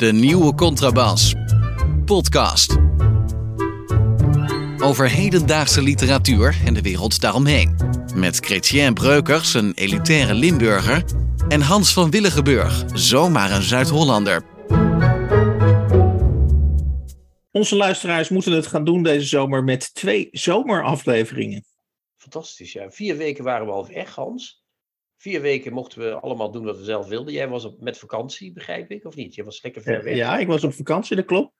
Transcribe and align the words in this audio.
De 0.00 0.12
nieuwe 0.12 0.54
contrabas. 0.54 1.34
Podcast. 2.04 2.76
Over 4.78 5.10
hedendaagse 5.10 5.82
literatuur 5.82 6.56
en 6.64 6.74
de 6.74 6.82
wereld 6.82 7.20
daaromheen. 7.20 7.76
Met 8.14 8.36
Chrétien 8.36 8.94
Breukers, 8.94 9.54
een 9.54 9.72
elitaire 9.74 10.34
Limburger. 10.34 11.04
En 11.48 11.60
Hans 11.60 11.92
van 11.92 12.10
Willigenburg, 12.10 12.84
zomaar 12.92 13.50
een 13.50 13.62
Zuid-Hollander. 13.62 14.42
Onze 17.50 17.76
luisteraars 17.76 18.28
moeten 18.28 18.52
het 18.52 18.66
gaan 18.66 18.84
doen 18.84 19.02
deze 19.02 19.26
zomer 19.26 19.64
met 19.64 19.94
twee 19.94 20.28
zomerafleveringen. 20.30 21.64
Fantastisch, 22.16 22.72
ja. 22.72 22.90
Vier 22.90 23.16
weken 23.16 23.44
waren 23.44 23.66
we 23.66 23.72
al 23.72 23.86
weg, 23.86 24.14
Hans. 24.14 24.59
Vier 25.20 25.40
weken 25.40 25.72
mochten 25.72 26.00
we 26.00 26.14
allemaal 26.14 26.50
doen 26.50 26.64
wat 26.64 26.78
we 26.78 26.84
zelf 26.84 27.08
wilden. 27.08 27.32
Jij 27.32 27.48
was 27.48 27.64
op, 27.64 27.80
met 27.80 27.98
vakantie, 27.98 28.52
begrijp 28.52 28.90
ik, 28.90 29.04
of 29.04 29.14
niet? 29.14 29.34
Je 29.34 29.44
was 29.44 29.62
lekker 29.62 29.82
ver 29.82 30.04
weg. 30.04 30.16
Ja, 30.16 30.38
ik 30.38 30.46
was 30.46 30.64
op 30.64 30.74
vakantie, 30.74 31.16
dat 31.16 31.24
klopt. 31.24 31.52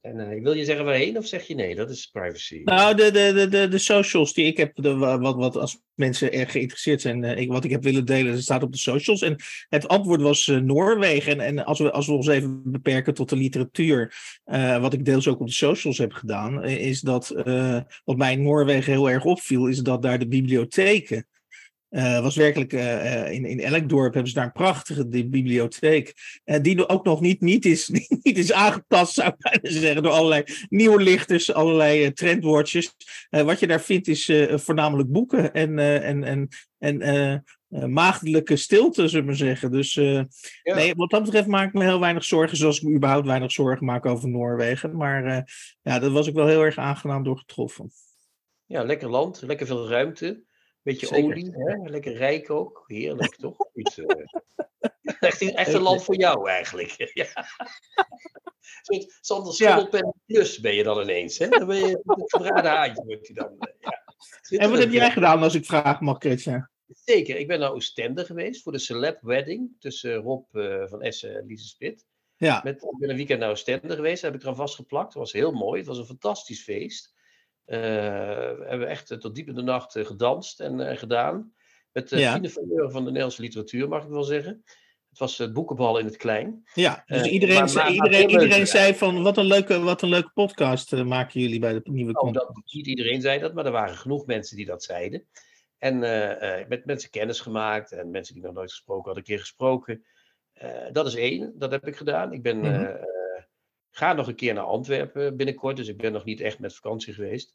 En 0.00 0.16
uh, 0.16 0.42
wil 0.42 0.52
je 0.52 0.64
zeggen 0.64 0.84
waarheen 0.84 1.16
of 1.16 1.26
zeg 1.26 1.46
je 1.46 1.54
nee? 1.54 1.74
Dat 1.74 1.90
is 1.90 2.06
privacy. 2.06 2.60
Nou, 2.64 2.94
de, 2.94 3.10
de, 3.10 3.32
de, 3.32 3.48
de, 3.48 3.68
de 3.68 3.78
socials 3.78 4.32
die 4.32 4.46
ik 4.46 4.56
heb, 4.56 4.74
de, 4.74 4.96
wat, 4.96 5.36
wat 5.36 5.56
als 5.56 5.82
mensen 5.94 6.32
erg 6.32 6.50
geïnteresseerd 6.50 7.00
zijn, 7.00 7.22
uh, 7.22 7.36
ik, 7.36 7.48
wat 7.48 7.64
ik 7.64 7.70
heb 7.70 7.82
willen 7.82 8.04
delen, 8.04 8.32
dat 8.32 8.42
staat 8.42 8.62
op 8.62 8.72
de 8.72 8.78
socials. 8.78 9.22
En 9.22 9.36
het 9.68 9.88
antwoord 9.88 10.20
was 10.20 10.46
uh, 10.46 10.58
Noorwegen. 10.58 11.32
En, 11.32 11.40
en 11.40 11.64
als, 11.64 11.78
we, 11.78 11.92
als 11.92 12.06
we 12.06 12.12
ons 12.12 12.26
even 12.26 12.62
beperken 12.64 13.14
tot 13.14 13.28
de 13.28 13.36
literatuur, 13.36 14.14
wat 14.80 14.92
ik 14.92 15.04
deels 15.04 15.28
ook 15.28 15.40
op 15.40 15.46
de 15.46 15.52
socials 15.52 15.98
heb 15.98 16.12
gedaan, 16.12 16.64
is 16.64 17.00
dat 17.00 17.28
wat 18.04 18.16
mij 18.16 18.32
in 18.32 18.42
Noorwegen 18.42 18.92
heel 18.92 19.10
erg 19.10 19.24
opviel, 19.24 19.66
is 19.66 19.78
dat 19.78 20.02
daar 20.02 20.18
de 20.18 20.28
bibliotheken 20.28 21.26
uh, 21.90 22.20
was 22.20 22.36
werkelijk 22.36 22.72
uh, 22.72 23.30
in, 23.30 23.44
in 23.44 23.60
elk 23.60 23.88
dorp 23.88 24.12
hebben 24.12 24.30
ze 24.30 24.36
daar 24.36 24.46
een 24.46 24.52
prachtige 24.52 25.06
bibliotheek. 25.08 26.14
Uh, 26.44 26.56
die 26.62 26.88
ook 26.88 27.04
nog 27.04 27.20
niet, 27.20 27.40
niet, 27.40 27.64
is, 27.64 27.88
niet 28.22 28.38
is 28.38 28.52
aangetast, 28.52 29.14
zou 29.14 29.28
ik 29.28 29.38
bijna 29.38 29.80
zeggen, 29.80 30.02
door 30.02 30.12
allerlei 30.12 30.44
nieuwe 30.68 31.02
lichters, 31.02 31.52
allerlei 31.52 32.12
trendwoordjes. 32.12 32.96
wat 33.30 33.60
je 33.60 33.66
daar 33.66 33.80
vindt 33.80 34.08
is 34.08 34.32
voornamelijk 34.52 35.10
boeken 35.10 35.52
en, 35.52 35.78
en, 35.78 36.24
en, 36.24 36.48
en 36.78 37.92
maagdelijke 37.92 38.56
stilte, 38.56 39.08
zullen 39.08 39.26
we 39.26 39.34
zeggen. 39.34 39.70
Dus 39.70 39.94
ja. 39.94 40.26
nee, 40.62 40.94
wat 40.94 41.10
dat 41.10 41.22
betreft 41.22 41.46
maak 41.46 41.68
ik 41.68 41.74
me 41.74 41.84
heel 41.84 42.00
weinig 42.00 42.24
zorgen, 42.24 42.56
zoals 42.56 42.80
ik 42.80 42.88
me 42.88 42.94
überhaupt 42.94 43.26
weinig 43.26 43.52
zorgen 43.52 43.86
maak 43.86 44.06
over 44.06 44.28
Noorwegen. 44.28 44.96
Maar 44.96 45.50
ja, 45.82 45.98
daar 45.98 46.10
was 46.10 46.26
ik 46.26 46.34
wel 46.34 46.46
heel 46.46 46.62
erg 46.62 46.76
aangenaam 46.76 47.22
door 47.22 47.38
getroffen. 47.38 47.90
Ja, 48.66 48.82
lekker 48.82 49.10
land, 49.10 49.42
lekker 49.42 49.66
veel 49.66 49.88
ruimte. 49.88 50.48
Beetje 50.82 51.06
Zeker. 51.06 51.24
olie, 51.24 51.50
hè? 51.52 51.90
lekker 51.90 52.12
rijk 52.12 52.50
ook. 52.50 52.84
Heerlijk, 52.86 53.36
toch? 53.36 53.56
Iets, 53.74 53.98
uh... 53.98 54.06
echt, 55.20 55.42
echt, 55.54 55.72
een 55.72 55.80
land 55.80 56.04
voor 56.04 56.16
jou 56.16 56.48
eigenlijk. 56.48 56.94
ja. 57.14 57.46
Sander 59.20 59.54
Schimmelpen 59.54 59.98
ja. 59.98 60.12
plus 60.26 60.60
ben 60.60 60.74
je 60.74 60.82
dan 60.82 61.00
ineens. 61.02 61.38
Hè? 61.38 61.48
Dan 61.48 61.66
ben 61.66 61.76
je 61.76 62.00
een 62.04 62.22
verraden 62.26 62.70
haantje. 62.70 63.04
Wordt 63.04 63.26
hij 63.26 63.36
dan, 63.36 63.56
eh, 63.58 63.72
ja. 63.80 64.58
En 64.58 64.70
wat 64.70 64.78
heb 64.78 64.92
jij 64.92 65.10
gedaan 65.10 65.42
als 65.42 65.54
ik 65.54 65.64
vraag 65.64 66.00
mag, 66.00 66.18
Christian? 66.18 66.68
Zeker, 66.86 67.36
ik 67.36 67.46
ben 67.46 67.58
naar 67.58 67.72
Oostende 67.72 68.24
geweest 68.24 68.62
voor 68.62 68.72
de 68.72 68.78
celeb 68.78 69.20
wedding 69.20 69.70
tussen 69.78 70.14
Rob 70.14 70.54
uh, 70.56 70.86
van 70.86 71.02
Essen 71.02 71.36
en 71.36 71.46
Lise 71.46 71.68
Spit. 71.68 72.06
Ja. 72.36 72.60
Met, 72.64 72.82
ik 72.82 72.98
ben 72.98 73.10
een 73.10 73.16
weekend 73.16 73.40
naar 73.40 73.50
Oostende 73.50 73.94
geweest, 73.94 74.22
daar 74.22 74.30
heb 74.30 74.40
ik 74.40 74.46
eraan 74.46 74.58
vastgeplakt. 74.58 75.06
Het 75.06 75.22
was 75.22 75.32
heel 75.32 75.52
mooi, 75.52 75.78
het 75.78 75.88
was 75.88 75.98
een 75.98 76.06
fantastisch 76.06 76.62
feest. 76.62 77.14
Uh, 77.70 77.78
we 78.58 78.64
hebben 78.66 78.88
echt 78.88 79.20
tot 79.20 79.34
diep 79.34 79.48
in 79.48 79.54
de 79.54 79.62
nacht 79.62 79.96
uh, 79.96 80.06
gedanst 80.06 80.60
en 80.60 80.80
uh, 80.80 80.96
gedaan. 80.96 81.52
Met 81.92 82.08
de 82.08 82.18
ja. 82.18 82.40
van 82.42 83.04
de 83.04 83.10
Nederlandse 83.10 83.42
literatuur, 83.42 83.88
mag 83.88 84.02
ik 84.02 84.08
wel 84.08 84.22
zeggen. 84.22 84.62
Het 85.08 85.18
was 85.18 85.38
het 85.38 85.52
boekenbal 85.52 85.98
in 85.98 86.04
het 86.04 86.16
klein. 86.16 86.62
Ja, 86.74 87.02
dus 87.06 87.26
iedereen, 87.26 87.54
maar, 87.54 87.74
maar, 87.74 87.92
iedereen, 87.92 88.32
maar 88.32 88.42
iedereen 88.42 88.66
zei 88.66 88.94
van 88.94 89.22
wat 89.22 89.36
een 89.36 89.44
leuke, 89.44 89.80
wat 89.80 90.02
een 90.02 90.08
leuke 90.08 90.30
podcast 90.34 90.92
maken 91.04 91.40
jullie 91.40 91.58
bij 91.58 91.72
de 91.72 91.80
nieuwe 91.84 92.20
oh, 92.20 92.32
dat, 92.32 92.60
Niet 92.64 92.86
iedereen 92.86 93.20
zei 93.20 93.40
dat, 93.40 93.54
maar 93.54 93.66
er 93.66 93.72
waren 93.72 93.96
genoeg 93.96 94.26
mensen 94.26 94.56
die 94.56 94.66
dat 94.66 94.82
zeiden. 94.82 95.26
En 95.78 95.98
met 96.68 96.84
mensen 96.84 97.10
kennis 97.10 97.40
gemaakt 97.40 97.92
en 97.92 98.10
mensen 98.10 98.34
die 98.34 98.42
nog 98.42 98.52
nooit 98.52 98.70
gesproken 98.70 99.04
hadden, 99.04 99.22
een 99.22 99.28
keer 99.28 99.40
gesproken. 99.40 100.04
dat 100.92 101.06
is 101.06 101.14
één, 101.14 101.52
dat 101.58 101.70
heb 101.70 101.86
ik 101.86 101.96
gedaan. 101.96 102.32
Ik 102.32 102.42
ben 102.42 102.56
mm 102.56 102.64
-hmm. 102.64 102.98
Ga 103.90 104.12
nog 104.12 104.28
een 104.28 104.34
keer 104.34 104.54
naar 104.54 104.64
Antwerpen 104.64 105.36
binnenkort, 105.36 105.76
dus 105.76 105.88
ik 105.88 105.96
ben 105.96 106.12
nog 106.12 106.24
niet 106.24 106.40
echt 106.40 106.58
met 106.58 106.74
vakantie 106.74 107.14
geweest. 107.14 107.54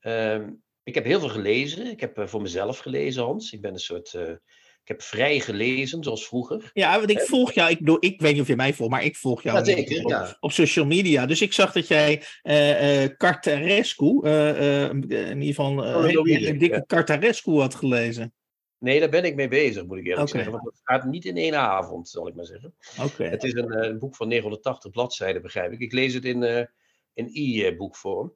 Um, 0.00 0.62
ik 0.82 0.94
heb 0.94 1.04
heel 1.04 1.20
veel 1.20 1.28
gelezen. 1.28 1.86
Ik 1.86 2.00
heb 2.00 2.18
uh, 2.18 2.26
voor 2.26 2.42
mezelf 2.42 2.78
gelezen, 2.78 3.22
Hans. 3.22 3.52
Ik 3.52 3.60
ben 3.60 3.72
een 3.72 3.78
soort. 3.78 4.12
Uh, 4.12 4.30
ik 4.82 4.90
heb 4.90 5.02
vrij 5.02 5.40
gelezen, 5.40 6.02
zoals 6.02 6.26
vroeger. 6.26 6.70
Ja, 6.72 6.96
want 6.96 7.10
ik 7.10 7.20
volg 7.20 7.52
jou. 7.52 7.70
Ik, 7.70 7.78
bedoel, 7.78 7.96
ik 8.00 8.20
weet 8.20 8.32
niet 8.32 8.40
of 8.40 8.48
je 8.48 8.56
mij 8.56 8.74
volgt, 8.74 8.92
maar 8.92 9.04
ik 9.04 9.16
volg 9.16 9.42
jou 9.42 9.58
ja, 9.58 9.64
zeker, 9.64 10.04
op, 10.04 10.10
ja. 10.10 10.36
op, 10.40 10.52
social 10.52 10.86
media. 10.86 11.26
Dus 11.26 11.42
ik 11.42 11.52
zag 11.52 11.72
dat 11.72 11.88
jij 11.88 12.22
uh, 12.42 13.16
Cartarescu, 13.16 14.20
in 14.22 15.40
ieder 15.40 15.46
geval 15.46 15.78
oh, 15.78 16.10
een, 16.10 16.48
een 16.48 16.58
dikke 16.58 16.76
ja. 16.76 16.84
Cartarescu 16.86 17.50
had 17.50 17.74
gelezen. 17.74 18.34
Nee, 18.78 19.00
daar 19.00 19.08
ben 19.08 19.24
ik 19.24 19.34
mee 19.34 19.48
bezig, 19.48 19.84
moet 19.84 19.98
ik 19.98 20.06
eerlijk 20.06 20.28
okay. 20.28 20.42
zeggen. 20.42 20.52
Want 20.52 20.74
het 20.74 20.80
gaat 20.84 21.04
niet 21.04 21.24
in 21.24 21.36
één 21.36 21.54
avond, 21.54 22.08
zal 22.08 22.28
ik 22.28 22.34
maar 22.34 22.46
zeggen. 22.46 22.74
Okay. 23.00 23.28
Het 23.28 23.42
is 23.42 23.52
een, 23.52 23.84
een, 23.84 23.98
boek 23.98 24.16
van 24.16 24.28
980 24.28 24.90
bladzijden, 24.90 25.42
begrijp 25.42 25.72
ik. 25.72 25.80
Ik 25.80 25.92
lees 25.92 26.14
het 26.14 26.24
in, 26.24 26.42
uh, 26.42 26.64
in 27.12 27.30
e-boekvorm. 27.32 28.34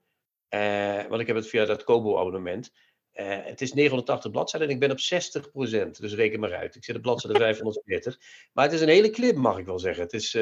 Uh, 0.55 1.07
want 1.07 1.21
ik 1.21 1.27
heb 1.27 1.37
het 1.37 1.49
via 1.49 1.65
dat 1.65 1.85
Kobo-abonnement. 1.85 2.71
Uh, 3.15 3.45
het 3.45 3.61
is 3.61 3.73
980 3.73 4.31
bladzijden 4.31 4.69
en 4.69 4.75
ik 4.75 4.81
ben 4.81 4.91
op 4.91 4.99
60%. 4.99 5.91
Dus 5.91 6.15
reken 6.15 6.41
maar 6.41 6.55
uit. 6.55 6.75
Ik 6.75 6.85
zit 6.85 6.97
op 6.97 7.03
bladzijde 7.03 7.39
540. 7.45 8.19
Maar 8.53 8.65
het 8.65 8.75
is 8.75 8.81
een 8.81 8.89
hele 8.89 9.11
klim, 9.11 9.41
mag 9.41 9.59
ik 9.59 9.67
wel 9.67 9.79
zeggen. 9.79 10.03
Het 10.03 10.13
is, 10.13 10.37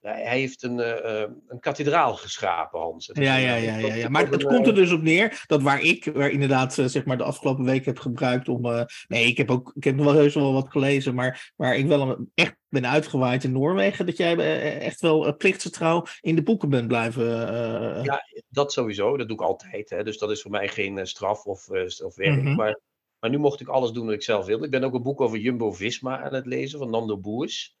hij 0.00 0.38
heeft 0.38 0.62
een, 0.62 0.78
uh, 0.78 1.24
een 1.48 1.60
kathedraal 1.60 2.14
geschapen, 2.14 2.80
Hans. 2.80 3.10
Ja, 3.12 3.36
ja, 3.36 3.54
ja, 3.54 3.76
ja, 3.76 3.94
ja. 3.94 4.08
Maar 4.08 4.28
het, 4.28 4.44
komt 4.44 4.66
er 4.66 4.74
dus 4.74 4.92
op 4.92 5.02
neer 5.02 5.44
dat 5.46 5.62
waar 5.62 5.82
ik 5.82 6.10
waar 6.14 6.30
inderdaad 6.30 6.74
zeg 6.74 7.04
maar 7.04 7.16
de 7.16 7.24
afgelopen 7.24 7.64
week 7.64 7.84
heb 7.84 7.98
gebruikt 7.98 8.48
om. 8.48 8.66
Uh, 8.66 8.82
nee, 9.08 9.26
ik 9.26 9.36
heb 9.36 9.50
ook 9.50 9.72
ik 9.74 9.84
heb 9.84 9.96
nog 9.96 10.04
wel 10.04 10.14
heus 10.14 10.34
wel 10.34 10.52
wat 10.52 10.70
gelezen, 10.70 11.14
maar 11.14 11.52
waar 11.56 11.76
ik 11.76 11.86
wel 11.86 12.08
een, 12.08 12.30
echt 12.34 12.56
ben 12.68 12.86
uitgewaaid 12.86 13.44
in 13.44 13.52
Noorwegen, 13.52 14.06
dat 14.06 14.16
jij 14.16 14.36
echt 14.78 15.00
wel 15.00 15.36
plichtsgetrouw 15.36 16.06
in 16.20 16.34
de 16.34 16.42
boeken 16.42 16.68
bent 16.68 16.88
blijven. 16.88 17.26
Uh... 17.26 18.04
Ja, 18.04 18.22
dat 18.48 18.72
sowieso. 18.72 19.16
Dat 19.16 19.28
doe 19.28 19.36
ik 19.36 19.42
altijd. 19.42 19.90
Hè. 19.90 20.04
Dus 20.04 20.18
dat 20.18 20.30
is 20.30 20.42
voor 20.42 20.50
mij 20.50 20.68
geen 20.68 21.06
straf 21.06 21.44
of, 21.44 21.68
of 22.02 22.16
werk. 22.16 22.36
Mm 22.36 22.46
-hmm. 22.46 22.56
maar, 22.56 22.80
maar 23.18 23.30
nu 23.30 23.38
mocht 23.38 23.60
ik 23.60 23.68
alles 23.68 23.90
doen 23.90 24.04
wat 24.04 24.14
ik 24.14 24.22
zelf 24.22 24.46
wilde. 24.46 24.64
Ik 24.64 24.70
ben 24.70 24.84
ook 24.84 24.94
een 24.94 25.02
boek 25.02 25.20
over 25.20 25.38
Jumbo 25.38 25.72
Visma 25.72 26.22
aan 26.22 26.34
het 26.34 26.46
lezen 26.46 26.78
van 26.78 26.90
Nando 26.90 27.18
Boers 27.18 27.78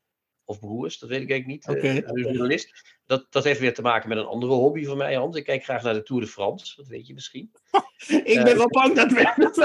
of 0.50 0.58
broers, 0.58 0.98
dat 0.98 1.08
weet 1.08 1.22
ik 1.22 1.30
eigenlijk 1.30 1.66
niet. 1.66 1.76
Okay. 1.76 1.96
Uh, 1.96 2.24
journalist. 2.24 2.98
Dat, 3.06 3.26
dat 3.30 3.44
heeft 3.44 3.60
weer 3.60 3.74
te 3.74 3.82
maken 3.82 4.08
met 4.08 4.18
een 4.18 4.24
andere 4.24 4.52
hobby 4.52 4.84
van 4.84 4.96
mij, 4.96 5.14
Hans. 5.14 5.36
Ik 5.36 5.44
kijk 5.44 5.64
graag 5.64 5.82
naar 5.82 5.94
de 5.94 6.02
Tour 6.02 6.22
de 6.22 6.28
France, 6.28 6.76
dat 6.76 6.86
weet 6.86 7.06
je 7.06 7.14
misschien. 7.14 7.50
ik 8.24 8.42
ben 8.42 8.48
uh, 8.48 8.56
wel 8.56 8.68
bang 8.68 8.94
dat 8.94 9.12
we 9.12 9.32
het 9.34 9.56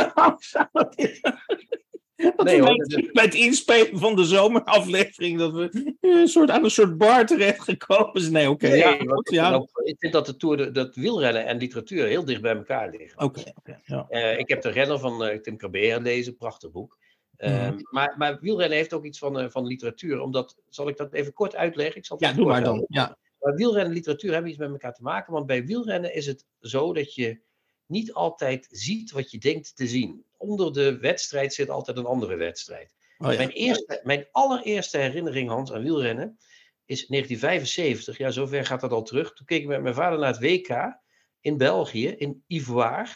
dat 2.35 2.45
nee, 2.45 2.61
hoor, 2.61 2.85
het 3.11 3.33
inspelen 3.33 3.99
van 3.99 4.15
de 4.15 4.23
zomeraflevering 4.25 5.39
dat 5.39 5.53
we 5.53 5.95
een 6.01 6.27
soort, 6.27 6.49
aan 6.49 6.63
een 6.63 6.69
soort 6.69 6.97
bar 6.97 7.25
terecht 7.25 7.61
gekomen 7.61 8.21
zijn. 8.21 8.33
Nee, 8.33 8.49
oké. 8.49 8.65
Okay, 8.65 8.79
nee, 8.79 9.07
ja, 9.29 9.49
ja. 9.49 9.67
Ik 9.83 9.95
vind 9.99 10.13
dat 10.13 10.25
de 10.25 10.35
Tour, 10.35 10.57
de, 10.57 10.71
dat 10.71 10.95
wielrennen 10.95 11.45
en 11.45 11.57
literatuur 11.57 12.05
heel 12.05 12.25
dicht 12.25 12.41
bij 12.41 12.55
elkaar 12.55 12.89
liggen. 12.89 13.23
Oké. 13.23 13.39
Okay, 13.39 13.53
okay, 13.55 13.79
ja. 13.85 14.07
uh, 14.09 14.39
ik 14.39 14.49
heb 14.49 14.61
de 14.61 14.69
renner 14.69 14.99
van 14.99 15.27
uh, 15.27 15.37
Tim 15.37 15.57
Cabea 15.57 15.95
gelezen, 15.95 16.37
prachtig 16.37 16.71
boek. 16.71 16.97
Uh, 17.37 17.69
mm. 17.69 17.87
maar, 17.89 18.15
maar 18.17 18.39
wielrennen 18.39 18.77
heeft 18.77 18.93
ook 18.93 19.05
iets 19.05 19.19
van, 19.19 19.39
uh, 19.39 19.49
van 19.49 19.65
literatuur. 19.65 20.19
Omdat, 20.19 20.57
zal 20.69 20.87
ik 20.87 20.97
dat 20.97 21.13
even 21.13 21.33
kort 21.33 21.55
uitleggen? 21.55 21.97
Ik 21.97 22.05
zal 22.05 22.17
ja, 22.19 22.33
doe 22.33 22.45
maar 22.45 22.63
dan. 22.63 22.85
Ja. 22.87 23.17
Maar 23.39 23.55
wielrennen 23.55 23.87
en 23.87 23.93
literatuur 23.93 24.31
hebben 24.31 24.49
iets 24.49 24.59
met 24.59 24.69
elkaar 24.69 24.93
te 24.93 25.01
maken. 25.01 25.33
Want 25.33 25.45
bij 25.45 25.65
wielrennen 25.65 26.13
is 26.13 26.25
het 26.25 26.45
zo 26.59 26.93
dat 26.93 27.15
je 27.15 27.41
niet 27.85 28.13
altijd 28.13 28.67
ziet 28.69 29.11
wat 29.11 29.31
je 29.31 29.37
denkt 29.37 29.75
te 29.75 29.87
zien. 29.87 30.25
Onder 30.37 30.73
de 30.73 30.97
wedstrijd 30.97 31.53
zit 31.53 31.69
altijd 31.69 31.97
een 31.97 32.05
andere 32.05 32.35
wedstrijd. 32.35 32.93
Oh, 33.17 33.31
ja. 33.31 33.37
mijn, 33.37 33.49
eerste, 33.49 34.01
mijn 34.03 34.27
allereerste 34.31 34.97
herinnering, 34.97 35.49
Hans, 35.49 35.71
aan 35.71 35.81
wielrennen 35.81 36.37
is 36.85 37.07
1975. 37.07 38.17
Ja, 38.17 38.31
zover 38.31 38.65
gaat 38.65 38.81
dat 38.81 38.91
al 38.91 39.03
terug. 39.03 39.33
Toen 39.33 39.45
keek 39.45 39.61
ik 39.61 39.67
met 39.67 39.81
mijn 39.81 39.95
vader 39.95 40.19
naar 40.19 40.31
het 40.31 40.41
WK 40.41 40.99
in 41.39 41.57
België, 41.57 42.07
in 42.07 42.43
Ivoire. 42.47 43.15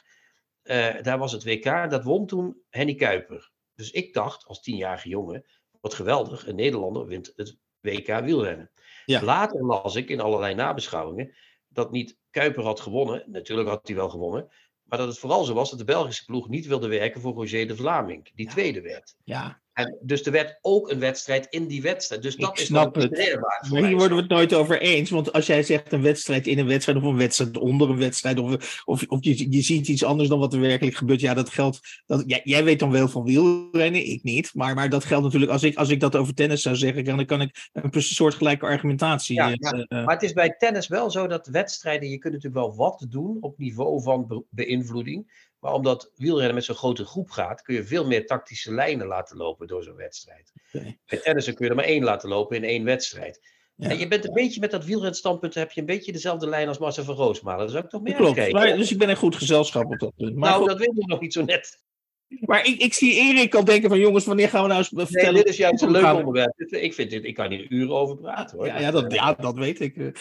Uh, 0.64 1.02
daar 1.02 1.18
was 1.18 1.32
het 1.32 1.44
WK. 1.44 1.90
Dat 1.90 2.04
won 2.04 2.26
toen 2.26 2.62
Henny 2.70 2.96
Kuiper. 2.96 3.52
Dus 3.80 3.92
ik 3.92 4.14
dacht 4.14 4.46
als 4.46 4.62
tienjarige 4.62 5.10
jongen, 5.10 5.46
wat 5.82 5.94
geweldig, 5.94 6.48
een 6.48 6.56
Nederlander 6.56 7.06
wint 7.06 7.34
het 7.36 7.58
WK 7.80 8.08
wielrennen. 8.08 8.72
Ja. 9.06 9.24
Later 9.24 9.66
las 9.66 9.96
ik 9.96 10.10
in 10.10 10.20
allerlei 10.20 10.56
nabeschouwingen 10.56 11.36
dat 11.68 11.92
niet 11.92 12.18
Kuiper 12.30 12.64
had 12.64 12.80
gewonnen. 12.80 13.24
Natuurlijk 13.32 13.70
had 13.70 13.88
hij 13.88 13.96
wel 13.96 14.10
gewonnen. 14.10 14.52
Maar 14.84 14.98
dat 14.98 15.08
het 15.08 15.20
vooral 15.20 15.44
zo 15.44 15.54
was 15.54 15.70
dat 15.70 15.80
de 15.80 15.86
Belgische 15.86 16.26
ploeg 16.26 16.50
niet 16.50 16.66
wilde 16.66 16.88
werken 16.88 17.22
voor 17.22 17.34
Roger 17.34 17.68
de 17.68 17.76
Vlaming, 17.76 18.32
die 18.36 18.46
ja. 18.46 18.52
tweede 18.52 18.82
werd. 18.82 19.16
Ja. 19.24 19.62
En 19.80 19.98
dus 20.02 20.26
er 20.26 20.32
werd 20.32 20.60
ook 20.62 20.92
een 20.92 21.00
wedstrijd 21.00 21.48
in 21.50 21.68
die 21.68 21.82
wedstrijd. 21.82 22.22
Dus 22.22 22.36
dat 22.36 22.50
ik 22.50 22.60
is 22.60 22.66
snap 22.66 22.96
het. 22.96 23.40
Maar 23.70 23.84
hier 23.84 23.96
worden 23.98 24.16
we 24.16 24.22
het 24.22 24.32
nooit 24.32 24.54
over 24.54 24.82
eens. 24.82 25.10
Want 25.10 25.34
als 25.34 25.46
jij 25.46 25.64
zegt 25.64 25.92
een 25.92 26.02
wedstrijd 26.02 26.48
in 26.48 26.60
een 26.60 26.68
wedstrijd 26.68 26.98
of 26.98 27.04
een 27.04 27.18
wedstrijd 27.18 27.58
onder 27.58 27.90
een 27.90 27.98
wedstrijd. 27.98 28.40
Of, 28.40 28.82
of, 28.86 29.04
of 29.08 29.24
je, 29.24 29.52
je 29.52 29.62
ziet 29.62 29.88
iets 29.88 30.04
anders 30.04 30.30
dan 30.30 30.40
wat 30.40 30.54
er 30.54 30.60
werkelijk 30.60 30.96
gebeurt. 30.96 31.22
Ja, 31.22 31.34
dat 31.34 31.50
geldt. 31.50 31.80
Dat, 32.06 32.24
ja, 32.26 32.40
jij 32.44 32.64
weet 32.64 32.80
dan 32.80 32.92
wel 32.92 33.08
van 33.08 33.24
wielrennen, 33.24 34.06
ik 34.06 34.24
niet. 34.24 34.52
Maar, 34.54 34.76
maar 34.76 34.90
dat 34.90 35.06
geldt 35.06 35.24
natuurlijk. 35.24 35.52
Als 35.52 35.64
ik, 35.64 35.78
als 35.78 35.90
ik 35.90 36.00
dat 36.00 36.16
over 36.16 36.34
tennis 36.34 36.62
zou 36.62 36.76
zeggen, 36.76 37.04
dan 37.04 37.26
kan 37.26 37.42
ik 37.42 37.70
een 37.74 38.02
soortgelijke 38.02 38.66
argumentatie. 38.66 39.36
Ja, 39.36 39.48
ja. 39.48 39.74
Uh, 39.74 40.06
maar 40.06 40.16
het 40.16 40.24
is 40.24 40.34
bij 40.34 40.56
tennis 40.58 40.88
wel 40.88 41.12
zo 41.12 41.28
dat 41.28 41.48
wedstrijden. 41.48 42.10
Je 42.10 42.18
kunt 42.18 42.34
natuurlijk 42.34 42.66
wel 42.66 42.76
wat 42.76 43.06
doen 43.10 43.38
op 43.42 43.58
niveau 43.58 44.02
van 44.02 44.46
beïnvloeding. 44.50 45.48
Maar 45.60 45.74
omdat 45.74 46.12
wielrennen 46.16 46.56
met 46.56 46.64
zo'n 46.64 46.76
grote 46.76 47.06
groep 47.06 47.30
gaat, 47.30 47.62
kun 47.62 47.76
je 47.76 47.84
veel 47.84 48.06
meer 48.06 48.26
tactische 48.26 48.74
lijnen 48.74 49.08
laten 49.08 49.38
lopen 49.38 49.68
door 49.68 49.84
zo'n 49.84 49.96
wedstrijd. 49.96 50.52
Okay. 50.74 51.00
Bij 51.06 51.20
tennissen 51.20 51.56
kun 51.56 51.66
je 51.66 51.72
er 51.72 51.78
maar 51.78 51.86
één 51.86 52.04
laten 52.04 52.30
lopen 52.30 52.56
in 52.56 52.64
één 52.64 52.84
wedstrijd. 52.84 53.40
Ja. 53.76 53.90
En 53.90 53.98
je 53.98 54.08
bent 54.08 54.28
een 54.28 54.34
beetje 54.34 54.60
met 54.60 54.72
dat 54.72 54.86
wielrenstandpunt, 54.86 55.54
heb 55.54 55.72
je 55.72 55.80
een 55.80 55.86
beetje 55.86 56.12
dezelfde 56.12 56.48
lijn 56.48 56.68
als 56.68 56.78
Marcel 56.78 57.04
van 57.04 57.16
Roosmalen. 57.16 57.60
Dat 57.60 57.72
zou 57.72 57.84
ik 57.84 57.90
toch 57.90 58.02
meer 58.02 58.16
Klopt, 58.16 58.52
maar, 58.52 58.76
dus 58.76 58.92
ik 58.92 58.98
ben 58.98 59.10
een 59.10 59.16
goed 59.16 59.36
gezelschap 59.36 59.86
op 59.86 60.00
dat 60.00 60.16
punt. 60.16 60.36
Maar 60.36 60.50
nou, 60.50 60.62
goed. 60.62 60.70
dat 60.70 60.80
weet 60.80 60.98
ik 60.98 61.08
nog 61.08 61.20
niet 61.20 61.34
zo 61.34 61.44
net. 61.44 61.84
Maar 62.30 62.66
ik, 62.66 62.82
ik 62.82 62.94
zie 62.94 63.14
Erik 63.14 63.56
al 63.56 63.64
denken 63.64 63.90
van 63.90 64.00
jongens, 64.00 64.26
wanneer 64.26 64.50
gaan 64.50 64.62
we 64.62 64.68
nou 64.68 64.80
eens 64.80 64.90
vertellen? 64.94 65.34
Nee, 65.34 65.44
dit 65.44 65.52
is 65.52 65.58
juist 65.58 65.82
een 65.82 65.92
leuk 65.92 66.14
onderwerp. 66.14 66.60
Ik 66.60 66.94
vind 66.94 67.10
dit, 67.10 67.24
ik 67.24 67.34
kan 67.34 67.52
hier 67.52 67.72
uren 67.72 67.96
over 67.96 68.18
praten 68.18 68.58
hoor. 68.58 68.68
Ja, 68.68 68.80
ja, 68.80 68.92
dat, 68.92 69.14
ja 69.14 69.34
dat 69.34 69.58
weet 69.58 69.80
ik. 69.80 69.96
Uh, 69.96 70.12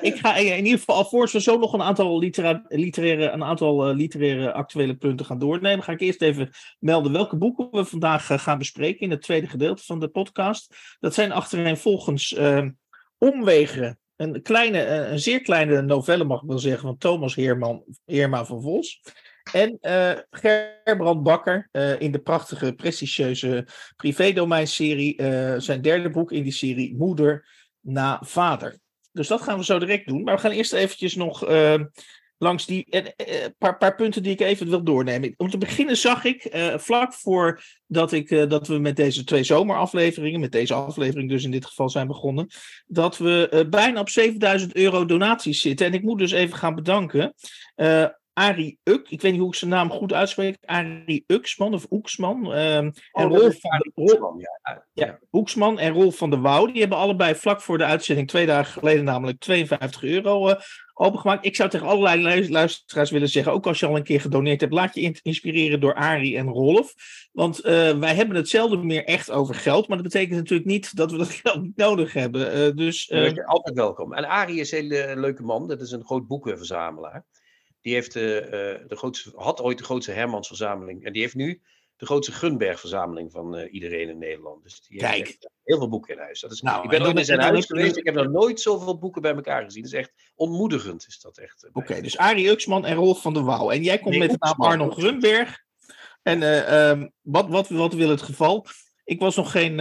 ik 0.00 0.16
ga 0.16 0.36
in 0.36 0.64
ieder 0.64 0.78
geval, 0.78 0.96
alvorens 0.96 1.32
we 1.32 1.40
zo 1.40 1.58
nog 1.58 1.72
een 1.72 1.82
aantal 1.82 2.18
litera 2.18 2.64
literaire, 2.68 3.30
een 3.30 3.44
aantal 3.44 3.90
uh, 3.90 3.96
literaire 3.96 4.52
actuele 4.52 4.94
punten 4.94 5.26
gaan 5.26 5.38
doornemen, 5.38 5.84
ga 5.84 5.92
ik 5.92 6.00
eerst 6.00 6.22
even 6.22 6.50
melden 6.78 7.12
welke 7.12 7.36
boeken 7.36 7.68
we 7.70 7.84
vandaag 7.84 8.30
uh, 8.30 8.38
gaan 8.38 8.58
bespreken 8.58 9.00
in 9.00 9.10
het 9.10 9.22
tweede 9.22 9.46
gedeelte 9.46 9.82
van 9.82 10.00
de 10.00 10.08
podcast. 10.08 10.74
Dat 11.00 11.14
zijn 11.14 11.32
achtereenvolgens 11.32 12.38
Omwegen, 13.18 13.98
een, 14.16 14.42
kleine, 14.42 14.84
een 14.86 15.18
zeer 15.18 15.40
kleine 15.40 15.82
novelle 15.82 16.24
mag 16.24 16.42
ik 16.42 16.48
wel 16.48 16.58
zeggen, 16.58 16.80
van 16.82 16.98
Thomas 16.98 17.34
Heerman, 17.34 17.84
Heerma 18.04 18.44
van 18.44 18.62
Vos. 18.62 19.00
En 19.52 19.78
uh, 19.82 20.12
Gerbrand 20.30 21.22
Bakker 21.22 21.68
uh, 21.72 22.00
in 22.00 22.12
de 22.12 22.18
prachtige, 22.18 22.72
prestigieuze 22.72 23.66
privédomeinserie. 23.96 25.22
Uh, 25.22 25.54
zijn 25.58 25.82
derde 25.82 26.10
boek 26.10 26.32
in 26.32 26.42
die 26.42 26.52
serie, 26.52 26.96
Moeder 26.96 27.48
na 27.80 28.20
Vader. 28.24 28.78
Dus 29.12 29.28
dat 29.28 29.42
gaan 29.42 29.58
we 29.58 29.64
zo 29.64 29.78
direct 29.78 30.06
doen. 30.06 30.22
Maar 30.22 30.34
we 30.34 30.40
gaan 30.40 30.50
eerst 30.50 30.72
eventjes 30.72 31.14
nog 31.14 31.48
langs 32.38 32.66
die 32.66 32.86
een 32.88 33.54
paar, 33.58 33.94
punten 33.94 34.22
die 34.22 34.32
ik 34.32 34.40
even 34.40 34.68
wil 34.68 34.84
doornemen. 34.84 35.34
Om 35.36 35.50
te 35.50 35.58
beginnen 35.58 35.96
zag 35.96 36.24
ik, 36.24 36.48
vlak 36.76 37.14
voordat 37.14 38.12
ik, 38.12 38.50
dat 38.50 38.66
we 38.66 38.78
met 38.78 38.96
deze 38.96 39.24
twee 39.24 39.44
zomerafleveringen, 39.44 40.40
met 40.40 40.52
deze 40.52 40.74
aflevering 40.74 41.28
dus 41.28 41.44
in 41.44 41.50
dit 41.50 41.66
geval 41.66 41.88
zijn 41.88 42.06
begonnen, 42.06 42.46
dat 42.86 43.18
we 43.18 43.66
bijna 43.70 44.00
op 44.00 44.08
7000 44.08 44.76
euro 44.76 45.04
donaties 45.04 45.60
zitten. 45.60 45.86
En 45.86 45.94
ik 45.94 46.02
moet 46.02 46.18
dus 46.18 46.32
even 46.32 46.56
gaan 46.56 46.74
bedanken. 46.74 47.34
Arie 48.32 48.78
Uk, 48.84 49.08
ik 49.08 49.20
weet 49.20 49.32
niet 49.32 49.40
hoe 49.40 49.50
ik 49.50 49.54
zijn 49.54 49.70
naam 49.70 49.90
goed 49.90 50.12
uitspreek, 50.12 50.56
Arie 50.64 51.24
Uksman 51.26 51.74
of 51.74 51.86
Oeksman. 51.90 52.46
Um, 52.46 52.92
en 53.12 53.30
oh, 53.30 53.38
Rolf 53.38 53.60
van 53.60 54.36
de, 54.36 54.48
ja. 54.62 54.84
ja. 54.92 55.18
Hoeksman 55.30 55.78
en 55.78 55.92
Rolf 55.92 56.16
van 56.16 56.30
der 56.30 56.40
Wouw. 56.40 56.66
Die 56.66 56.80
hebben 56.80 56.98
allebei 56.98 57.34
vlak 57.34 57.60
voor 57.60 57.78
de 57.78 57.84
uitzending, 57.84 58.28
twee 58.28 58.46
dagen 58.46 58.72
geleden 58.72 59.04
namelijk, 59.04 59.38
52 59.38 60.02
euro 60.02 60.48
uh, 60.48 60.54
opengemaakt. 60.94 61.46
Ik 61.46 61.56
zou 61.56 61.70
tegen 61.70 61.86
allerlei 61.86 62.50
luisteraars 62.50 63.10
willen 63.10 63.28
zeggen, 63.28 63.52
ook 63.52 63.66
als 63.66 63.80
je 63.80 63.86
al 63.86 63.96
een 63.96 64.02
keer 64.02 64.20
gedoneerd 64.20 64.60
hebt, 64.60 64.72
laat 64.72 64.94
je 64.94 65.18
inspireren 65.22 65.80
door 65.80 65.94
Arie 65.94 66.36
en 66.36 66.48
Rolf. 66.48 66.94
Want 67.32 67.66
uh, 67.66 67.98
wij 67.98 68.14
hebben 68.14 68.36
hetzelfde 68.36 68.76
meer 68.76 69.04
echt 69.04 69.30
over 69.30 69.54
geld, 69.54 69.88
maar 69.88 69.96
dat 69.96 70.06
betekent 70.06 70.38
natuurlijk 70.38 70.68
niet 70.68 70.96
dat 70.96 71.10
we 71.10 71.16
dat 71.16 71.30
geld 71.30 71.62
niet 71.62 71.76
nodig 71.76 72.12
hebben. 72.12 72.56
Uh, 72.56 72.76
dus, 72.76 73.12
altijd 73.44 73.76
welkom. 73.76 74.12
En 74.12 74.24
Arie 74.24 74.60
is 74.60 74.72
een 74.72 74.78
hele 74.78 75.20
leuke 75.20 75.42
man, 75.42 75.68
dat 75.68 75.80
is 75.80 75.90
een 75.90 76.04
groot 76.04 76.26
boekenverzamelaar. 76.26 77.24
Die 77.80 77.94
heeft, 77.94 78.16
uh, 78.16 78.22
de 78.22 78.84
grootste, 78.88 79.32
had 79.34 79.60
ooit 79.60 79.78
de 79.78 79.84
grootste 79.84 80.12
Hermansverzameling. 80.12 81.04
En 81.04 81.12
die 81.12 81.22
heeft 81.22 81.34
nu 81.34 81.62
de 81.96 82.06
grootste 82.06 82.32
Gunberg-verzameling 82.32 83.32
van 83.32 83.58
uh, 83.58 83.72
iedereen 83.72 84.08
in 84.08 84.18
Nederland. 84.18 84.62
Dus 84.62 84.80
die 84.80 84.98
Kijk. 84.98 85.26
heeft 85.26 85.50
heel 85.64 85.78
veel 85.78 85.88
boeken 85.88 86.14
in 86.14 86.20
huis. 86.20 86.40
Dat 86.40 86.52
is, 86.52 86.60
nou, 86.60 86.84
ik 86.84 86.90
ben 86.90 87.02
ook 87.02 87.18
in 87.18 87.24
zijn 87.24 87.40
huis 87.40 87.66
geweest. 87.66 87.96
Ik 87.96 88.04
heb 88.04 88.14
nog 88.14 88.28
nooit 88.28 88.60
zoveel 88.60 88.98
boeken 88.98 89.22
bij 89.22 89.34
elkaar 89.34 89.64
gezien. 89.64 89.82
Dat 89.82 89.92
is 89.92 89.98
echt 89.98 90.12
ontmoedigend. 90.34 91.06
Is 91.06 91.20
dat 91.20 91.38
echt. 91.38 91.66
Oké, 91.68 91.78
okay, 91.78 92.00
dus 92.00 92.16
Arie 92.16 92.50
Uxman 92.50 92.86
en 92.86 92.96
Rolf 92.96 93.22
van 93.22 93.34
der 93.34 93.44
Wouw. 93.44 93.70
En 93.70 93.82
jij 93.82 93.98
komt 93.98 94.10
nee, 94.10 94.18
met 94.18 94.30
de 94.30 94.36
naam 94.38 94.70
Arnold 94.70 94.94
Grunberg. 94.94 95.58
En 96.22 96.40
uh, 96.40 96.88
um, 96.88 97.12
wat, 97.20 97.48
wat, 97.48 97.68
wat 97.68 97.94
wil 97.94 98.08
het 98.08 98.22
geval? 98.22 98.66
Ik 99.04 99.20
was 99.20 99.36
nog 99.36 99.50
geen 99.50 99.76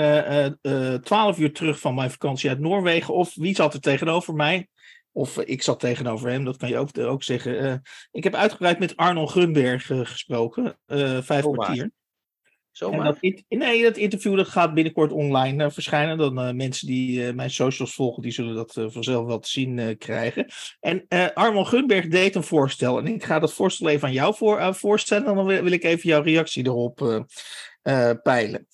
twaalf 1.03 1.39
uur 1.39 1.53
terug 1.53 1.79
van 1.79 1.95
mijn 1.95 2.11
vakantie 2.11 2.49
uit 2.49 2.59
Noorwegen. 2.59 3.13
Of 3.13 3.35
wie 3.35 3.55
zat 3.55 3.73
er 3.73 3.81
tegenover 3.81 4.33
mij? 4.33 4.67
Of 5.11 5.37
ik 5.37 5.63
zat 5.63 5.79
tegenover 5.79 6.29
hem, 6.29 6.45
dat 6.45 6.57
kan 6.57 6.69
je 6.69 6.77
ook, 6.77 6.97
ook 6.97 7.23
zeggen. 7.23 7.63
Uh, 7.63 7.73
ik 8.11 8.23
heb 8.23 8.35
uitgebreid 8.35 8.79
met 8.79 8.95
Arnold 8.95 9.29
Grunberg 9.29 9.89
uh, 9.89 10.05
gesproken, 10.05 10.79
uh, 10.87 11.21
vijf 11.21 11.43
Zomaar. 11.43 11.65
kwartier. 11.65 11.91
Zomaar? 12.71 13.05
Dat, 13.05 13.17
nee, 13.47 13.83
dat 13.83 13.97
interview 13.97 14.37
dat 14.37 14.47
gaat 14.47 14.73
binnenkort 14.73 15.11
online 15.11 15.71
verschijnen. 15.71 16.17
Dan 16.17 16.55
mensen 16.55 16.87
die 16.87 17.33
mijn 17.33 17.49
socials 17.49 17.93
volgen, 17.93 18.21
die 18.21 18.31
zullen 18.31 18.55
dat 18.55 18.73
vanzelf 18.73 19.25
wel 19.25 19.39
te 19.39 19.49
zien 19.49 19.97
krijgen. 19.97 20.45
En 20.79 21.07
Arnold 21.33 21.67
Grunberg 21.67 22.07
deed 22.07 22.35
een 22.35 22.43
voorstel. 22.43 22.97
En 22.97 23.07
ik 23.07 23.23
ga 23.23 23.39
dat 23.39 23.53
voorstel 23.53 23.89
even 23.89 24.07
aan 24.07 24.13
jou 24.13 24.35
voor, 24.35 24.75
voorstellen. 24.75 25.27
En 25.27 25.35
dan 25.35 25.45
wil, 25.45 25.63
wil, 25.63 25.71
ik 25.71 25.83
even 25.83 26.09
jouw 26.09 26.21
reactie 26.21 26.65
erop 26.65 27.25
peilen. 28.23 28.67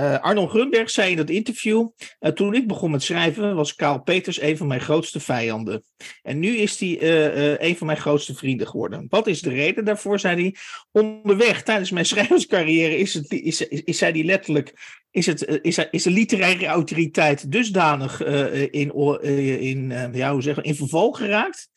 Uh, 0.00 0.18
Arnold 0.18 0.50
Grunberg 0.50 0.90
zei 0.90 1.10
in 1.10 1.16
dat 1.16 1.30
interview: 1.30 1.88
uh, 2.20 2.30
Toen 2.30 2.54
ik 2.54 2.66
begon 2.66 2.90
met 2.90 3.02
schrijven, 3.02 3.54
was 3.54 3.74
Karl 3.74 4.02
Peters 4.02 4.40
een 4.40 4.56
van 4.56 4.66
mijn 4.66 4.80
grootste 4.80 5.20
vijanden. 5.20 5.82
En 6.22 6.38
nu 6.38 6.56
is 6.56 6.80
hij 6.80 7.02
uh, 7.02 7.68
een 7.68 7.76
van 7.76 7.86
mijn 7.86 7.98
grootste 7.98 8.34
vrienden 8.34 8.68
geworden. 8.68 9.06
Wat 9.08 9.26
is 9.26 9.40
de 9.40 9.50
reden 9.50 9.84
daarvoor? 9.84 10.20
Zei 10.20 10.42
hij: 10.42 10.54
Onderweg 10.92 11.62
tijdens 11.62 11.90
mijn 11.90 12.06
schrijverscarrière 12.12 12.96
is, 12.96 13.14
het, 13.14 13.30
is, 13.30 13.66
is, 13.66 13.82
is 13.82 14.00
hij 14.00 14.24
letterlijk: 14.24 14.74
is, 15.10 15.26
het, 15.26 15.60
is, 15.62 15.78
is 15.90 16.02
de 16.02 16.10
literaire 16.10 16.66
autoriteit 16.66 17.52
dusdanig 17.52 18.22
in, 18.70 18.94
in, 19.60 19.92
ja, 20.12 20.32
hoe 20.32 20.42
zeggen, 20.42 20.64
in 20.64 20.74
verval 20.74 21.12
geraakt. 21.12 21.69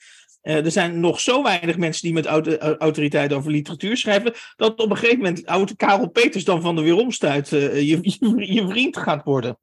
Uh, 0.43 0.65
er 0.65 0.71
zijn 0.71 0.99
nog 0.99 1.19
zo 1.19 1.43
weinig 1.43 1.77
mensen 1.77 2.01
die 2.01 2.13
met 2.13 2.25
auto 2.25 2.55
autoriteit 2.57 3.33
over 3.33 3.51
literatuur 3.51 3.97
schrijven, 3.97 4.33
dat 4.55 4.79
op 4.79 4.89
een 4.89 4.97
gegeven 4.97 5.17
moment 5.17 5.45
oude 5.45 5.75
Karel 5.75 6.09
Peters 6.09 6.43
dan 6.43 6.61
van 6.61 6.75
de 6.75 6.81
weeromstuit 6.81 7.51
uh, 7.51 7.81
je, 7.81 7.99
je, 8.19 8.53
je, 8.53 8.67
vriend 8.67 8.97
gaat 8.97 9.23
worden. 9.23 9.57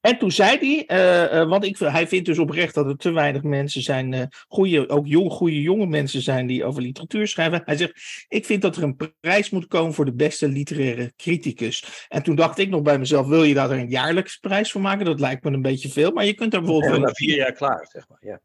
En 0.00 0.18
toen 0.18 0.32
zei 0.32 0.84
hij, 0.86 1.40
uh, 1.42 1.48
want 1.48 1.64
ik, 1.64 1.78
hij 1.78 2.08
vindt 2.08 2.26
dus 2.26 2.38
oprecht 2.38 2.74
dat 2.74 2.86
er 2.86 2.96
te 2.96 3.10
weinig 3.10 3.42
mensen 3.42 3.82
zijn, 3.82 4.28
goede, 4.48 4.88
ook 4.88 5.06
jong, 5.06 5.30
goede 5.30 5.60
jonge 5.60 5.86
mensen 5.86 6.22
zijn 6.22 6.46
die 6.46 6.64
over 6.64 6.82
literatuur 6.82 7.28
schrijven. 7.28 7.62
Hij 7.64 7.76
zegt, 7.76 8.24
ik 8.28 8.44
vind 8.44 8.62
dat 8.62 8.76
er 8.76 8.82
een 8.82 9.12
prijs 9.20 9.50
moet 9.50 9.66
komen 9.66 9.94
voor 9.94 10.04
de 10.04 10.14
beste 10.14 10.48
literaire 10.48 11.12
criticus. 11.16 12.06
En 12.08 12.22
toen 12.22 12.34
dacht 12.34 12.58
ik 12.58 12.68
nog 12.68 12.82
bij 12.82 12.98
mezelf, 12.98 13.26
wil 13.26 13.44
je 13.44 13.54
daar 13.54 13.70
een 13.70 13.88
jaarlijks 13.88 14.36
prijs 14.36 14.72
voor 14.72 14.80
maken? 14.80 15.04
Dat 15.04 15.20
lijkt 15.20 15.44
me 15.44 15.50
een 15.50 15.62
beetje 15.62 15.88
veel, 15.88 16.12
maar 16.12 16.24
je 16.24 16.34
kunt 16.34 16.52
daar 16.52 16.60
bijvoorbeeld... 16.60 16.94
Ja, 16.94 16.98
na 16.98 17.12
vier 17.12 17.36
jaar 17.36 17.52
klaar, 17.52 17.88
zeg 17.92 18.08
maar, 18.08 18.18
ja. 18.20 18.40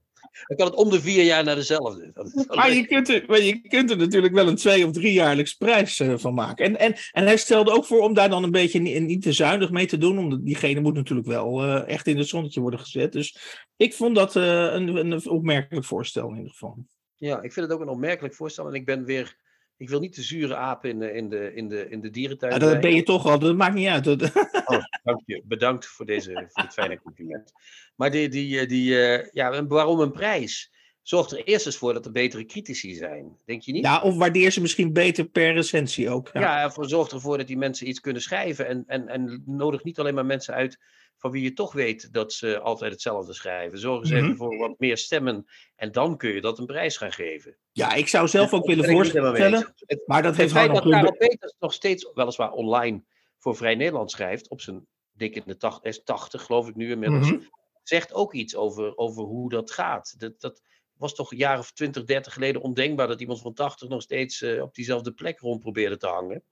Dan 0.47 0.57
kan 0.57 0.67
het 0.67 0.75
om 0.75 0.89
de 0.89 1.01
vier 1.01 1.23
jaar 1.23 1.43
naar 1.43 1.55
dezelfde. 1.55 2.11
Maar 2.47 2.73
je, 2.73 2.85
kunt 2.85 3.09
er, 3.09 3.23
maar 3.27 3.41
je 3.41 3.61
kunt 3.61 3.91
er 3.91 3.97
natuurlijk 3.97 4.33
wel 4.33 4.47
een 4.47 4.55
twee- 4.55 4.85
of 4.85 4.91
driejaarlijks 4.91 5.53
prijs 5.53 5.99
uh, 5.99 6.13
van 6.17 6.33
maken. 6.33 6.65
En, 6.65 6.79
en, 6.79 6.95
en 7.11 7.25
hij 7.25 7.37
stelde 7.37 7.71
ook 7.71 7.85
voor 7.85 7.99
om 7.99 8.13
daar 8.13 8.29
dan 8.29 8.43
een 8.43 8.51
beetje 8.51 8.79
niet, 8.79 9.01
niet 9.01 9.21
te 9.21 9.33
zuinig 9.33 9.71
mee 9.71 9.85
te 9.85 9.97
doen. 9.97 10.17
Omdat 10.17 10.45
diegene 10.45 10.79
moet 10.79 10.93
natuurlijk 10.93 11.27
wel 11.27 11.65
uh, 11.65 11.87
echt 11.87 12.07
in 12.07 12.17
het 12.17 12.27
zonnetje 12.27 12.61
worden 12.61 12.79
gezet. 12.79 13.11
Dus 13.11 13.37
ik 13.77 13.93
vond 13.93 14.15
dat 14.15 14.35
uh, 14.35 14.43
een, 14.43 14.95
een 14.95 15.29
opmerkelijk 15.29 15.85
voorstel 15.85 16.29
in 16.29 16.35
ieder 16.35 16.51
geval. 16.51 16.77
Ja, 17.15 17.41
ik 17.41 17.53
vind 17.53 17.65
het 17.65 17.75
ook 17.75 17.81
een 17.81 17.89
opmerkelijk 17.89 18.35
voorstel. 18.35 18.67
En 18.67 18.73
ik 18.73 18.85
ben 18.85 19.05
weer 19.05 19.37
ik 19.79 19.89
wil 19.89 19.99
niet 19.99 20.15
de 20.15 20.21
zure 20.21 20.55
aap 20.55 20.85
in 20.85 20.99
de, 20.99 21.13
in 21.13 21.29
de, 21.29 21.53
in 21.55 21.67
de, 21.69 21.89
in 21.89 22.01
de 22.01 22.09
dierentuin. 22.09 22.53
Ja, 22.53 22.59
dat 22.59 22.79
ben 22.79 22.95
je 22.95 23.03
toch 23.03 23.25
al, 23.25 23.39
dat 23.39 23.55
maakt 23.55 23.73
niet 23.73 23.87
uit. 23.87 24.07
Oh, 24.07 24.83
dank 25.03 25.21
je. 25.25 25.41
Bedankt 25.45 25.85
voor, 25.85 26.05
deze, 26.05 26.31
voor 26.49 26.63
dit 26.63 26.73
fijne 26.73 27.01
compliment. 27.01 27.51
Maar 27.95 28.11
die, 28.11 28.29
die, 28.29 28.65
die, 28.65 28.91
uh, 28.91 29.31
ja, 29.31 29.65
waarom 29.65 29.99
een 29.99 30.11
prijs? 30.11 30.71
Zorg 31.01 31.31
er 31.31 31.43
eerst 31.43 31.65
eens 31.65 31.77
voor 31.77 31.93
dat 31.93 32.05
er 32.05 32.11
betere 32.11 32.45
critici 32.45 32.95
zijn. 32.95 33.37
Denk 33.45 33.61
je 33.61 33.71
niet? 33.71 33.83
Ja, 33.83 34.01
of 34.01 34.17
waardeer 34.17 34.51
ze 34.51 34.61
misschien 34.61 34.93
beter 34.93 35.25
per 35.25 35.53
recensie 35.53 36.09
ook. 36.09 36.29
Ja, 36.33 36.41
ja 36.41 36.71
voor, 36.71 36.89
zorg 36.89 37.11
ervoor 37.11 37.37
dat 37.37 37.47
die 37.47 37.57
mensen 37.57 37.87
iets 37.87 37.99
kunnen 37.99 38.21
schrijven. 38.21 38.67
En, 38.67 38.83
en, 38.87 39.07
en 39.07 39.43
nodig 39.45 39.83
niet 39.83 39.99
alleen 39.99 40.13
maar 40.13 40.25
mensen 40.25 40.53
uit 40.53 40.79
van 41.19 41.31
wie 41.31 41.43
je 41.43 41.53
toch 41.53 41.73
weet 41.73 42.13
dat 42.13 42.33
ze 42.33 42.59
altijd 42.59 42.91
hetzelfde 42.91 43.33
schrijven. 43.33 43.79
Zorg 43.79 43.99
eens 44.01 44.09
mm 44.09 44.15
-hmm. 44.17 44.25
even 44.25 44.37
voor 44.37 44.57
wat 44.57 44.79
meer 44.79 44.97
stemmen. 44.97 45.45
En 45.75 45.91
dan 45.91 46.17
kun 46.17 46.33
je 46.33 46.41
dat 46.41 46.59
een 46.59 46.65
prijs 46.65 46.97
gaan 46.97 47.11
geven. 47.11 47.57
Ja, 47.71 47.93
ik 47.93 48.07
zou 48.07 48.27
zelf 48.27 48.53
ook 48.53 48.65
willen 48.65 48.85
voorstellen. 48.85 49.73
Maar 50.05 50.23
dat 50.23 50.35
heeft 50.35 50.51
feit 50.51 50.73
dat 50.73 50.89
Karel 50.89 51.15
Peters 51.15 51.55
nog 51.59 51.73
steeds, 51.73 52.11
weliswaar 52.13 52.51
online, 52.51 53.03
voor 53.37 53.55
Vrij 53.55 53.75
Nederland 53.75 54.11
schrijft. 54.11 54.49
Op 54.49 54.61
zijn 54.61 54.87
dik 55.11 55.35
in 55.35 55.43
de 55.45 55.57
80, 55.57 56.03
80 56.03 56.43
geloof 56.43 56.67
ik 56.67 56.75
nu 56.75 56.91
inmiddels. 56.91 57.31
Mm 57.31 57.37
-hmm. 57.37 57.49
Zegt 57.83 58.13
ook 58.13 58.33
iets 58.33 58.55
over, 58.55 58.97
over 58.97 59.23
hoe 59.23 59.49
dat 59.49 59.71
gaat. 59.71 60.19
Dat, 60.19 60.41
dat 60.41 60.61
was 60.93 61.15
toch 61.15 61.31
een 61.31 61.37
jaar 61.37 61.59
of 61.59 61.71
20, 61.71 62.03
30 62.03 62.33
geleden 62.33 62.61
ondenkbaar 62.61 63.07
dat 63.07 63.21
iemand 63.21 63.41
van 63.41 63.53
80 63.53 63.89
nog 63.89 64.01
steeds 64.01 64.41
uh, 64.41 64.61
op 64.61 64.75
diezelfde 64.75 65.11
plek 65.13 65.39
rond 65.39 65.59
probeerde 65.59 65.97
te 65.97 66.07
hangen. 66.07 66.43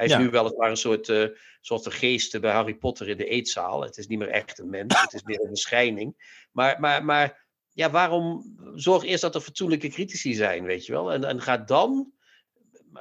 Hij 0.00 0.08
is 0.08 0.16
nu 0.16 0.30
weliswaar 0.30 0.70
een 0.70 0.76
soort, 0.76 1.08
uh, 1.08 1.26
soort 1.60 1.84
de 1.84 1.90
geest 1.90 2.40
bij 2.40 2.52
Harry 2.52 2.74
Potter 2.74 3.08
in 3.08 3.16
de 3.16 3.26
eetzaal. 3.26 3.82
Het 3.82 3.96
is 3.96 4.06
niet 4.06 4.18
meer 4.18 4.28
echt 4.28 4.58
een 4.58 4.70
mens, 4.70 5.00
het 5.00 5.12
is 5.12 5.22
meer 5.22 5.40
een 5.40 5.48
verschijning. 5.48 6.36
Maar, 6.52 6.80
maar, 6.80 7.04
maar 7.04 7.46
ja, 7.72 7.90
waarom 7.90 8.56
zorg 8.74 9.04
eerst 9.04 9.22
dat 9.22 9.34
er 9.34 9.40
fatsoenlijke 9.40 9.88
critici 9.88 10.34
zijn, 10.34 10.64
weet 10.64 10.86
je 10.86 10.92
wel? 10.92 11.12
En, 11.12 11.24
en 11.24 11.40
ga 11.40 11.56
dan 11.56 12.12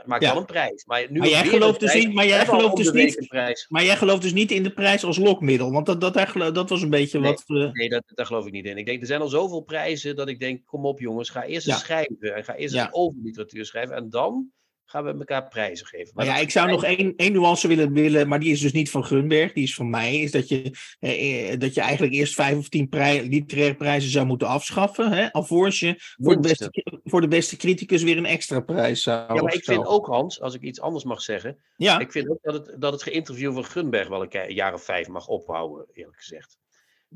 maak 0.06 0.22
ja. 0.22 0.30
wel 0.30 0.40
een 0.40 0.46
prijs. 0.46 0.86
Maar, 0.86 1.06
nu 1.10 1.20
maar 1.20 1.30
jij 1.30 1.46
gelooft 1.46 1.80
dus 1.80 1.94
niet, 1.94 2.14
maar 2.14 2.26
jij 2.26 2.46
gelooft 2.46 2.76
dus 2.76 2.92
niet, 2.92 3.26
maar 3.70 3.84
jij 3.84 3.98
gelooft 3.98 4.22
dus 4.22 4.34
niet 4.34 4.52
in 4.52 4.64
de 4.64 4.74
prijs 4.74 5.04
als 5.04 5.18
lokmiddel, 5.18 5.72
want 5.72 5.86
dat, 5.86 6.02
dat, 6.02 6.54
dat 6.54 6.70
was 6.70 6.82
een 6.82 6.90
beetje 6.90 7.20
nee, 7.20 7.32
wat. 7.32 7.44
Uh... 7.48 7.72
Nee, 7.72 7.90
dat, 7.90 8.04
daar 8.06 8.26
geloof 8.26 8.46
ik 8.46 8.52
niet 8.52 8.66
in. 8.66 8.78
Ik 8.78 8.86
denk, 8.86 9.02
er 9.02 9.08
zijn 9.08 9.22
al 9.22 9.28
zoveel 9.28 9.62
prijzen 9.62 10.16
dat 10.16 10.28
ik 10.28 10.40
denk, 10.40 10.66
kom 10.66 10.86
op 10.86 11.00
jongens, 11.00 11.30
ga 11.30 11.44
eerst 11.44 11.68
eens 11.68 11.80
schrijven 11.80 12.36
en 12.36 12.44
ga 12.44 12.56
eerst 12.56 12.76
eens 12.76 12.88
over 12.92 13.20
literatuur 13.24 13.66
schrijven 13.66 13.96
en 13.96 14.10
dan 14.10 14.52
gaan 14.90 15.04
we 15.04 15.16
elkaar 15.20 15.48
prijzen 15.48 15.88
geven. 15.88 16.12
Maar, 16.16 16.26
ja, 16.26 16.38
ik 16.38 16.52
zou 16.52 16.70
nog 16.70 16.84
één, 16.84 17.14
één 17.16 17.32
nuance 17.32 17.68
willen, 17.68 17.94
willen, 17.94 18.28
maar 18.28 18.40
die 18.40 18.52
is 18.52 18.62
dus 18.62 18.72
niet 18.72 18.92
van 18.92 19.06
Gunberg, 19.06 19.54
die 19.54 19.64
is 19.64 19.76
van 19.76 19.90
mij, 19.90 20.20
is 20.20 20.32
dat 20.32 20.48
je, 20.48 20.76
eh, 21.00 21.60
dat 21.60 21.74
je 21.74 21.82
eigenlijk 21.82 22.14
eerst 22.14 22.34
vijf 22.34 22.58
of 22.58 22.70
tien 22.70 22.90
prij, 22.90 23.28
literaire 23.28 23.76
prijzen 23.76 24.12
zou 24.12 24.26
moeten 24.26 24.48
afschaffen, 24.48 25.12
hè, 25.12 25.32
alvorens 25.32 25.80
je 25.80 25.96
voor 26.18 26.34
de, 26.34 26.48
beste, 26.48 27.00
voor 27.04 27.22
de 27.22 27.28
beste 27.28 27.58
criticus 27.58 28.04
weer 28.04 28.18
een 28.18 28.26
extra 28.26 28.60
prijs 28.60 29.02
zou 29.02 29.34
Ja, 29.36 29.42
maar 29.42 29.54
ik 29.54 29.64
vind 29.64 29.86
ook, 29.86 30.06
Hans, 30.06 30.42
als 30.42 30.54
ik 30.54 30.62
iets 30.62 30.82
anders 30.82 31.04
mag 31.04 31.22
zeggen, 31.22 31.58
ja. 31.76 32.00
ik 32.00 32.12
vind 32.12 32.30
ook 32.30 32.40
dat 32.42 32.54
het, 32.54 32.82
dat 32.82 32.92
het 32.92 33.04
geïnterview 33.04 33.54
van 33.54 33.66
Gunberg 33.66 34.08
wel 34.08 34.26
een 34.30 34.54
jaar 34.54 34.74
of 34.74 34.84
vijf 34.84 35.08
mag 35.08 35.28
ophouden, 35.28 35.86
eerlijk 35.94 36.18
gezegd. 36.18 36.58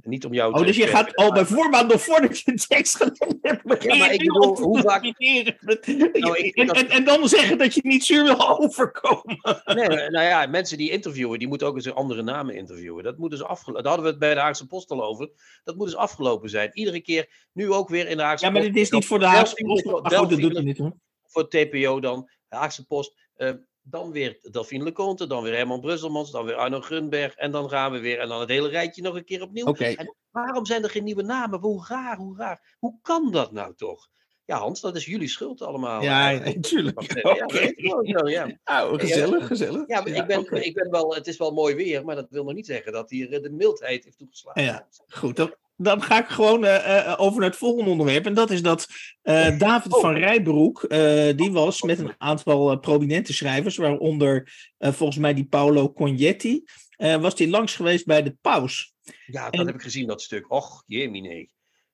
Niet 0.02 0.26
om 0.26 0.34
jou 0.34 0.54
oh, 0.54 0.66
dus 0.66 0.76
je 0.76 0.88
gaat 0.88 1.16
al 1.16 1.32
bij 1.32 1.46
voorbaat 1.46 1.88
nog 1.88 2.02
voordat 2.02 2.40
je 2.40 2.52
een 2.52 2.58
tekst 2.58 2.96
gelezen 2.96 3.38
hebt. 3.42 3.84
Ja, 3.84 3.96
maar 3.96 4.14
ik 4.14 4.20
bedoel, 4.20 4.58
hoe 4.58 4.82
vaak... 4.82 5.02
Nou, 5.04 6.38
ik 6.38 6.56
en, 6.56 6.70
en, 6.70 6.90
en, 6.90 7.04
dan 7.04 7.28
zeggen 7.30 7.58
dat 7.58 7.74
je 7.74 7.82
niet 7.84 8.06
zuur 8.06 8.24
wil 8.24 8.50
overkomen. 8.60 9.40
Nee, 9.66 9.88
nou 9.88 10.26
ja, 10.26 10.46
mensen 10.46 10.78
die 10.78 10.92
interviewen, 10.92 11.40
die 11.40 11.48
moeten 11.48 11.68
ook 11.68 11.76
eens 11.76 11.94
andere 11.94 12.24
namen 12.24 12.56
interviewen. 12.56 13.04
Dat 13.04 13.18
moet 13.18 13.30
dus 13.30 13.44
afgelopen. 13.44 13.84
Daar 13.84 13.92
hadden 13.92 14.06
we 14.06 14.18
het 14.18 14.28
bij 14.28 14.34
de 14.34 14.40
Haagse 14.40 14.68
Post 14.68 14.92
al 14.92 15.04
over. 15.04 15.30
Dat 15.64 15.76
moet 15.76 15.86
dus 15.86 15.96
afgelopen 15.96 16.50
zijn. 16.50 16.70
Iedere 16.74 17.02
keer, 17.02 17.30
nu 17.52 17.72
ook 17.72 17.90
weer 17.90 18.08
in 18.08 18.18
de 18.18 18.24
Haagse 18.24 18.46
Post. 18.46 18.56
Ja, 18.56 18.64
maar 18.64 18.74
dit 18.74 18.84
is 18.84 18.90
niet 18.90 19.06
voor 19.06 19.20
de 19.20 19.26
Haagse 19.26 19.64
Post. 19.64 19.84
Dat 19.84 20.30
doet 20.30 20.54
hij 20.54 20.64
niet 20.64 20.78
hoor. 20.78 20.94
Voor 21.26 21.50
TPO 21.50 22.00
dan, 22.00 22.30
de 22.50 22.56
Haagse 22.56 22.86
Post. 22.86 23.16
Uh, 23.38 23.52
dan 23.84 24.12
weer 24.12 24.40
Delphine 24.52 24.84
Leconte, 24.84 25.28
dan 25.28 25.44
weer 25.44 25.56
Herman 25.56 25.80
Brusselmans, 25.80 26.32
dan 26.32 26.46
weer 26.46 26.56
Arno 26.56 26.82
Grunberg. 26.82 27.36
En 27.36 27.52
dan 27.52 27.70
gaan 27.70 27.92
we 27.92 28.00
weer. 28.00 28.20
En 28.20 28.28
dan 28.28 28.40
het 28.40 28.50
hele 28.50 28.70
rijtje 28.70 29.02
nog 29.02 29.16
een 29.16 29.26
keer 29.26 29.42
opnieuw. 29.42 29.66
Okay. 29.66 29.96
En 29.96 30.16
waarom 30.32 30.66
zijn 30.66 30.84
er 30.84 30.90
geen 30.90 31.04
nieuwe 31.04 31.24
namen? 31.24 31.60
Hoe 31.60 31.86
raar, 31.88 32.18
hoe 32.18 32.38
raar. 32.38 32.76
Hoe 32.80 33.00
kan 33.02 33.32
dat 33.32 33.52
nou 33.52 33.76
toch? 33.76 34.10
Ja, 34.46 34.58
Hans, 34.58 34.82
dat 34.82 34.96
is 34.96 35.06
jullie 35.06 35.28
schuld 35.28 35.62
allemaal. 35.62 36.02
Ja, 36.02 36.32
natuurlijk. 36.56 37.14
Ja, 37.24 37.32
okay. 37.32 37.74
ja, 38.02 38.28
ja. 38.66 38.84
Oh, 38.86 39.00
gezellig, 39.00 39.48
gezellig. 39.48 39.88
Ja, 39.88 40.06
ik, 40.06 40.28
ben, 40.28 40.66
ik 40.66 40.74
ben 40.74 40.92
wel, 40.92 41.16
het 41.16 41.28
is 41.28 41.38
wel 41.38 41.52
mooi 41.52 41.76
weer, 41.76 42.06
maar 42.06 42.16
dat 42.16 42.28
wil 42.30 42.44
nog 42.44 42.54
niet 42.54 42.66
zeggen 42.66 42.92
dat 42.92 43.10
hier 43.10 43.42
de 43.42 43.50
mildheid 43.50 44.04
heeft 44.04 44.18
toegeslagen. 44.18 44.64
Ja, 44.64 44.88
goed. 45.08 45.36
Dan, 45.36 45.54
dan 45.76 46.02
ga 46.02 46.20
ik 46.20 46.28
gewoon 46.28 46.64
uh, 46.64 47.16
over 47.18 47.40
naar 47.40 47.50
het 47.50 47.60
volgende 47.60 47.90
onderwerp. 47.90 48.26
En 48.26 48.34
dat 48.34 48.52
is 48.52 48.62
dat 48.62 48.88
uh, 49.24 49.60
David 49.60 49.94
oh. 49.94 50.02
van 50.02 50.16
Rijbroek, 50.16 50.86
uh, 50.88 50.90
die 51.36 51.52
was 51.52 51.82
met 51.82 52.00
een 52.00 52.14
aantal 52.18 52.80
prominente 52.80 53.34
schrijvers, 53.34 53.78
waaronder 53.78 54.52
volgens 54.80 55.18
mij 55.18 55.34
die 55.34 55.46
Paolo 55.46 55.94
Cognetti, 55.94 56.64
was 56.98 57.36
die 57.36 57.50
langs 57.50 57.76
geweest 57.76 58.06
bij 58.06 58.24
de 58.24 58.36
paus. 58.42 58.94
Ja, 59.26 59.50
dat 59.50 59.66
heb 59.66 59.76
ik 59.76 59.82
gezien, 59.82 60.08
dat 60.08 60.22
stuk. 60.22 60.52
Och, 60.52 60.84
jemine. 60.86 61.50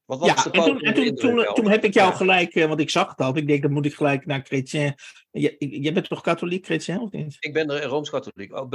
Wat 0.05 0.19
was 0.19 0.27
ja, 0.27 0.45
en, 0.45 0.51
toen, 0.51 0.81
en 0.81 0.93
toen, 0.93 1.15
toen, 1.15 1.53
toen, 1.53 1.69
heb 1.69 1.83
ik 1.83 1.93
jou 1.93 2.13
gelijk, 2.13 2.53
want 2.53 2.79
ik 2.79 2.89
zag 2.89 3.09
het 3.09 3.19
al, 3.19 3.37
ik 3.37 3.47
denk 3.47 3.61
dat 3.61 3.71
moet 3.71 3.85
ik 3.85 3.93
gelijk 3.93 4.25
naar 4.25 4.41
Chrétien 4.43 4.95
je, 5.31 5.91
bent 5.93 6.09
toch 6.09 6.21
katholiek, 6.21 6.65
chrétien 6.65 6.99
of 6.99 7.11
niet? 7.11 7.37
Ik 7.39 7.53
ben 7.53 7.81
rooms-katholiek. 7.81 8.53
Oh, 8.53 8.71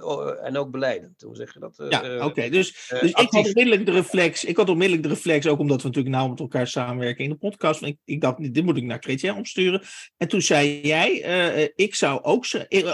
oh, 0.00 0.46
en 0.46 0.56
ook 0.56 0.70
beleidend. 0.70 1.22
Hoe 1.22 1.36
zeg 1.36 1.54
je 1.54 1.60
dat? 1.60 1.84
ja, 1.88 2.02
eh, 2.02 2.24
oké. 2.24 2.48
Dus, 2.48 2.90
uh, 2.92 3.00
dus 3.00 3.10
ik 3.10 3.16
had 3.16 3.46
onmiddellijk 3.46 3.86
de 3.86 3.92
reflex. 3.92 4.44
Ik 4.44 4.56
had 4.56 4.68
onmiddellijk 4.68 5.02
de 5.02 5.08
reflex, 5.08 5.46
ook 5.46 5.58
omdat 5.58 5.82
we 5.82 5.88
natuurlijk 5.88 6.14
nauw 6.14 6.28
met 6.28 6.40
elkaar 6.40 6.66
samenwerken 6.66 7.24
in 7.24 7.30
de 7.30 7.36
podcast. 7.36 7.82
Ik, 7.82 7.96
ik 8.04 8.20
dacht, 8.20 8.54
dit 8.54 8.64
moet 8.64 8.76
ik 8.76 8.82
naar 8.82 8.98
chrétien 9.00 9.36
opsturen. 9.36 9.82
En 10.16 10.28
toen 10.28 10.42
zei 10.42 10.80
jij, 10.80 11.24
uh, 11.58 11.68
ik 11.74 11.94
zou 11.94 12.22
ook. 12.22 12.44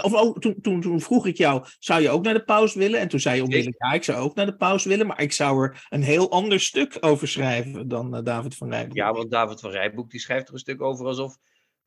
Of 0.01 0.13
oh, 0.13 0.37
toen, 0.37 0.61
toen, 0.61 0.81
toen 0.81 1.01
vroeg 1.01 1.27
ik 1.27 1.37
jou, 1.37 1.65
zou 1.79 2.01
je 2.01 2.09
ook 2.09 2.23
naar 2.23 2.33
de 2.33 2.43
paus 2.43 2.73
willen? 2.73 2.99
En 2.99 3.07
toen 3.07 3.19
zei 3.19 3.35
je 3.35 3.43
onmiddellijk, 3.43 3.83
ja, 3.83 3.93
ik 3.93 4.03
zou 4.03 4.17
ook 4.17 4.35
naar 4.35 4.45
de 4.45 4.55
paus 4.55 4.83
willen. 4.83 5.07
Maar 5.07 5.21
ik 5.21 5.31
zou 5.31 5.63
er 5.63 5.85
een 5.89 6.03
heel 6.03 6.31
ander 6.31 6.59
stuk 6.59 6.97
over 6.99 7.27
schrijven 7.27 7.87
dan 7.87 8.23
David 8.23 8.55
van 8.55 8.69
Rijboek. 8.69 8.95
Ja, 8.95 9.13
want 9.13 9.31
David 9.31 9.59
van 9.59 9.71
Rijboek 9.71 10.11
die 10.11 10.19
schrijft 10.19 10.47
er 10.47 10.53
een 10.53 10.59
stuk 10.59 10.81
over 10.81 11.05
alsof 11.05 11.37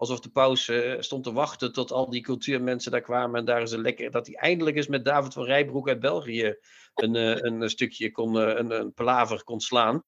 alsof 0.01 0.21
de 0.21 0.31
paus 0.31 0.69
uh, 0.69 0.95
stond 0.99 1.25
te 1.25 1.33
wachten 1.33 1.73
tot 1.73 1.93
al 1.93 2.11
die 2.11 2.23
cultuurmensen 2.23 2.91
daar 2.91 3.01
kwamen. 3.01 3.39
En 3.39 3.45
daar 3.45 3.63
is 3.63 3.73
een 3.73 3.81
lekker, 3.81 4.11
dat 4.11 4.27
hij 4.27 4.37
eindelijk 4.37 4.77
eens 4.77 4.87
met 4.87 5.05
David 5.05 5.33
van 5.33 5.45
Rijbroek 5.45 5.89
uit 5.89 6.01
België 6.01 6.57
een, 6.95 7.15
uh, 7.15 7.37
een 7.37 7.71
stukje 7.71 8.11
kon, 8.11 8.37
uh, 8.37 8.57
een, 8.57 8.71
een 8.71 8.93
palaver 8.93 9.45
kon 9.45 9.61
slaan. 9.61 10.03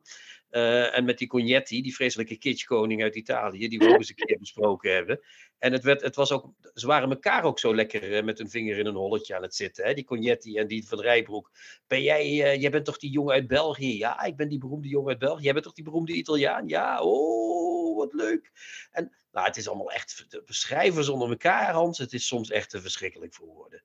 En 0.52 1.04
met 1.04 1.18
die 1.18 1.28
Cognetti, 1.28 1.82
die 1.82 1.94
vreselijke 1.94 2.37
kitschkoning 2.37 3.02
uit 3.02 3.16
Italië, 3.16 3.68
die 3.68 3.78
we 3.78 3.88
ook 3.88 3.97
eens 3.97 4.09
een 4.09 4.14
keer 4.14 4.38
besproken 4.38 4.94
hebben. 4.94 5.21
En 5.59 5.73
het, 5.73 5.82
werd, 5.82 6.02
het 6.02 6.16
was 6.16 6.32
ook, 6.32 6.52
ze 6.75 6.87
waren 6.87 7.11
elkaar 7.11 7.44
ook 7.44 7.59
zo 7.59 7.75
lekker 7.75 8.25
met 8.25 8.40
een 8.40 8.50
vinger 8.50 8.78
in 8.78 8.87
een 8.87 8.94
holletje 8.94 9.37
aan 9.37 9.42
het 9.42 9.54
zitten. 9.54 9.85
Hè? 9.85 9.94
Die 9.94 10.04
Cognetti 10.04 10.56
en 10.56 10.66
die 10.66 10.87
van 10.87 11.00
Rijbroek. 11.00 11.50
Ben 11.87 12.02
jij, 12.02 12.59
jij 12.59 12.71
bent 12.71 12.85
toch 12.85 12.99
die 12.99 13.11
jongen 13.11 13.35
uit 13.35 13.47
België? 13.47 13.99
Ja, 13.99 14.23
ik 14.23 14.37
ben 14.37 14.49
die 14.49 14.59
beroemde 14.59 14.88
jongen 14.88 15.09
uit 15.09 15.18
België. 15.18 15.42
Jij 15.42 15.52
bent 15.52 15.64
toch 15.64 15.75
die 15.75 15.85
beroemde 15.85 16.12
Italiaan? 16.12 16.68
Ja, 16.68 17.02
oh, 17.02 17.97
wat 17.97 18.12
leuk. 18.12 18.50
En 18.90 19.12
nou, 19.32 19.47
het 19.47 19.56
is 19.56 19.68
allemaal 19.68 19.92
echt 19.92 20.26
beschrijven 20.47 21.04
zonder 21.04 21.30
elkaar, 21.30 21.73
Hans. 21.73 21.99
Het 21.99 22.12
is 22.12 22.26
soms 22.26 22.50
echt 22.50 22.71
te 22.71 22.80
verschrikkelijk 22.80 23.35
voor 23.35 23.47
woorden. 23.47 23.82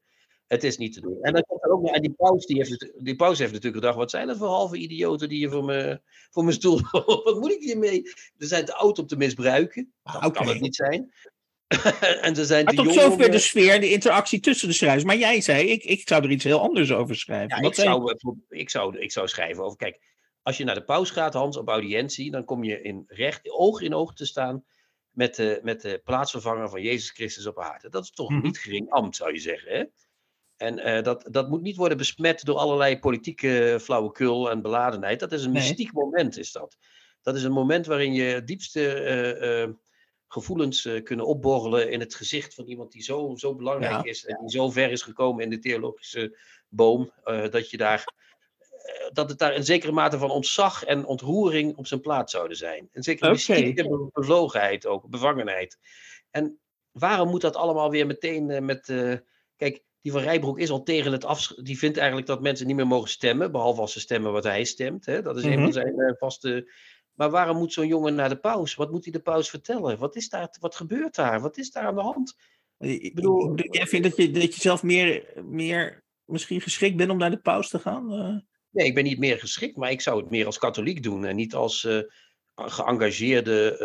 Het 0.48 0.64
is 0.64 0.78
niet 0.78 0.94
te 0.94 1.02
doen. 1.02 1.18
En 1.22 1.34
dan 1.34 1.44
komt 1.48 1.64
er 1.64 1.72
ook 1.72 1.82
nog, 1.82 1.92
en 1.92 2.02
die 2.02 2.14
paus, 2.14 2.46
die 2.46 2.58
heeft, 2.58 2.92
die 2.98 3.16
paus 3.16 3.40
heeft 3.40 3.52
natuurlijk 3.52 3.84
gedacht, 3.84 3.98
wat 3.98 4.12
zijn 4.12 4.28
dat 4.28 4.38
voor 4.38 4.48
halve 4.48 4.78
idioten 4.78 5.30
die 5.30 5.40
je 5.40 5.50
voor, 5.50 5.66
me, 5.66 6.02
voor 6.30 6.44
mijn 6.44 6.56
stoel, 6.56 6.80
wat 7.24 7.40
moet 7.40 7.52
ik 7.52 7.62
hiermee? 7.62 8.02
Ze 8.38 8.48
zijn 8.48 8.66
te 8.66 8.74
oud 8.74 9.00
om 9.00 9.08
te 9.08 9.16
misbruiken. 9.16 9.94
Dat 10.04 10.16
ah, 10.16 10.34
kan 10.34 10.48
het 10.48 10.60
niet 10.60 10.76
zijn. 10.76 11.12
en 12.22 12.36
ze 12.36 12.46
zijn 12.46 12.66
maar 12.66 12.74
tot 12.74 12.94
zover 12.94 13.32
de 13.32 13.40
sfeer, 13.40 13.80
de 13.80 13.92
interactie 13.92 14.40
tussen 14.40 14.68
de 14.68 14.74
schrijvers. 14.74 15.04
Maar 15.04 15.18
jij 15.18 15.42
zei, 15.42 15.68
ik, 15.68 15.84
ik 15.84 16.08
zou 16.08 16.24
er 16.24 16.32
iets 16.32 16.44
heel 16.44 16.62
anders 16.62 16.92
over 16.92 17.16
schrijven. 17.16 17.62
Ja, 17.62 17.68
ik, 17.68 17.76
zou, 17.76 18.16
ik, 18.50 18.70
zou, 18.70 18.98
ik 18.98 19.12
zou 19.12 19.28
schrijven 19.28 19.64
over, 19.64 19.78
kijk, 19.78 20.00
als 20.42 20.58
je 20.58 20.64
naar 20.64 20.76
de 20.76 20.84
paus 20.84 21.10
gaat, 21.10 21.34
Hans, 21.34 21.58
op 21.58 21.68
audiëntie, 21.68 22.32
dan 22.32 22.46
kom 22.46 22.64
je 22.64 22.82
in 22.82 23.04
recht, 23.08 23.50
oog 23.50 23.82
in 23.82 23.94
oog 23.94 24.14
te 24.14 24.26
staan 24.26 24.66
met 25.12 25.36
de, 25.36 25.60
met 25.64 25.82
de 25.82 26.02
plaatsvervanger 26.04 26.70
van 26.70 26.82
Jezus 26.82 27.12
Christus 27.12 27.46
op 27.46 27.60
aarde. 27.60 27.90
Dat 27.90 28.04
is 28.04 28.12
toch 28.12 28.30
mm 28.30 28.42
niet 28.42 28.58
gering 28.58 28.90
ambt, 28.90 29.16
zou 29.16 29.34
je 29.34 29.40
zeggen. 29.40 29.72
Hè? 29.72 29.84
En 30.58 30.88
uh, 30.88 31.04
dat, 31.04 31.28
dat 31.32 31.50
moet 31.50 31.62
niet 31.62 31.76
worden 31.76 31.98
besmet 31.98 32.46
door 32.46 32.58
allerlei 32.58 33.00
politieke 33.00 33.80
flauwekul 33.82 34.50
en 34.50 34.62
beladenheid. 34.62 35.20
Dat 35.20 35.32
is 35.32 35.44
een 35.44 35.52
mystiek 35.52 35.94
moment, 35.94 36.38
is 36.38 36.52
dat. 36.52 36.78
Dat 37.22 37.36
is 37.36 37.44
een 37.44 37.52
moment 37.52 37.86
waarin 37.86 38.14
je 38.14 38.44
diepste 38.44 39.02
uh, 39.02 39.62
uh, 39.62 39.74
gevoelens 40.28 40.90
kunnen 41.04 41.26
opborrelen 41.26 41.92
in 41.92 42.00
het 42.00 42.16
gezicht 42.16 42.54
van 42.54 42.66
iemand 42.66 42.92
die 42.92 43.04
zo, 43.04 43.34
zo 43.36 43.56
belangrijk 43.56 44.06
is 44.06 44.26
en 44.26 44.38
die 44.42 44.50
zo 44.50 44.70
ver 44.70 44.92
is 44.92 45.02
gekomen 45.02 45.44
in 45.44 45.50
de 45.50 45.60
theologische 45.60 46.38
boom, 46.70 47.12
dat 47.50 47.70
je 47.70 47.78
daar 47.78 48.16
dat 49.12 49.30
het 49.30 49.40
daar 49.40 49.56
een 49.56 49.64
zekere 49.64 49.92
mate 49.92 50.18
van 50.18 50.32
ontzag 50.32 50.84
en 50.84 51.06
ontroering 51.06 51.78
op 51.78 51.88
zijn 51.88 52.02
plaats 52.02 52.32
zouden 52.32 52.58
zijn. 52.58 52.90
Een 52.92 53.04
zekere 53.04 53.32
okay. 53.32 53.74
bevlogenheid 54.14 54.86
ook, 54.86 55.10
bevangenheid. 55.10 55.78
En 56.32 56.60
waarom 56.92 57.30
moet 57.30 57.42
dat 57.42 57.56
allemaal 57.56 57.90
weer 57.90 58.06
meteen 58.06 58.66
met. 58.66 58.88
Uh, 58.88 59.16
kijk, 59.56 59.84
die 60.08 60.16
van 60.16 60.26
Rijbroek 60.26 60.60
is 60.60 60.70
al 60.70 60.84
tegen 60.84 61.12
het 61.12 61.26
af. 61.26 61.48
Die 61.48 61.78
vindt 61.78 61.98
eigenlijk 61.98 62.28
dat 62.28 62.42
mensen 62.42 62.68
niet 62.68 62.76
meer 62.76 62.88
mogen 62.88 63.10
stemmen, 63.10 63.52
behalve 63.52 63.82
als 63.82 63.94
ze 63.94 64.00
stemmen 64.00 64.32
wat 64.32 64.44
hij 64.44 64.64
stemt. 64.64 65.06
Hè? 65.06 65.22
Dat 65.22 65.38
is 65.38 65.44
een 65.44 65.54
van 65.54 65.62
mhm. 65.62 65.72
zijn 65.72 66.00
uh, 66.00 66.12
vaste. 66.18 66.72
Maar 67.14 67.30
waarom 67.30 67.58
moet 67.58 67.74
zo'n 67.74 67.88
jongen 67.88 68.16
naar 68.16 68.30
de 68.30 68.40
paus? 68.40 68.76
Wat 68.76 68.92
moet 68.92 69.04
hij 69.04 69.14
de 69.14 69.20
paus 69.20 69.50
vertellen? 69.50 69.98
Wat, 69.98 70.16
is 70.16 70.30
daar, 70.30 70.56
wat 70.60 70.76
gebeurt 70.76 71.16
daar? 71.16 71.42
Wat 71.42 71.58
is 71.58 71.72
daar 71.72 71.84
aan 71.84 71.96
de 71.96 72.02
hand? 72.02 72.38
Ik 72.78 73.16
bedoel, 73.16 73.56
jij 73.56 73.88
vindt 73.88 74.08
dat 74.08 74.18
je, 74.18 74.32
dat 74.32 74.56
je 74.56 74.62
zelf 74.62 74.84
meer, 74.84 75.34
meer 75.44 76.04
misschien 76.26 76.62
geschikt 76.62 76.96
bent 76.96 77.10
om 77.10 77.18
naar 77.18 77.32
de 77.32 77.42
paus 77.42 77.70
te 77.70 77.80
gaan? 77.80 78.08
Nee, 78.72 78.86
ik 78.86 78.96
ben 78.96 79.04
niet 79.04 79.20
meer 79.20 79.40
geschikt, 79.40 79.76
maar 79.76 79.92
ik 79.92 80.02
zou 80.02 80.22
het 80.22 80.30
meer 80.30 80.46
als 80.46 80.58
katholiek 80.58 81.04
doen 81.04 81.26
en 81.26 81.36
niet 81.36 81.54
als 81.54 81.84
uh, 81.84 82.02
geëngageerde 82.66 83.78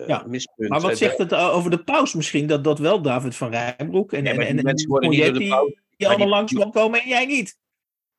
uh, 0.00 0.08
ja. 0.08 0.24
mispunt. 0.26 0.68
Maar 0.68 0.80
wat 0.80 0.98
zegt 0.98 1.18
het 1.18 1.32
eh, 1.32 1.54
over 1.54 1.70
de 1.70 1.84
paus 1.84 2.14
misschien, 2.14 2.46
dat 2.46 2.64
dat 2.64 2.78
wel 2.78 3.02
David 3.02 3.36
van 3.36 3.50
Rijnbroek 3.50 4.12
en, 4.12 4.26
en, 4.26 4.40
en, 4.40 4.62
mensen 4.62 4.88
worden 4.88 5.10
niet 5.10 5.24
door 5.24 5.32
de 5.32 5.48
paus... 5.48 5.72
Die 5.96 6.08
allemaal 6.08 6.28
langs 6.28 6.52
die... 6.52 6.70
komen 6.70 7.02
en 7.02 7.08
jij 7.08 7.26
niet? 7.26 7.58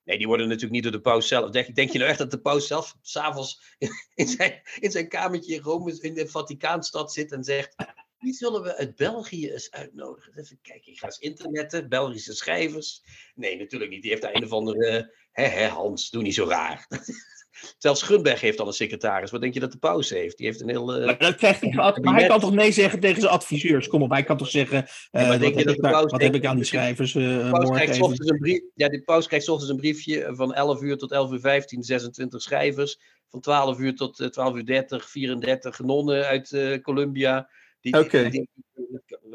Nee, 0.03 0.17
die 0.17 0.27
worden 0.27 0.47
natuurlijk 0.47 0.73
niet 0.73 0.83
door 0.83 0.91
de 0.91 1.01
paus 1.01 1.27
zelf. 1.27 1.49
Denk, 1.49 1.75
denk 1.75 1.91
je 1.91 1.97
nou 1.97 2.09
echt 2.09 2.19
dat 2.19 2.31
de 2.31 2.41
paus 2.41 2.67
zelf 2.67 2.95
s'avonds 3.01 3.61
in 4.15 4.27
zijn, 4.27 4.61
in 4.79 4.91
zijn 4.91 5.07
kamertje 5.07 5.55
in 5.55 5.61
Rome, 5.61 5.97
in 6.01 6.13
de 6.13 6.27
Vaticaanstad 6.27 7.13
zit 7.13 7.31
en 7.31 7.43
zegt... 7.43 7.75
Wie 8.17 8.33
zullen 8.33 8.63
we 8.63 8.77
uit 8.77 8.95
België 8.95 9.51
eens 9.51 9.71
uitnodigen? 9.71 10.33
Even 10.39 10.59
kijken, 10.61 10.91
ik 10.91 10.99
ga 10.99 11.05
eens 11.05 11.19
internetten, 11.19 11.89
Belgische 11.89 12.33
schrijvers. 12.33 13.03
Nee, 13.35 13.57
natuurlijk 13.57 13.91
niet. 13.91 14.01
Die 14.01 14.09
heeft 14.09 14.21
daar 14.21 14.35
een 14.35 14.43
of 14.43 14.51
andere. 14.51 15.13
Hè, 15.31 15.43
hè, 15.43 15.67
Hans, 15.67 16.09
doe 16.09 16.21
niet 16.21 16.33
zo 16.33 16.45
raar. 16.45 16.87
Zelfs 17.77 18.01
Grunberg 18.01 18.41
heeft 18.41 18.57
dan 18.57 18.67
een 18.67 18.73
secretaris. 18.73 19.31
Wat 19.31 19.41
denk 19.41 19.53
je 19.53 19.59
dat 19.59 19.71
de 19.71 19.77
paus 19.77 20.09
heeft? 20.09 20.37
Die 20.37 20.45
heeft 20.45 20.61
een 20.61 20.69
heel. 20.69 20.99
Uh, 20.99 21.05
maar, 21.05 21.35
krijgt 21.35 21.61
hij, 21.61 21.73
maar 22.01 22.15
hij 22.15 22.27
kan 22.27 22.39
toch 22.39 22.53
nee 22.53 22.71
zeggen 22.71 22.99
tegen 22.99 23.21
zijn 23.21 23.33
adviseurs? 23.33 23.87
Kom 23.87 24.01
op, 24.01 24.09
hij 24.09 24.23
kan 24.23 24.37
toch 24.37 24.49
zeggen. 24.49 24.85
Uh, 25.11 25.27
wat, 25.27 25.39
heb, 25.39 25.57
ik, 25.57 25.81
daar, 25.81 26.05
wat 26.05 26.21
heb 26.21 26.35
ik 26.35 26.45
aan 26.45 26.55
die 26.55 26.65
schrijvers? 26.65 27.13
Uh, 27.13 27.51
paus 27.51 27.69
krijgt 27.69 27.99
een 27.99 28.37
brief, 28.39 28.61
ja, 28.75 28.89
de 28.89 29.01
paus 29.01 29.27
krijgt 29.27 29.49
ochtends 29.49 29.71
een 29.71 29.79
briefje 29.79 30.31
van 30.35 30.53
11 30.53 30.81
uur 30.81 30.97
tot 30.97 31.11
11 31.11 31.31
uur 31.31 31.39
15, 31.39 31.83
26 31.83 32.41
schrijvers. 32.41 32.99
Van 33.29 33.39
12 33.39 33.79
uur 33.79 33.95
tot 33.95 34.27
12 34.31 34.55
uur 34.55 34.65
30, 34.65 35.09
34 35.09 35.79
nonnen 35.79 36.25
uit 36.25 36.79
Colombia. 36.81 37.49
Die, 37.81 37.99
okay. 37.99 38.29
die, 38.29 38.49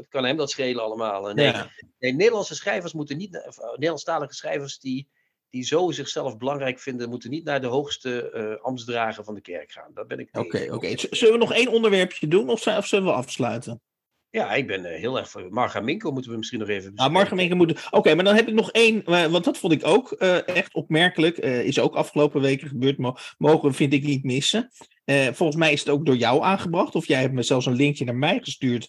kan 0.09 0.25
hem 0.25 0.37
dat 0.37 0.50
schelen 0.50 0.83
allemaal? 0.83 1.33
Nee, 1.33 1.47
ja. 1.47 1.71
nee 1.99 2.12
Nederlandse 2.12 2.55
schrijvers 2.55 2.93
moeten 2.93 3.17
niet. 3.17 3.53
Nederlandstalige 3.73 4.35
schrijvers 4.35 4.79
die 4.79 5.09
die 5.50 5.64
zo 5.64 5.90
zichzelf 5.90 6.37
belangrijk 6.37 6.78
vinden, 6.78 7.09
moeten 7.09 7.30
niet 7.30 7.45
naar 7.45 7.61
de 7.61 7.66
hoogste 7.66 8.33
uh, 8.35 8.64
ambtsdrager 8.64 9.25
van 9.25 9.35
de 9.35 9.40
kerk 9.40 9.73
gaan. 9.73 9.90
Dat 9.95 10.09
ben 10.09 10.19
ik. 10.19 10.28
Oké, 10.33 10.69
oké. 10.71 10.92
Zullen 10.97 11.33
we 11.33 11.38
nog 11.38 11.52
één 11.52 11.69
onderwerpje 11.69 12.28
doen 12.28 12.49
of, 12.49 12.66
of 12.66 12.87
zullen 12.87 13.04
we 13.04 13.12
afsluiten? 13.12 13.80
Ja, 14.30 14.54
ik 14.54 14.66
ben 14.66 14.85
uh, 14.85 14.90
heel 14.90 15.19
erg 15.19 15.30
voor. 15.30 15.47
Marga 15.50 15.80
Minko 15.80 16.12
moeten 16.12 16.30
we 16.30 16.37
misschien 16.37 16.59
nog 16.59 16.69
even. 16.69 16.92
Ah, 16.95 17.12
Marga 17.12 17.35
Minko 17.35 17.57
moet. 17.57 17.88
Oké, 17.90 18.14
maar 18.14 18.25
dan 18.25 18.35
heb 18.35 18.49
ik 18.49 18.54
nog 18.54 18.71
één, 18.71 19.02
want 19.04 19.45
dat 19.45 19.59
vond 19.59 19.73
ik 19.73 19.87
ook 19.87 20.16
uh, 20.19 20.49
echt 20.49 20.75
opmerkelijk. 20.75 21.38
is 21.38 21.78
ook 21.78 21.95
afgelopen 21.95 22.40
weken 22.40 22.69
gebeurd, 22.69 22.99
maar 22.99 23.35
mogen 23.38 23.75
vind 23.75 23.92
ik 23.92 24.04
niet 24.04 24.25
missen. 24.25 24.71
Volgens 25.33 25.57
mij 25.57 25.73
is 25.73 25.81
het 25.81 25.88
ook 25.88 26.07
door 26.07 26.17
jou 26.17 26.43
aangebracht, 26.43 26.95
of 26.95 27.07
jij 27.07 27.21
hebt 27.21 27.35
me 27.35 27.43
zelfs 27.43 27.67
een 27.67 27.76
linkje 27.76 28.05
naar 28.05 28.17
mij 28.17 28.40
gestuurd. 28.43 28.88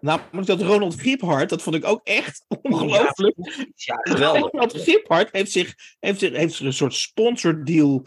namelijk 0.00 0.46
dat 0.46 0.62
Ronald 0.62 1.00
Giphart, 1.00 1.48
dat 1.48 1.62
vond 1.62 1.76
ik 1.76 1.84
ook 1.84 2.00
echt 2.04 2.44
ongelooflijk. 2.62 3.36
Ja, 3.74 3.96
geweldig. 4.00 4.42
Ronald 4.52 4.82
Giphart 4.82 5.28
heeft 5.32 5.52
zich, 5.52 5.74
heeft, 6.00 6.18
zich, 6.18 6.36
heeft 6.36 6.60
een 6.60 6.72
soort 6.72 6.94
sponsordeal 6.94 8.06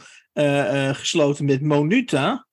gesloten 0.94 1.46
met 1.46 1.62
Monuta. 1.62 2.48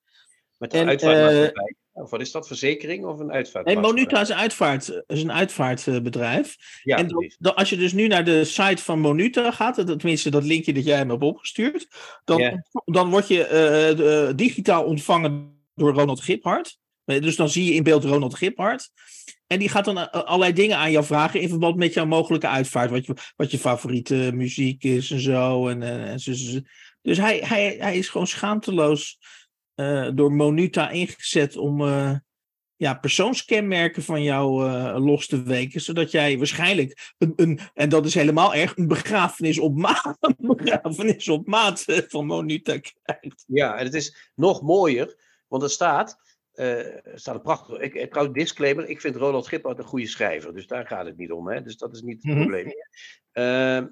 Met 0.57 0.71
de 0.71 0.77
en. 0.77 1.79
Of 1.93 2.09
wat 2.09 2.21
is 2.21 2.31
dat, 2.31 2.47
verzekering 2.47 3.05
of 3.05 3.19
een 3.19 3.31
uitvaart? 3.31 3.65
Nee, 3.65 3.77
Monuta 3.77 4.21
is 4.21 4.29
een, 4.29 4.35
uitvaart, 4.35 5.03
is 5.07 5.23
een 5.23 5.31
uitvaartbedrijf. 5.31 6.57
Ja, 6.83 6.97
en 6.97 7.07
dan, 7.39 7.55
als 7.55 7.69
je 7.69 7.77
dus 7.77 7.93
nu 7.93 8.07
naar 8.07 8.25
de 8.25 8.43
site 8.43 8.83
van 8.83 8.99
Monuta 8.99 9.51
gaat, 9.51 9.75
tenminste 9.75 10.29
dat 10.29 10.43
linkje 10.43 10.73
dat 10.73 10.85
jij 10.85 11.05
me 11.05 11.11
hebt 11.11 11.23
opgestuurd, 11.23 11.87
dan, 12.23 12.63
dan 12.85 13.09
word 13.09 13.27
je 13.27 13.95
uh, 14.29 14.35
digitaal 14.35 14.83
ontvangen 14.83 15.59
door 15.75 15.93
Ronald 15.93 16.21
Giphart. 16.21 16.79
Dus 17.05 17.35
dan 17.35 17.49
zie 17.49 17.65
je 17.65 17.73
in 17.73 17.83
beeld 17.83 18.03
Ronald 18.03 18.35
Giphart. 18.35 18.91
En 19.47 19.59
die 19.59 19.69
gaat 19.69 19.85
dan 19.85 19.97
eh, 19.97 20.23
allerlei 20.23 20.53
dingen 20.53 20.77
aan 20.77 20.91
jou 20.91 21.05
vragen 21.05 21.41
in 21.41 21.49
verband 21.49 21.75
met 21.75 21.93
jouw 21.93 22.05
mogelijke 22.05 22.47
uitvaart. 22.47 22.89
Wat 22.89 23.05
je, 23.05 23.13
wat 23.35 23.51
je 23.51 23.59
favoriete 23.59 24.31
muziek 24.33 24.83
is 24.83 25.11
en 25.11 25.19
zo. 25.19 25.67
En, 25.67 25.81
en, 25.83 26.19
dus 27.01 27.17
hij, 27.17 27.37
hij, 27.45 27.75
hij 27.79 27.97
is 27.97 28.09
gewoon 28.09 28.27
schaamteloos 28.27 29.19
uh, 29.81 30.09
door 30.13 30.33
Monuta 30.33 30.89
ingezet 30.89 31.57
om 31.57 31.81
uh, 31.81 32.15
ja, 32.75 32.93
persoonskenmerken 32.93 34.03
van 34.03 34.23
jou 34.23 34.65
uh, 34.65 34.95
los 35.05 35.27
te 35.27 35.43
weken. 35.43 35.81
Zodat 35.81 36.11
jij 36.11 36.37
waarschijnlijk, 36.37 37.13
een, 37.17 37.33
een, 37.35 37.59
en 37.73 37.89
dat 37.89 38.05
is 38.05 38.13
helemaal 38.13 38.53
erg, 38.53 38.77
een 38.77 38.87
begrafenis 38.87 39.59
op 39.59 39.77
maat, 39.77 40.17
een 40.39 40.55
begrafenis 40.55 41.27
op 41.27 41.47
maat 41.47 41.85
van 42.07 42.25
Monuta 42.25 42.77
krijgt. 42.77 43.43
Ja, 43.47 43.77
en 43.77 43.85
het 43.85 43.93
is 43.93 44.31
nog 44.35 44.61
mooier, 44.61 45.15
want 45.47 45.63
er 45.63 45.69
staat... 45.69 46.19
er 46.51 47.11
staat 47.13 47.35
een 47.35 47.41
prachtig. 47.41 47.79
Ik, 47.79 47.93
ik 47.93 48.09
trouwens, 48.09 48.37
disclaimer. 48.37 48.89
Ik 48.89 49.01
vind 49.01 49.15
Ronald 49.15 49.47
Gippert 49.47 49.77
een 49.79 49.83
goede 49.83 50.07
schrijver. 50.07 50.53
Dus 50.53 50.67
daar 50.67 50.87
gaat 50.87 51.05
het 51.05 51.17
niet 51.17 51.31
om. 51.31 51.47
Hè? 51.47 51.61
Dus 51.61 51.77
dat 51.77 51.95
is 51.95 52.01
niet 52.01 52.23
het 52.23 52.23
mm 52.23 52.31
-hmm. 52.31 52.41
probleem. 52.41 52.73
Ehm, 53.31 53.85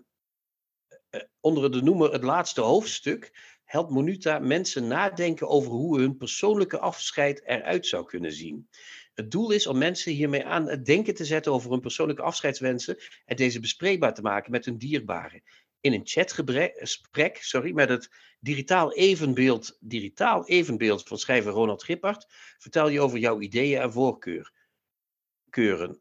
onder 1.39 1.71
de 1.71 1.81
noemer 1.81 2.11
het 2.11 2.23
laatste 2.23 2.61
hoofdstuk 2.61 3.31
helpt 3.69 3.91
Monuta 3.91 4.39
mensen 4.39 4.87
nadenken 4.87 5.47
over 5.47 5.71
hoe 5.71 5.99
hun 5.99 6.17
persoonlijke 6.17 6.79
afscheid 6.79 7.41
eruit 7.45 7.85
zou 7.85 8.05
kunnen 8.05 8.31
zien. 8.31 8.69
Het 9.13 9.31
doel 9.31 9.51
is 9.51 9.67
om 9.67 9.77
mensen 9.77 10.11
hiermee 10.13 10.45
aan 10.45 10.67
het 10.67 10.85
denken 10.85 11.15
te 11.15 11.25
zetten 11.25 11.51
over 11.51 11.71
hun 11.71 11.79
persoonlijke 11.79 12.21
afscheidswensen 12.21 12.97
en 13.25 13.35
deze 13.35 13.59
bespreekbaar 13.59 14.13
te 14.13 14.21
maken 14.21 14.51
met 14.51 14.65
hun 14.65 14.77
dierbaren. 14.77 15.43
In 15.79 15.93
een 15.93 16.01
chatgesprek 16.03 17.37
sorry, 17.37 17.71
met 17.73 17.89
het 17.89 18.09
digitaal 18.39 18.93
evenbeeld, 18.93 19.77
digitaal 19.79 20.47
evenbeeld 20.47 21.07
van 21.07 21.17
schrijver 21.17 21.51
Ronald 21.51 21.83
Gippard 21.83 22.25
vertel 22.57 22.87
je 22.87 23.01
over 23.01 23.17
jouw 23.19 23.39
ideeën 23.39 23.81
en 23.81 23.91
voorkeuren. 23.91 24.51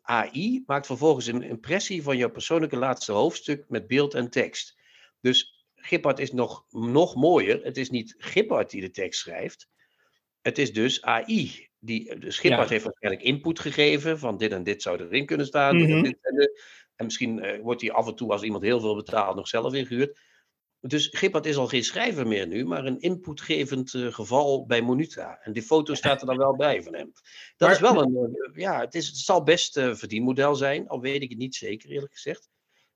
AI 0.02 0.62
maakt 0.66 0.87
vervolgens 0.87 1.26
een 1.26 1.42
impressie 1.42 2.02
van 2.02 2.16
jouw 2.16 2.30
persoonlijke 2.30 2.76
laatste 2.76 3.12
hoofdstuk 3.12 3.64
met 3.68 3.87
beeld 3.87 4.14
en 4.14 4.30
tekst. 4.30 4.76
Dus 5.20 5.57
Gippard 5.88 6.18
is 6.18 6.33
nog, 6.33 6.64
nog 6.71 7.14
mooier. 7.14 7.64
Het 7.64 7.76
is 7.76 7.90
niet 7.90 8.14
Gippard 8.18 8.71
die 8.71 8.80
de 8.80 8.91
tekst 8.91 9.21
schrijft. 9.21 9.69
Het 10.41 10.58
is 10.58 10.73
dus 10.73 11.02
AI. 11.02 11.69
Die, 11.78 12.19
dus 12.19 12.39
Gippard 12.39 12.69
heeft 12.69 12.84
waarschijnlijk 12.84 13.25
input 13.25 13.60
gegeven 13.60 14.19
van 14.19 14.36
dit 14.36 14.52
en 14.52 14.62
dit 14.62 14.82
zou 14.82 15.00
erin 15.00 15.26
kunnen 15.26 15.47
staan. 15.47 15.76
en, 15.76 15.99
mhm. 15.99 16.12
en, 16.97 17.04
misschien 17.04 17.45
uh, 17.45 17.60
wordt 17.62 17.80
hij 17.80 17.93
af 17.93 18.06
en 18.06 18.15
toe, 18.15 18.30
als 18.30 18.43
iemand 18.43 18.62
heel 18.62 18.80
veel 18.80 18.95
betaalt, 18.95 19.36
nog 19.36 19.49
zelf 19.49 19.75
ingehuurd. 19.75 20.21
Dus 20.80 21.08
Gippard 21.10 21.47
is 21.47 21.56
al 21.56 21.67
geen 21.67 21.84
schrijver 21.84 22.26
meer 22.26 22.47
nu, 22.47 22.65
maar 22.65 22.84
een 22.84 23.00
inputgevend 23.00 23.93
uh, 23.93 24.12
geval 24.12 24.67
bij 24.67 24.82
Monuta. 24.82 25.39
En 25.43 25.52
die 25.52 25.62
foto 25.62 25.95
staat 25.95 26.21
er 26.21 26.26
dan 26.26 26.36
wel 26.36 26.56
bij 26.56 26.82
van 26.82 26.95
hem. 26.95 27.12
Dat 27.56 27.71
is 27.71 27.80
wel 27.80 28.02
een, 28.02 28.15
uh, 28.15 28.56
ja, 28.56 28.80
het, 28.80 28.95
is, 28.95 29.06
het 29.06 29.17
zal 29.17 29.43
best 29.43 29.76
een 29.76 29.97
verdienmodel 29.97 30.54
zijn, 30.54 30.89
al 30.89 31.00
weet 31.00 31.23
ik 31.23 31.28
het 31.28 31.39
niet 31.39 31.54
zeker 31.54 31.91
eerlijk 31.91 32.12
gezegd. 32.12 32.49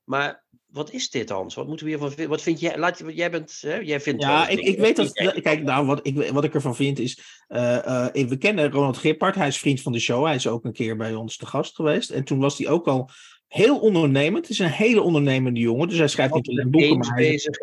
Maar 0.03 0.43
wat 0.73 0.91
is 0.91 1.09
dit, 1.09 1.29
Hans? 1.29 1.55
Wat 1.55 1.67
moeten 1.67 1.85
we 1.85 1.91
hiervan 1.91 2.09
vinden? 2.09 2.29
Wat 2.29 2.41
vind 2.41 2.59
jij? 2.59 2.77
Laat, 2.77 3.03
jij 3.07 3.31
bent, 3.31 3.57
hè? 3.61 3.75
jij 3.75 4.01
vindt. 4.01 4.23
Ja, 4.23 4.47
ik, 4.47 4.59
ik 4.59 4.77
weet 4.79 4.95
dat. 4.95 5.11
Kijk, 5.41 5.63
nou, 5.63 5.85
wat 5.85 5.99
ik, 6.07 6.31
wat 6.31 6.43
ik 6.43 6.53
ervan 6.53 6.75
vind 6.75 6.99
is. 6.99 7.43
Uh, 7.49 7.59
uh, 7.61 8.27
we 8.27 8.37
kennen 8.37 8.71
Ronald 8.71 8.97
Gippard, 8.97 9.35
hij 9.35 9.47
is 9.47 9.59
vriend 9.59 9.81
van 9.81 9.91
de 9.91 9.99
show. 9.99 10.25
Hij 10.25 10.35
is 10.35 10.47
ook 10.47 10.65
een 10.65 10.73
keer 10.73 10.97
bij 10.97 11.15
ons 11.15 11.37
te 11.37 11.45
gast 11.45 11.75
geweest. 11.75 12.09
En 12.09 12.23
toen 12.23 12.39
was 12.39 12.57
hij 12.57 12.67
ook 12.67 12.87
al 12.87 13.09
heel 13.53 13.79
ondernemend. 13.79 14.41
Het 14.41 14.49
is 14.49 14.59
een 14.59 14.69
hele 14.69 15.01
ondernemende 15.01 15.59
jongen. 15.59 15.87
Dus 15.87 15.97
hij 15.97 16.07
schrijft 16.07 16.33
niet 16.33 16.49
alleen 16.49 16.71
boeken, 16.71 16.97
maar 16.97 17.13
hij, 17.13 17.29
bezig, 17.29 17.57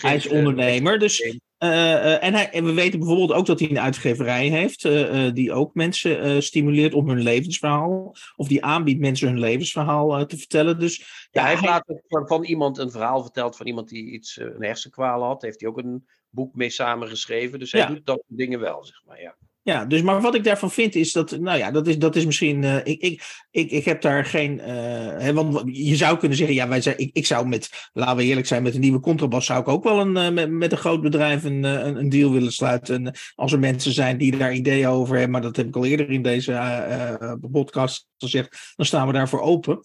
hij 0.00 0.16
is 0.16 0.28
ondernemer. 0.28 0.98
Dus 0.98 1.20
uh, 1.20 2.24
en, 2.24 2.34
hij, 2.34 2.50
en, 2.50 2.64
we 2.64 2.72
weten 2.72 2.98
bijvoorbeeld 2.98 3.32
ook 3.32 3.46
dat 3.46 3.60
hij 3.60 3.70
een 3.70 3.80
uitgeverij 3.80 4.48
heeft, 4.48 4.84
uh, 4.84 5.32
die 5.32 5.52
ook 5.52 5.74
mensen 5.74 6.42
stimuleert 6.42 6.94
om 6.94 7.08
hun 7.08 7.22
levensverhaal, 7.22 8.14
of 8.36 8.48
die 8.48 8.64
aanbiedt 8.64 9.00
mensen 9.00 9.28
hun 9.28 9.38
levensverhaal 9.38 10.26
te 10.26 10.36
vertellen. 10.36 10.78
Dus, 10.78 11.28
ja, 11.30 11.40
hij 11.40 11.50
heeft 11.50 11.64
later 11.64 12.02
van, 12.08 12.26
van, 12.26 12.44
iemand 12.44 12.78
een 12.78 12.90
verhaal 12.90 13.22
verteld 13.22 13.56
van 13.56 13.66
iemand 13.66 13.88
die 13.88 14.10
iets, 14.10 14.36
een 14.36 14.64
hersenkwalen 14.64 15.26
had. 15.26 15.42
Heeft 15.42 15.60
hij 15.60 15.70
ook 15.70 15.78
een 15.78 16.06
boek 16.30 16.54
mee 16.54 16.70
samengeschreven. 16.70 17.58
Dus 17.58 17.72
hij 17.72 17.80
ja. 17.80 17.86
doet 17.86 18.06
dat 18.06 18.22
dingen 18.26 18.60
wel, 18.60 18.84
zeg 18.84 19.02
maar. 19.06 19.20
Ja. 19.20 19.36
Ja, 19.64 19.84
dus 19.84 20.02
maar 20.02 20.20
wat 20.20 20.34
ik 20.34 20.44
daarvan 20.44 20.70
vind 20.70 20.94
is 20.94 21.12
dat, 21.12 21.38
nou 21.40 21.58
ja, 21.58 21.70
dat 21.70 21.86
is, 21.86 21.98
dat 21.98 22.16
is 22.16 22.24
misschien, 22.24 22.62
uh, 22.62 22.76
ik, 22.76 23.00
ik, 23.00 23.22
ik, 23.50 23.70
ik 23.70 23.84
heb 23.84 24.00
daar 24.00 24.24
geen, 24.24 24.58
hè, 24.58 25.32
want 25.32 25.62
je 25.64 25.96
zou 25.96 26.18
kunnen 26.18 26.38
zeggen, 26.38 26.56
ja, 26.56 26.68
wij 26.68 26.80
zijn, 26.80 26.98
ik, 26.98 27.10
ik 27.12 27.26
zou 27.26 27.48
met, 27.48 27.90
laten 27.92 28.16
we 28.16 28.24
eerlijk 28.24 28.46
zijn, 28.46 28.62
met 28.62 28.74
een 28.74 28.80
nieuwe 28.80 29.00
contrabas 29.00 29.46
zou 29.46 29.60
ik 29.60 29.68
ook 29.68 29.84
wel 29.84 30.00
een, 30.00 30.16
uh, 30.16 30.30
met, 30.30 30.50
met 30.50 30.72
een 30.72 30.78
groot 30.78 31.02
bedrijf 31.02 31.44
een, 31.44 31.64
een, 31.64 31.96
een, 31.96 32.08
deal 32.08 32.32
willen 32.32 32.52
sluiten. 32.52 33.06
En 33.06 33.14
als 33.34 33.52
er 33.52 33.58
mensen 33.58 33.92
zijn 33.92 34.18
die 34.18 34.36
daar 34.36 34.54
ideeën 34.54 34.88
over 34.88 35.12
hebben, 35.12 35.30
maar 35.30 35.42
dat 35.42 35.56
heb 35.56 35.66
ik 35.66 35.76
al 35.76 35.84
eerder 35.84 36.10
in 36.10 36.22
deze 36.22 37.38
podcast 37.52 38.06
gezegd, 38.22 38.72
dan 38.76 38.86
staan 38.86 39.06
we 39.06 39.12
daarvoor 39.12 39.40
open. 39.40 39.84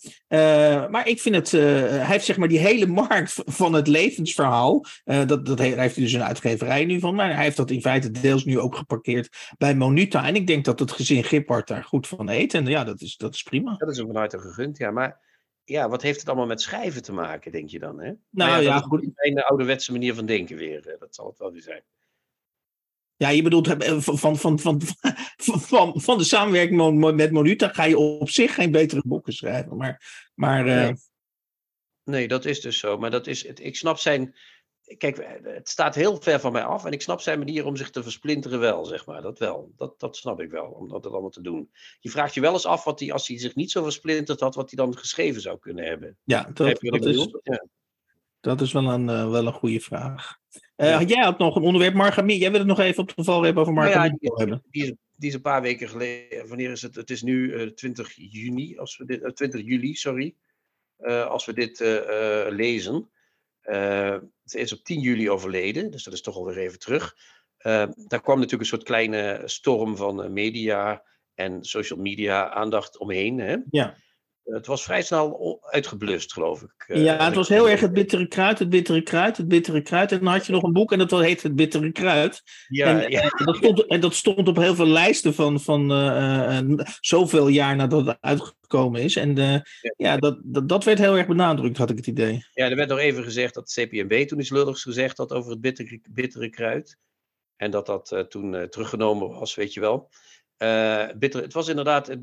maar 0.90 1.08
ik 1.08 1.22
vind 1.22 1.36
het, 1.36 1.52
hij 1.52 2.06
heeft 2.06 2.26
zeg 2.26 2.38
maar 2.38 2.48
die 2.48 2.60
hele 2.60 2.86
markt 3.04 3.42
van 3.46 3.74
het 3.74 3.88
levensverhaal, 3.88 4.86
dat, 5.04 5.46
dat 5.46 5.60
heeft 5.60 5.96
hij 5.96 6.04
dus 6.04 6.14
een 6.14 6.24
uitgeverij 6.24 6.86
nu 6.86 7.00
van, 7.00 7.16
maar 7.16 7.34
hij 7.34 7.44
heeft 7.44 7.58
dat 7.58 7.72
in 7.72 7.82
feite 7.82 8.12
deels 8.12 8.46
nu 8.46 8.60
ook 8.60 8.76
geparkeerd 8.76 9.56
bij 9.58 9.76
Monuta. 9.76 10.26
En 10.26 10.36
ik 10.36 10.48
denk 10.48 10.66
dat 10.66 10.80
het 10.80 10.92
gezin 10.92 11.24
Gippard 11.24 11.68
daar 11.68 11.84
goed 11.84 12.08
van 12.08 12.30
eet. 12.30 12.54
En 12.54 12.66
ja, 12.66 12.84
dat 12.84 13.02
is, 13.02 13.18
dat 13.18 13.34
is 13.34 13.44
prima. 13.44 13.76
Dat 13.78 13.90
is 13.90 14.00
ook 14.00 14.08
van 14.08 14.16
harte 14.16 14.40
gegund, 14.40 14.78
ja. 14.78 14.92
Maar 14.92 15.20
ja, 15.64 15.90
wat 15.90 16.02
heeft 16.02 16.20
het 16.20 16.28
allemaal 16.28 16.48
met 16.48 16.62
schrijven 16.62 17.04
te 17.04 17.14
maken, 17.14 17.52
denk 17.52 17.70
je 17.70 17.80
dan? 17.80 18.00
Hè? 18.00 18.12
Nou 18.30 18.52
ja, 18.52 18.58
ja 18.58 18.80
goed. 18.80 19.10
Een 19.16 19.44
ouderwetse 19.44 19.92
manier 19.92 20.14
van 20.14 20.26
denken 20.26 20.58
weer. 20.58 20.96
Dat 21.00 21.16
zal 21.16 21.28
het 21.28 21.38
wel 21.38 21.52
weer 21.52 21.62
zijn. 21.62 21.84
Ja, 23.18 23.30
je 23.30 23.42
bedoelt 23.42 23.68
van, 23.68 24.18
van, 24.18 24.38
van, 24.38 24.60
van, 24.60 24.82
van, 25.62 26.02
van 26.02 26.18
de 26.18 26.24
samenwerking 26.24 27.16
met 27.16 27.32
Monuta 27.32 27.68
ga 27.68 27.84
je 27.84 27.98
op 27.98 28.30
zich 28.30 28.54
geen 28.54 28.72
betere 28.72 29.02
boeken 29.06 29.34
schrijven. 29.34 29.78
Maar, 29.78 30.30
maar 30.34 30.64
nee. 30.64 30.90
Uh... 30.90 30.96
nee, 32.04 32.28
dat 32.28 32.46
is 32.46 32.62
dus 32.62 32.80
zo. 32.80 32.98
Maar 32.98 33.12
dat 33.12 33.28
is, 33.28 33.44
ik 33.44 33.76
snap 33.76 33.98
zijn, 33.98 34.36
Kijk, 34.98 35.40
het 35.44 35.70
staat 35.70 35.96
heel 35.96 36.22
ver 36.22 36.40
van 36.40 36.52
mij 36.52 36.64
af 36.64 36.86
en 36.86 36.92
ik 36.92 37.02
snap 37.02 37.22
zijn 37.22 37.40
manier 37.40 37.66
om 37.66 37.76
zich 37.76 37.90
te 37.90 38.04
versplinteren 38.04 38.60
wel, 38.60 38.86
zeg 38.86 39.06
maar. 39.06 39.22
Dat 39.22 39.40
wel, 39.40 39.72
dat, 39.76 40.00
dat 40.00 40.16
snap 40.16 40.40
ik 40.40 40.52
wel, 40.52 40.66
om 40.66 40.90
dat 40.90 41.06
allemaal 41.06 41.30
te 41.30 41.42
doen. 41.42 41.72
Je 42.00 42.10
vraagt 42.10 42.34
je 42.34 42.42
wel 42.42 42.54
eens 42.54 42.66
af, 42.66 42.84
wat 42.84 43.00
hij, 43.00 43.12
als 43.12 43.28
hij 43.28 43.40
zich 43.40 43.56
niet 43.56 43.72
zo 43.72 43.84
versplinterd 43.84 44.40
had, 44.40 44.56
wat 44.56 44.70
hij 44.72 44.86
dan 44.86 44.98
geschreven 44.98 45.42
zou 45.42 45.60
kunnen 45.60 45.86
hebben. 45.86 46.18
Ja, 46.24 46.44
dat, 46.44 46.80
dat 46.80 47.06
is, 47.06 47.28
ja. 47.44 47.66
dat 48.40 48.62
is 48.62 48.72
wel 48.72 48.92
een, 48.92 49.10
uh, 49.10 49.30
wel 49.30 49.48
een 49.48 49.54
goede 49.54 49.80
vraag. 49.80 50.38
Uh, 50.78 50.90
ja. 50.90 51.02
Jij 51.02 51.24
had 51.24 51.38
nog 51.38 51.56
een 51.56 51.64
onderwerp, 51.64 51.94
Margamie. 51.94 52.40
Jij 52.40 52.52
wil 52.52 52.60
het 52.60 52.68
nog 52.68 52.80
even 52.80 53.02
op 53.02 53.08
het 53.08 53.16
geval 53.18 53.44
hebben 53.44 53.62
over 53.62 53.74
Margamie 53.74 54.18
nou 54.20 54.40
ja, 54.40 54.46
die. 54.46 54.62
Die 54.72 54.84
is, 54.84 54.94
die 55.16 55.30
is 55.30 55.36
een 55.36 55.42
paar 55.42 55.62
weken 55.62 55.90
geleden, 55.90 56.48
wanneer 56.48 56.72
is 56.72 56.82
het? 56.82 56.96
Het 56.96 57.10
is 57.10 57.22
nu 57.22 57.54
uh, 57.54 57.72
20 57.72 58.14
juni, 58.16 58.78
als 58.78 58.98
we 58.98 59.06
dit, 59.06 59.36
20 59.36 59.62
juli, 59.62 59.96
sorry, 59.96 60.36
als 61.28 61.46
we 61.46 61.54
dit 61.54 61.80
lezen. 62.50 63.10
ze 64.46 64.60
is 64.60 64.74
op 64.74 64.84
10 64.84 65.00
juli 65.00 65.30
overleden, 65.30 65.92
dus 65.92 66.04
dat 66.04 66.14
is 66.14 66.22
toch 66.22 66.36
alweer 66.36 66.58
even 66.58 66.80
terug. 66.80 67.16
daar 68.08 68.22
kwam 68.22 68.36
natuurlijk 68.36 68.62
een 68.62 68.66
soort 68.66 68.84
kleine 68.84 69.42
storm 69.46 69.98
van 69.98 70.34
media 70.34 71.04
en 71.34 71.64
social 71.64 72.00
media 72.00 72.50
aandacht 72.50 72.98
omheen. 72.98 73.40
Hè? 73.40 73.56
Ja. 73.70 73.96
Het 74.48 74.66
was 74.68 74.84
vrij 74.84 75.02
snel 75.02 75.60
uitgeblust, 75.62 76.34
geloof 76.34 76.62
ik. 76.62 76.86
Eh, 76.88 77.04
ja, 77.04 77.26
het 77.26 77.36
was 77.36 77.50
heel 77.50 77.70
erg 77.70 77.80
het 77.80 77.94
bittere 77.94 78.28
kruid, 78.28 78.60
het 78.60 78.70
bittere 78.70 79.02
kruid, 79.02 79.38
het 79.38 79.48
bittere 79.48 79.82
kruid. 79.82 80.12
En 80.12 80.20
dan 80.20 80.28
had 80.28 80.46
je 80.46 80.52
nog 80.52 80.64
een 80.64 80.74
boek 80.74 80.92
en 80.92 80.98
dat 80.98 81.12
heet 81.12 81.44
Het 81.44 81.56
Bittere 81.56 81.92
Kruid. 81.92 82.42
Ja, 82.68 83.02
en, 83.02 83.12
ja. 83.12 83.22
En, 83.22 83.46
dat 83.46 83.56
stond, 83.56 83.86
en 83.86 84.00
dat 84.00 84.14
stond 84.14 84.48
op 84.48 84.56
heel 84.56 84.76
veel 84.76 84.88
lijsten 84.88 85.34
van, 85.34 85.60
van 85.60 85.92
uh, 85.92 86.60
zoveel 87.00 87.48
jaar 87.48 87.76
nadat 87.76 88.06
het 88.06 88.18
uitgekomen 88.22 89.02
is. 89.02 89.16
En 89.16 89.36
ja, 89.36 89.64
ja 89.98 90.18
dat, 90.18 90.40
dat, 90.44 90.70
dat, 90.70 90.84
werd 90.84 91.00
heel 91.00 91.18
erg 91.18 91.28
benadrukt, 91.28 91.78
had 91.78 91.90
ik 91.90 91.98
het 91.98 92.08
idee. 92.08 92.46
Ja, 92.54 92.70
er 92.70 92.76
werd 92.76 92.90
nog 92.90 93.00
even 93.00 93.24
gezegd 93.24 93.54
dat 93.54 93.74
CPMB 93.74 94.28
toen 94.28 94.40
iets 94.40 94.50
lulligs 94.50 94.84
gezegd 94.84 95.18
had 95.18 95.32
over 95.32 95.52
het 95.52 95.62
bittere, 95.62 96.02
bittere 96.10 96.50
kruid. 96.50 96.98
En 97.56 97.72
dat 97.72 97.86
dat 97.86 98.26
toen 98.30 98.68
teruggenomen 98.70 99.30
was, 99.30 99.56
weet 99.56 99.74
je 99.74 99.80
wel. 99.80 100.10
Uh, 100.58 101.08
bitter, 101.18 101.42
het 101.42 101.54
was 101.54 101.68
inderdaad 101.68 102.08
het, 102.08 102.20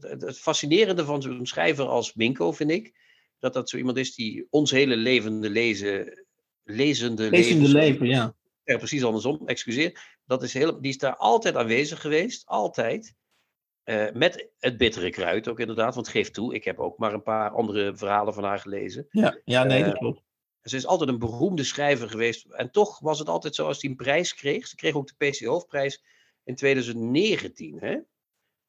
het, 0.00 0.38
fascinerende 0.38 1.04
van 1.04 1.22
zo'n 1.22 1.46
schrijver 1.46 1.86
als 1.86 2.14
Minko, 2.14 2.52
vind 2.52 2.70
ik. 2.70 2.92
Dat 3.38 3.52
dat 3.52 3.70
zo 3.70 3.76
iemand 3.76 3.96
is 3.96 4.14
die 4.14 4.46
ons 4.50 4.70
hele 4.70 4.96
levende 4.96 5.50
lezen, 5.50 6.24
lezende, 6.62 7.30
lezende 7.30 7.68
leven, 7.68 8.06
ja. 8.06 8.34
ja. 8.64 8.76
Precies 8.76 9.04
andersom, 9.04 9.46
excuseer. 9.46 10.18
Dat 10.26 10.42
is 10.42 10.52
heel, 10.52 10.80
die 10.80 10.90
is 10.90 10.98
daar 10.98 11.16
altijd 11.16 11.56
aanwezig 11.56 12.00
geweest, 12.00 12.46
altijd. 12.46 13.14
Uh, 13.84 14.10
met 14.12 14.48
het 14.58 14.76
bittere 14.76 15.10
kruid 15.10 15.48
ook 15.48 15.60
inderdaad, 15.60 15.94
want 15.94 16.08
geef 16.08 16.30
toe, 16.30 16.54
ik 16.54 16.64
heb 16.64 16.78
ook 16.78 16.98
maar 16.98 17.12
een 17.12 17.22
paar 17.22 17.50
andere 17.50 17.96
verhalen 17.96 18.34
van 18.34 18.44
haar 18.44 18.58
gelezen. 18.58 19.06
Ja, 19.10 19.38
ja 19.44 19.64
nee, 19.64 19.84
dat 19.84 19.98
klopt. 19.98 20.18
Uh, 20.18 20.24
ze 20.62 20.76
is 20.76 20.86
altijd 20.86 21.10
een 21.10 21.18
beroemde 21.18 21.64
schrijver 21.64 22.10
geweest. 22.10 22.46
En 22.50 22.70
toch 22.70 22.98
was 22.98 23.18
het 23.18 23.28
altijd 23.28 23.54
zo 23.54 23.66
als 23.66 23.80
hij 23.80 23.90
een 23.90 23.96
prijs 23.96 24.34
kreeg. 24.34 24.66
Ze 24.66 24.76
kreeg 24.76 24.94
ook 24.94 25.06
de 25.06 25.28
PC 25.28 25.44
Hoofdprijs 25.44 26.02
in 26.44 26.54
2019. 26.54 27.78
Hè? 27.78 27.96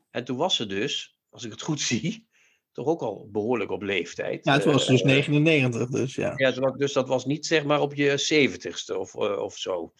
En 0.10 0.24
toen 0.24 0.38
was 0.38 0.56
ze 0.56 0.66
dus, 0.66 1.18
als 1.30 1.44
ik 1.44 1.52
het 1.52 1.62
goed 1.62 1.82
zie, 1.92 2.28
toch 2.72 2.88
ook 2.88 3.02
al 3.02 3.30
behoorlijk 3.32 3.72
op 3.72 3.82
leeftijd. 3.82 4.46
Ja, 4.46 4.54
het 4.54 4.66
was 4.66 4.88
dus 4.88 5.04
99, 5.04 5.90
dus 5.90 6.16
ja. 6.16 6.34
Ja, 6.36 6.72
dus 6.72 6.94
dat 6.94 7.08
was 7.08 7.26
niet 7.26 7.46
zeg 7.46 7.64
maar 7.64 7.82
op 7.82 7.94
je 7.94 8.50
70ste 8.50 8.96
of, 8.96 9.16
uh, 9.16 9.42
of 9.42 9.58
zo. 9.58 9.94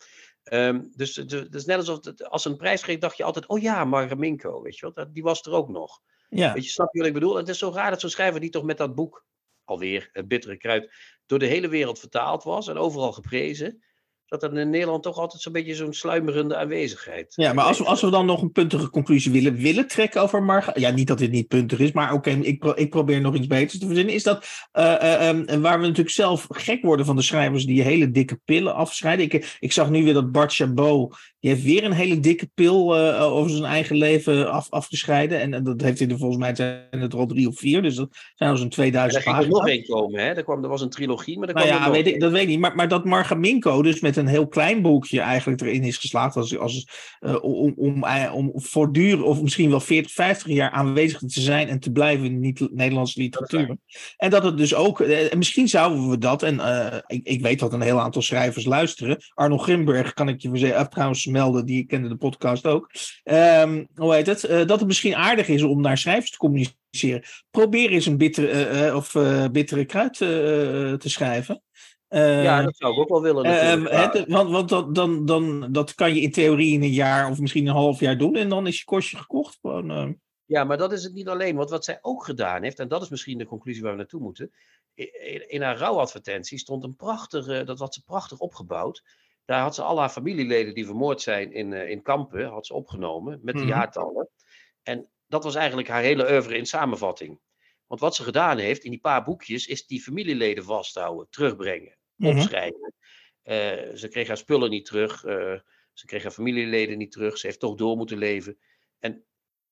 Um, 0.44 0.92
dus 0.96 1.16
het 1.16 1.56
is 1.56 1.66
net 1.66 1.78
alsof 1.78 2.06
het, 2.06 2.30
als 2.30 2.42
ze 2.42 2.50
een 2.50 2.58
prijs 2.58 2.82
kreeg, 2.82 2.98
dacht 2.98 3.18
je 3.18 3.24
altijd: 3.24 3.48
oh 3.48 3.62
ja, 3.62 3.86
Margaminko, 3.86 4.62
weet 4.62 4.78
je 4.78 4.92
wel, 4.94 5.12
die 5.12 5.24
was 5.24 5.42
er 5.42 5.52
ook 5.52 5.70
nog. 5.70 6.02
Ja. 6.30 6.54
Weet 6.54 6.64
je, 6.64 6.70
snap 6.70 6.94
je 6.94 7.00
wat 7.00 7.08
ik 7.08 7.14
bedoel? 7.14 7.36
Het 7.36 7.50
is 7.50 7.58
zo 7.58 7.72
raar 7.72 7.90
dat 7.90 8.00
zo'n 8.00 8.10
schrijver 8.10 8.40
die 8.40 8.50
toch 8.50 8.64
met 8.64 8.78
dat 8.78 8.96
boek, 8.96 9.26
alweer, 9.64 10.10
Het 10.12 10.28
Bittere 10.28 10.58
Kruid, 10.58 10.94
door 11.26 11.40
de 11.40 11.46
hele 11.46 11.68
wereld 11.68 12.00
vertaald 12.00 12.44
was 12.44 12.68
en 12.68 12.78
overal 12.78 13.12
geprezen 13.12 13.84
dat 14.28 14.44
er 14.44 14.58
in 14.58 14.70
Nederland 14.70 15.04
toch 15.04 15.18
altijd 15.18 15.42
zo'n 15.42 15.54
beetje 15.54 15.76
zo'n 15.76 15.94
sluimerende 15.94 16.56
aanwezigheid. 16.56 17.34
Ja, 17.36 17.54
maar 17.54 17.66
als 17.66 17.78
we, 17.78 17.84
als 17.84 18.02
we 18.02 18.10
dan 18.10 18.26
nog 18.26 18.42
een 18.42 18.52
puntige 18.52 18.90
conclusie 18.90 19.32
willen, 19.32 19.56
willen 19.56 19.88
trekken 19.88 20.22
over 20.22 20.44
Marga. 20.44 20.72
Ja, 20.76 20.90
niet 20.90 21.08
dat 21.08 21.18
dit 21.18 21.32
niet 21.32 21.48
puntig 21.48 21.80
is, 21.80 21.92
maar 21.92 22.14
oké, 22.14 22.30
ik, 22.30 22.64
ik 22.64 22.90
probeer 22.90 23.22
nog 23.22 23.36
iets 23.36 23.48
beters 23.48 23.80
te 23.80 23.86
verzinnen. 23.86 24.14
Is 24.14 24.24
dat 24.24 24.46
uh, 24.74 24.96
uh, 25.02 25.28
um, 25.28 25.62
waar 25.62 25.80
we 25.80 25.86
natuurlijk 25.86 26.16
zelf 26.16 26.46
gek 26.50 26.82
worden 26.82 27.06
van 27.06 27.16
de 27.16 27.22
schrijvers 27.22 27.66
die 27.66 27.82
hele 27.82 28.12
dikke 28.12 28.40
pillen 28.46 28.76
afscheiden. 28.76 29.26
Ik, 29.26 29.58
ik 29.60 29.72
zag 29.72 29.90
nu 29.90 30.04
weer 30.04 30.14
dat 30.14 30.32
Bart 30.32 30.54
Chabot, 30.54 31.18
die 31.46 31.54
heeft 31.54 31.66
weer 31.66 31.84
een 31.84 31.92
hele 31.92 32.20
dikke 32.20 32.50
pil 32.54 32.98
uh, 32.98 33.34
over 33.34 33.52
zijn 33.52 33.64
eigen 33.64 33.96
leven 33.96 34.52
af, 34.52 34.70
afgescheiden. 34.70 35.40
En, 35.40 35.54
en, 35.54 35.64
dat 35.64 35.82
heeft 35.82 36.00
hij 36.00 36.08
er 36.08 36.18
volgens 36.18 36.40
mij 36.40 36.56
zijn 36.56 36.84
het 36.90 37.14
er 37.14 37.20
al 37.20 37.26
drie 37.26 37.48
of 37.48 37.58
vier, 37.58 37.82
dus 37.82 37.96
dat 37.96 38.10
zijn 38.36 38.50
al 38.50 38.58
zo'n 38.58 38.70
2000 38.70 39.24
pagina's. 39.24 39.46
Er 39.46 39.52
ging 39.52 39.56
er 39.56 39.62
nog 39.62 39.76
één 39.76 39.86
komen, 39.86 40.20
hè? 40.20 40.34
Er, 40.34 40.44
kwam, 40.44 40.64
er 40.64 40.70
was 40.70 40.82
een 40.82 40.90
trilogie, 40.90 41.40
maar 41.40 41.48
er 41.48 41.54
nou 41.54 41.68
kwam 41.68 41.80
ja, 41.80 41.92
weet 41.92 42.08
ik, 42.08 42.20
dat 42.20 42.32
weet 42.32 42.42
ik 42.42 42.48
niet. 42.48 42.60
Maar, 42.60 42.76
maar 42.76 42.88
dat 42.88 43.06
Marga 43.06 43.36
Minko 43.36 43.82
dus 43.82 44.00
met 44.00 44.18
een 44.18 44.28
heel 44.28 44.48
klein 44.48 44.82
boekje 44.82 45.20
eigenlijk 45.20 45.62
erin 45.62 45.84
is 45.84 45.98
geslaagd. 45.98 46.36
Als, 46.36 46.58
als, 46.58 46.88
uh, 47.20 47.44
om, 47.44 47.74
om, 47.76 48.04
om 48.32 48.52
voortdurend, 48.56 49.24
of 49.24 49.42
misschien 49.42 49.70
wel 49.70 49.80
40, 49.80 50.12
50 50.12 50.52
jaar 50.52 50.72
aanwezig 50.72 51.20
te 51.20 51.42
zijn 51.42 51.68
en 51.68 51.80
te 51.80 51.92
blijven 51.92 52.26
in 52.26 52.54
de 52.54 52.70
Nederlandse 52.74 53.22
literatuur. 53.22 53.78
En 54.18 54.30
dat 54.30 54.44
het 54.44 54.58
dus 54.58 54.76
ook, 54.76 55.00
uh, 55.00 55.32
misschien 55.32 55.68
zouden 55.68 56.10
we 56.10 56.18
dat, 56.18 56.44
en 56.44 56.56
uh, 56.56 56.98
ik, 57.08 57.26
ik 57.26 57.42
weet 57.42 57.60
dat 57.60 57.74
een 57.74 57.82
heel 57.82 58.00
aantal 58.00 58.22
schrijvers 58.22 58.66
luisteren. 58.66 59.18
Arno 59.34 59.58
Grimberg 59.58 60.14
kan 60.14 60.28
ik 60.28 60.42
je 60.42 60.88
trouwens 60.90 61.26
melden, 61.36 61.66
die 61.66 61.86
kende 61.86 62.08
de 62.08 62.16
podcast 62.16 62.66
ook. 62.66 62.92
Um, 63.24 63.88
hoe 63.96 64.14
heet 64.14 64.26
het? 64.26 64.42
dat 64.42 64.80
het 64.80 64.88
misschien 64.88 65.16
aardig 65.16 65.48
is 65.48 65.64
om 65.64 65.82
naar 65.82 65.98
schrijvers 65.98 66.32
te 66.32 66.38
communiceren. 66.38 67.24
Probeer 67.52 67.90
eens 67.90 68.06
een 68.06 68.18
bittere, 68.18 68.96
of, 68.96 69.14
bittere 69.52 69.86
kruid 69.86 70.14
te 70.14 71.10
schrijven. 71.10 71.62
Ja, 72.10 72.62
dat 72.62 72.78
zou 72.78 72.94
ik 72.94 73.00
ook 73.00 73.10
wel 73.10 73.22
willen. 73.22 73.46
Het, 73.46 74.28
want 74.28 74.50
want 74.50 74.70
dat, 74.70 74.96
dan, 74.96 75.26
dan, 75.26 75.72
dat 75.72 75.96
kan 75.96 76.14
je 76.14 76.22
in 76.22 76.32
theorie 76.32 76.74
in 76.74 76.84
een 76.84 76.90
jaar 76.90 77.30
of 77.30 77.40
misschien 77.40 77.68
een 77.68 77.74
half 77.74 78.00
jaar 78.00 78.18
doen 78.18 78.36
en 78.36 78.50
dan 78.50 78.68
is 78.68 78.78
je 78.78 78.86
kostje 78.86 79.18
gekocht. 79.18 79.58
Gewoon. 79.62 80.20
Ja, 80.46 80.64
maar 80.64 80.78
dat 80.78 80.92
is 80.92 81.04
het 81.04 81.14
niet 81.14 81.28
alleen. 81.28 81.56
Want 81.56 81.70
wat 81.70 81.86
zij 81.86 82.00
ook 82.02 82.26
gedaan 82.26 82.64
heeft, 82.64 82.80
en 82.80 82.88
dat 82.88 83.02
is 83.02 83.10
misschien 83.10 83.38
de 83.38 83.46
conclusie 83.46 83.82
waar 83.82 83.92
we 83.92 83.98
naartoe 83.98 84.22
moeten. 84.22 84.52
In, 84.94 85.50
in 85.50 85.62
haar 85.62 85.78
rouwadvertentie 85.78 86.58
stond 86.58 86.84
een 86.84 86.96
prachtige, 86.96 87.64
dat 87.64 87.80
had 87.80 87.94
ze 87.94 88.04
prachtig 88.04 88.40
opgebouwd. 88.40 89.04
Daar 89.46 89.62
had 89.62 89.76
ze 89.76 89.82
al 89.82 90.00
haar 90.00 90.10
familieleden 90.10 90.74
die 90.74 90.86
vermoord 90.86 91.22
zijn 91.22 91.54
in, 91.54 91.74
in 91.74 92.02
kampen, 92.02 92.46
had 92.46 92.66
ze 92.66 92.74
opgenomen 92.74 93.40
met 93.44 93.54
de 93.54 93.60
-hmm. 93.60 93.70
jaartallen. 93.70 94.30
En 94.84 95.10
dat 95.28 95.44
was 95.44 95.56
eigenlijk 95.56 95.88
haar 95.88 96.02
hele 96.02 96.32
oeuvre 96.32 96.58
in 96.58 96.66
samenvatting. 96.66 97.40
Want 97.88 98.02
wat 98.02 98.16
ze 98.16 98.24
gedaan 98.24 98.58
heeft 98.58 98.84
in 98.84 98.92
die 98.92 99.00
paar 99.00 99.24
boekjes, 99.24 99.68
is 99.68 99.86
die 99.88 100.02
familieleden 100.02 100.64
vasthouden, 100.64 101.28
terugbrengen, 101.30 101.98
Mhm. 102.16 102.38
opschrijven. 102.38 102.94
Uh, 103.44 103.54
ze 103.96 104.08
kreeg 104.12 104.28
haar 104.28 104.38
spullen 104.38 104.70
niet 104.70 104.86
terug, 104.86 105.24
uh, 105.24 105.60
ze 105.94 106.06
kreeg 106.06 106.24
haar 106.24 106.32
familieleden 106.32 106.98
niet 106.98 107.12
terug, 107.12 107.38
ze 107.38 107.48
heeft 107.48 107.60
toch 107.60 107.76
door 107.76 107.98
moeten 107.98 108.18
leven. 108.18 108.58
En 109.00 109.26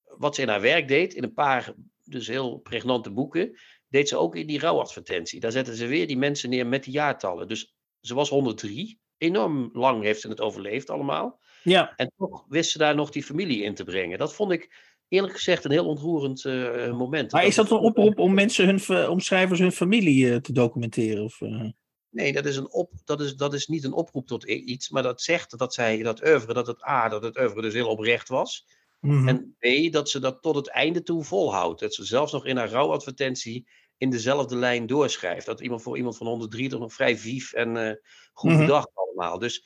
wat 0.03 0.35
ze 0.35 0.41
in 0.41 0.47
haar 0.47 0.61
werk 0.61 0.87
deed, 0.87 1.13
in 1.13 1.23
een 1.23 1.33
paar 1.33 1.73
dus 2.03 2.27
heel 2.27 2.57
pregnante 2.57 3.11
boeken, 3.11 3.59
deed 3.87 4.09
ze 4.09 4.17
ook 4.17 4.35
in 4.35 4.47
die 4.47 4.59
rouwadvertentie. 4.59 5.39
Daar 5.39 5.51
zetten 5.51 5.75
ze 5.75 5.85
weer 5.87 6.07
die 6.07 6.17
mensen 6.17 6.49
neer 6.49 6.67
met 6.67 6.83
die 6.83 6.93
jaartallen. 6.93 7.47
Dus 7.47 7.75
ze 7.99 8.13
was 8.13 8.29
103, 8.29 8.99
enorm 9.23 9.69
lang 9.73 10.03
heeft 10.03 10.21
ze 10.21 10.29
het 10.29 10.41
overleefd 10.41 10.89
allemaal. 10.89 11.39
Ja. 11.63 11.93
En 11.95 12.11
toch 12.17 12.45
wist 12.49 12.71
ze 12.71 12.77
daar 12.77 12.95
nog 12.95 13.09
die 13.09 13.23
familie 13.23 13.63
in 13.63 13.75
te 13.75 13.83
brengen. 13.83 14.17
Dat 14.17 14.33
vond 14.35 14.51
ik 14.51 14.93
eerlijk 15.07 15.33
gezegd 15.33 15.65
een 15.65 15.71
heel 15.71 15.87
ontroerend 15.87 16.43
uh, 16.43 16.97
moment. 16.97 17.31
Maar 17.31 17.45
is 17.45 17.55
dat 17.55 17.71
een 17.71 17.77
oproep 17.77 18.19
om 18.19 18.33
mensen 18.33 18.65
hun, 18.65 19.09
om 19.09 19.19
schrijvers 19.19 19.59
hun 19.59 19.71
familie 19.71 20.25
uh, 20.25 20.35
te 20.35 20.53
documenteren? 20.53 21.23
Of, 21.23 21.41
uh... 21.41 21.69
Nee, 22.09 22.33
dat 22.33 22.45
is, 22.45 22.57
een 22.57 22.71
op, 22.71 22.91
dat, 23.05 23.21
is, 23.21 23.35
dat 23.35 23.53
is 23.53 23.67
niet 23.67 23.83
een 23.83 23.93
oproep 23.93 24.27
tot 24.27 24.43
iets, 24.43 24.89
maar 24.89 25.03
dat 25.03 25.21
zegt 25.21 25.57
dat 25.57 25.73
zij 25.73 26.03
dat 26.03 26.25
oeuvre, 26.25 26.53
dat 26.53 26.67
het 26.67 26.87
A, 26.87 27.09
dat 27.09 27.23
het 27.23 27.39
oeuvre 27.39 27.61
dus 27.61 27.73
heel 27.73 27.89
oprecht 27.89 28.29
was. 28.29 28.65
Mhm. 28.99 29.27
En 29.27 29.55
B, 29.59 29.91
dat 29.91 30.09
ze 30.09 30.19
dat 30.19 30.41
tot 30.41 30.55
het 30.55 30.69
einde 30.69 31.03
toe 31.03 31.23
volhoudt. 31.23 31.79
Dat 31.79 31.93
ze 31.93 32.05
zelfs 32.05 32.31
nog 32.31 32.45
in 32.45 32.57
haar 32.57 32.69
rouwadvertentie 32.69 33.67
in 34.03 34.09
dezelfde 34.09 34.55
lijn 34.55 34.87
doorschrijft. 34.87 35.45
Dat 35.45 35.61
iemand 35.61 35.81
voor 35.81 35.97
iemand 35.97 36.17
van 36.17 36.27
103 36.27 36.69
toch 36.69 36.79
nog 36.79 36.93
vrij 36.93 37.17
vief 37.17 37.53
en 37.53 37.75
uh, 37.75 37.91
goed 38.33 38.51
Mhm. 38.51 38.83
allemaal. 38.93 39.39
Dus 39.39 39.65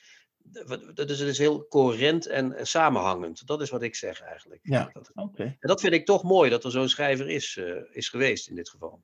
dat 0.94 1.10
is, 1.10 1.18
het 1.18 1.28
is 1.28 1.38
heel 1.38 1.66
coherent 1.68 2.26
en 2.26 2.54
samenhangend. 2.62 3.46
Dat 3.46 3.60
is 3.60 3.70
wat 3.70 3.82
ik 3.82 3.94
zeg 3.94 4.20
eigenlijk. 4.20 4.60
Ja. 4.62 4.92
Okay. 5.14 5.46
en 5.46 5.68
dat 5.68 5.80
vind 5.80 5.92
ik 5.92 6.06
toch 6.06 6.22
mooi 6.22 6.50
dat 6.50 6.64
er 6.64 6.70
zo'n 6.70 6.88
schrijver 6.88 7.28
is, 7.28 7.56
uh, 7.56 7.74
is 7.92 8.08
geweest 8.08 8.48
in 8.48 8.54
dit 8.54 8.68
geval. 8.68 9.02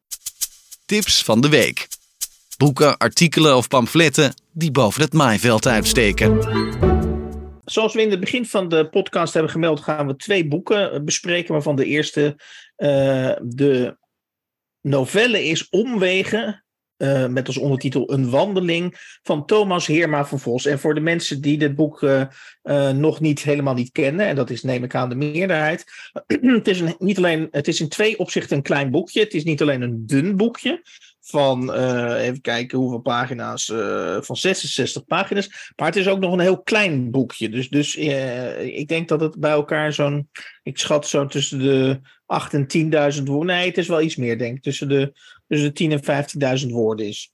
Tips 0.86 1.24
van 1.24 1.40
de 1.40 1.48
week. 1.48 1.88
Boeken, 2.56 2.96
artikelen 2.96 3.56
of 3.56 3.68
pamfletten 3.68 4.34
die 4.52 4.70
boven 4.70 5.02
het 5.02 5.12
maaiveld 5.12 5.66
uitsteken. 5.66 6.42
Zoals 7.64 7.94
we 7.94 8.02
in 8.02 8.10
het 8.10 8.20
begin 8.20 8.46
van 8.46 8.68
de 8.68 8.88
podcast 8.88 9.32
hebben 9.32 9.52
gemeld, 9.52 9.80
gaan 9.80 10.06
we 10.06 10.16
twee 10.16 10.48
boeken 10.48 10.92
eh, 10.92 11.00
bespreken. 11.00 11.52
Waarvan 11.52 11.76
de 11.76 11.84
eerste 11.84 12.36
uh, 12.76 13.36
de 13.42 13.96
novelle 14.84 15.44
is 15.44 15.68
Omwegen. 15.68 16.64
Uh, 16.96 17.26
met 17.26 17.46
als 17.46 17.56
ondertitel 17.56 18.12
Een 18.12 18.30
wandeling 18.30 19.18
van 19.22 19.46
Thomas 19.46 19.86
Heerma 19.86 20.24
van 20.24 20.40
Vos. 20.40 20.66
En 20.66 20.78
voor 20.78 20.94
de 20.94 21.00
mensen 21.00 21.40
die 21.40 21.58
dit 21.58 21.74
boek 21.74 22.02
uh, 22.02 22.24
uh, 22.62 22.90
nog 22.90 23.20
niet 23.20 23.42
helemaal 23.42 23.74
niet 23.74 23.92
kennen, 23.92 24.26
en 24.26 24.36
dat 24.36 24.50
is 24.50 24.62
neem 24.62 24.84
ik 24.84 24.94
aan 24.94 25.08
de 25.08 25.14
meerderheid. 25.14 25.84
het, 26.26 26.68
is 26.68 26.82
niet 26.98 27.16
alleen, 27.16 27.48
het 27.50 27.68
is 27.68 27.80
in 27.80 27.88
twee 27.88 28.18
opzichten 28.18 28.56
een 28.56 28.62
klein 28.62 28.90
boekje. 28.90 29.20
Het 29.20 29.34
is 29.34 29.44
niet 29.44 29.62
alleen 29.62 29.82
een 29.82 30.06
dun 30.06 30.36
boekje 30.36 30.82
van, 31.24 31.72
even 32.14 32.40
kijken 32.40 32.78
hoeveel 32.78 33.00
pagina's, 33.00 33.64
van 34.20 34.36
66 34.36 35.04
pagina's. 35.04 35.72
Maar 35.76 35.86
het 35.86 35.96
is 35.96 36.08
ook 36.08 36.18
nog 36.18 36.32
een 36.32 36.40
heel 36.40 36.62
klein 36.62 37.10
boekje. 37.10 37.48
Dus, 37.48 37.68
dus 37.68 37.96
ik 38.56 38.88
denk 38.88 39.08
dat 39.08 39.20
het 39.20 39.38
bij 39.38 39.50
elkaar 39.50 39.92
zo'n, 39.92 40.28
ik 40.62 40.78
schat 40.78 41.06
zo 41.06 41.26
tussen 41.26 41.58
de 41.58 42.00
8 42.26 42.54
en 42.54 42.66
10.000 43.16 43.22
woorden. 43.22 43.56
Nee, 43.56 43.66
het 43.66 43.78
is 43.78 43.88
wel 43.88 44.00
iets 44.00 44.16
meer, 44.16 44.38
denk 44.38 44.56
ik. 44.56 44.62
Tussen 44.62 44.88
de, 44.88 45.12
tussen 45.48 45.74
de 45.74 45.98
10.000 45.98 46.04
en 46.38 46.60
15.000 46.66 46.72
woorden 46.72 47.06
is. 47.06 47.32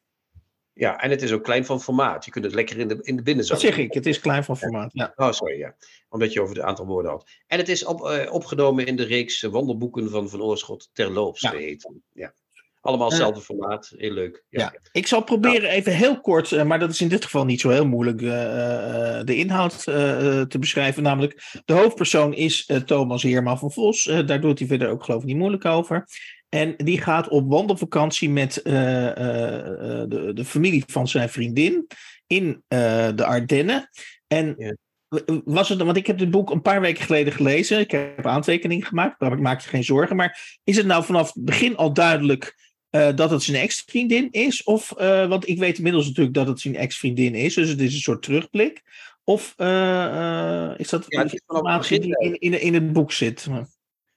Ja, 0.72 1.00
en 1.00 1.10
het 1.10 1.22
is 1.22 1.32
ook 1.32 1.44
klein 1.44 1.64
van 1.64 1.80
formaat. 1.80 2.24
Je 2.24 2.30
kunt 2.30 2.44
het 2.44 2.54
lekker 2.54 2.78
in 2.78 2.88
de, 2.88 2.98
in 3.00 3.16
de 3.16 3.22
binnenzak. 3.22 3.60
Dat 3.60 3.66
zeg 3.66 3.78
ik, 3.78 3.94
het 3.94 4.06
is 4.06 4.20
klein 4.20 4.44
van 4.44 4.56
formaat. 4.56 4.90
Ja. 4.92 5.12
Oh, 5.16 5.32
sorry, 5.32 5.58
ja. 5.58 5.76
Omdat 6.08 6.32
je 6.32 6.42
over 6.42 6.56
het 6.56 6.64
aantal 6.64 6.86
woorden 6.86 7.10
had. 7.10 7.30
En 7.46 7.58
het 7.58 7.68
is 7.68 7.84
op, 7.84 8.28
opgenomen 8.30 8.86
in 8.86 8.96
de 8.96 9.04
reeks 9.04 9.40
wandelboeken 9.40 10.10
van 10.10 10.28
Van 10.28 10.42
Oorschot 10.42 10.90
terloops 10.92 11.40
ja. 11.40 11.50
geheten. 11.50 12.02
Ja. 12.12 12.34
Allemaal 12.80 13.08
hetzelfde 13.08 13.40
formaat. 13.40 13.92
Heel 13.96 14.12
leuk. 14.12 14.44
Ja. 14.48 14.60
ja. 14.60 14.74
Ik 14.92 15.06
zal 15.06 15.22
proberen 15.22 15.70
even 15.70 15.92
heel 15.92 16.20
kort, 16.20 16.50
uh, 16.50 16.62
maar 16.62 16.78
dat 16.78 16.90
is 16.90 17.00
in 17.00 17.08
dit 17.08 17.24
geval 17.24 17.44
niet 17.44 17.60
zo 17.60 17.68
heel 17.68 17.86
moeilijk, 17.86 18.20
uh, 18.20 18.28
uh, 18.28 19.20
de 19.24 19.36
inhoud 19.36 19.82
te 19.84 20.56
beschrijven. 20.58 21.02
Namelijk, 21.02 21.60
de 21.64 21.72
hoofdpersoon 21.72 22.34
is 22.34 22.70
Thomas 22.86 23.22
Heerma 23.22 23.56
van 23.56 23.72
Vos. 23.72 24.04
daar 24.26 24.40
doet 24.40 24.58
hij 24.58 24.68
verder 24.68 24.88
ook 24.88 25.04
geloof 25.04 25.20
ik 25.20 25.26
niet 25.26 25.36
moeilijk 25.36 25.64
over. 25.64 26.04
En 26.48 26.74
die 26.76 27.00
gaat 27.00 27.28
op 27.28 27.50
wandelvakantie 27.50 28.30
met 28.30 28.60
de, 28.64 30.32
de 30.34 30.44
familie 30.44 30.84
van 30.86 31.08
zijn 31.08 31.28
vriendin 31.28 31.86
in 32.26 32.62
de 32.68 33.24
Ardennen. 33.24 33.88
En 34.26 34.54
ja 34.58 34.74
was 35.44 35.68
het, 35.68 35.82
want 35.82 35.96
ik 35.96 36.06
heb 36.06 36.18
dit 36.18 36.30
boek 36.30 36.50
een 36.50 36.62
paar 36.62 36.80
weken 36.80 37.04
geleden 37.04 37.32
gelezen. 37.32 37.78
Ik 37.78 37.90
heb 37.90 38.26
aantekeningen 38.26 38.86
gemaakt, 38.86 39.20
maar 39.20 39.32
ik 39.32 39.40
maak 39.40 39.60
je 39.60 39.68
geen 39.68 39.84
zorgen. 39.84 40.16
Maar 40.16 40.58
is 40.64 40.76
het 40.76 40.86
nou 40.86 41.04
vanaf 41.04 41.34
het 41.34 41.44
begin 41.44 41.76
al 41.76 41.92
duidelijk 41.92 42.69
uh, 42.90 43.16
dat 43.16 43.30
het 43.30 43.42
zijn 43.42 43.62
ex-vriendin 43.62 44.28
is? 44.30 44.62
Of, 44.62 44.94
uh, 44.98 45.28
want 45.28 45.48
ik 45.48 45.58
weet 45.58 45.76
inmiddels 45.76 46.06
natuurlijk 46.06 46.34
dat 46.34 46.46
het 46.46 46.60
zijn 46.60 46.76
ex-vriendin 46.76 47.34
is, 47.34 47.54
dus 47.54 47.68
het 47.68 47.80
is 47.80 47.94
een 47.94 48.00
soort 48.00 48.22
terugblik. 48.22 48.82
Of 49.24 49.54
uh, 49.58 50.74
is 50.76 50.88
dat 50.88 51.04
ja, 51.08 51.22
informatie 51.22 52.00
die 52.00 52.18
in, 52.18 52.38
in, 52.38 52.60
in, 52.60 52.74
het 52.74 52.92
boek 52.92 53.12
zit? 53.12 53.46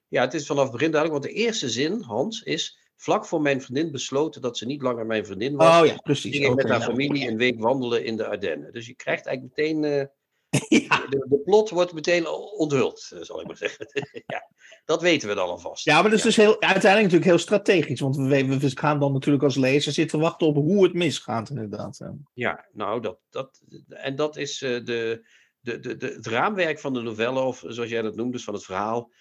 Ja, 0.07 0.21
het 0.21 0.33
is 0.33 0.45
vanaf 0.45 0.63
het 0.63 0.71
begin 0.71 0.91
duidelijk, 0.91 1.21
want 1.21 1.33
de 1.35 1.41
eerste 1.41 1.69
zin, 1.69 2.01
Hans, 2.01 2.41
is 2.41 2.77
vlak 2.95 3.25
voor 3.25 3.41
mijn 3.41 3.61
vriendin 3.61 3.91
besloten 3.91 4.41
dat 4.41 4.57
ze 4.57 4.65
niet 4.65 4.81
langer 4.81 5.05
mijn 5.05 5.25
vriendin 5.25 5.55
was. 5.55 5.81
Oh 5.81 5.87
ja, 5.87 5.95
precies. 5.95 6.37
Ging 6.37 6.55
met 6.55 6.69
haar 6.69 6.81
familie 6.81 7.27
een 7.27 7.37
week 7.37 7.59
wandelen 7.59 8.05
in 8.05 8.17
de 8.17 8.25
Ardennen. 8.25 8.73
Dus 8.73 8.87
je 8.87 8.95
krijgt 8.95 9.25
eigenlijk 9.25 9.57
meteen 9.57 10.09
Ja. 10.87 11.05
De, 11.09 11.25
de, 11.29 11.41
plot 11.45 11.69
wordt 11.69 11.93
meteen 11.93 12.27
onthuld, 12.57 13.11
eh, 13.13 13.21
zal 13.21 13.41
ik 13.41 13.47
maar 13.47 13.57
zeggen. 13.57 13.87
ja, 14.33 14.49
dat 14.85 15.01
weten 15.01 15.27
we 15.29 15.35
dan 15.35 15.47
alvast. 15.49 15.85
Ja, 15.85 15.93
maar 15.93 16.09
dat 16.09 16.19
is 16.19 16.21
dus 16.21 16.35
heel, 16.35 16.61
uiteindelijk 16.61 17.03
natuurlijk 17.03 17.25
heel 17.25 17.37
strategisch. 17.37 17.99
Want 17.99 18.15
we, 18.15 18.57
we 18.59 18.77
gaan 18.77 18.99
dan 18.99 19.13
natuurlijk 19.13 19.43
als 19.43 19.55
lezer 19.55 19.91
zitten 19.91 20.19
wachten 20.19 20.47
op 20.47 20.55
hoe 20.55 20.83
het 20.83 20.93
misgaat, 20.93 21.49
inderdaad. 21.49 21.99
Ja, 22.33 22.65
nou, 22.71 23.01
dat, 23.01 23.19
dat, 23.29 23.61
en 23.89 24.15
dat 24.15 24.37
is 24.37 24.61
uh, 24.61 24.85
de, 24.85 25.27
de, 25.59 25.79
de, 25.79 25.97
de, 25.97 26.07
het 26.07 26.27
raamwerk 26.27 26.79
van 26.79 26.93
de 26.93 27.01
novelle, 27.01 27.39
of 27.39 27.63
zoals 27.67 27.89
jij 27.89 28.01
dat 28.01 28.15
noemt, 28.15 28.31
dus 28.31 28.43
van 28.43 28.53
het 28.53 28.65
verhaal 28.65 29.11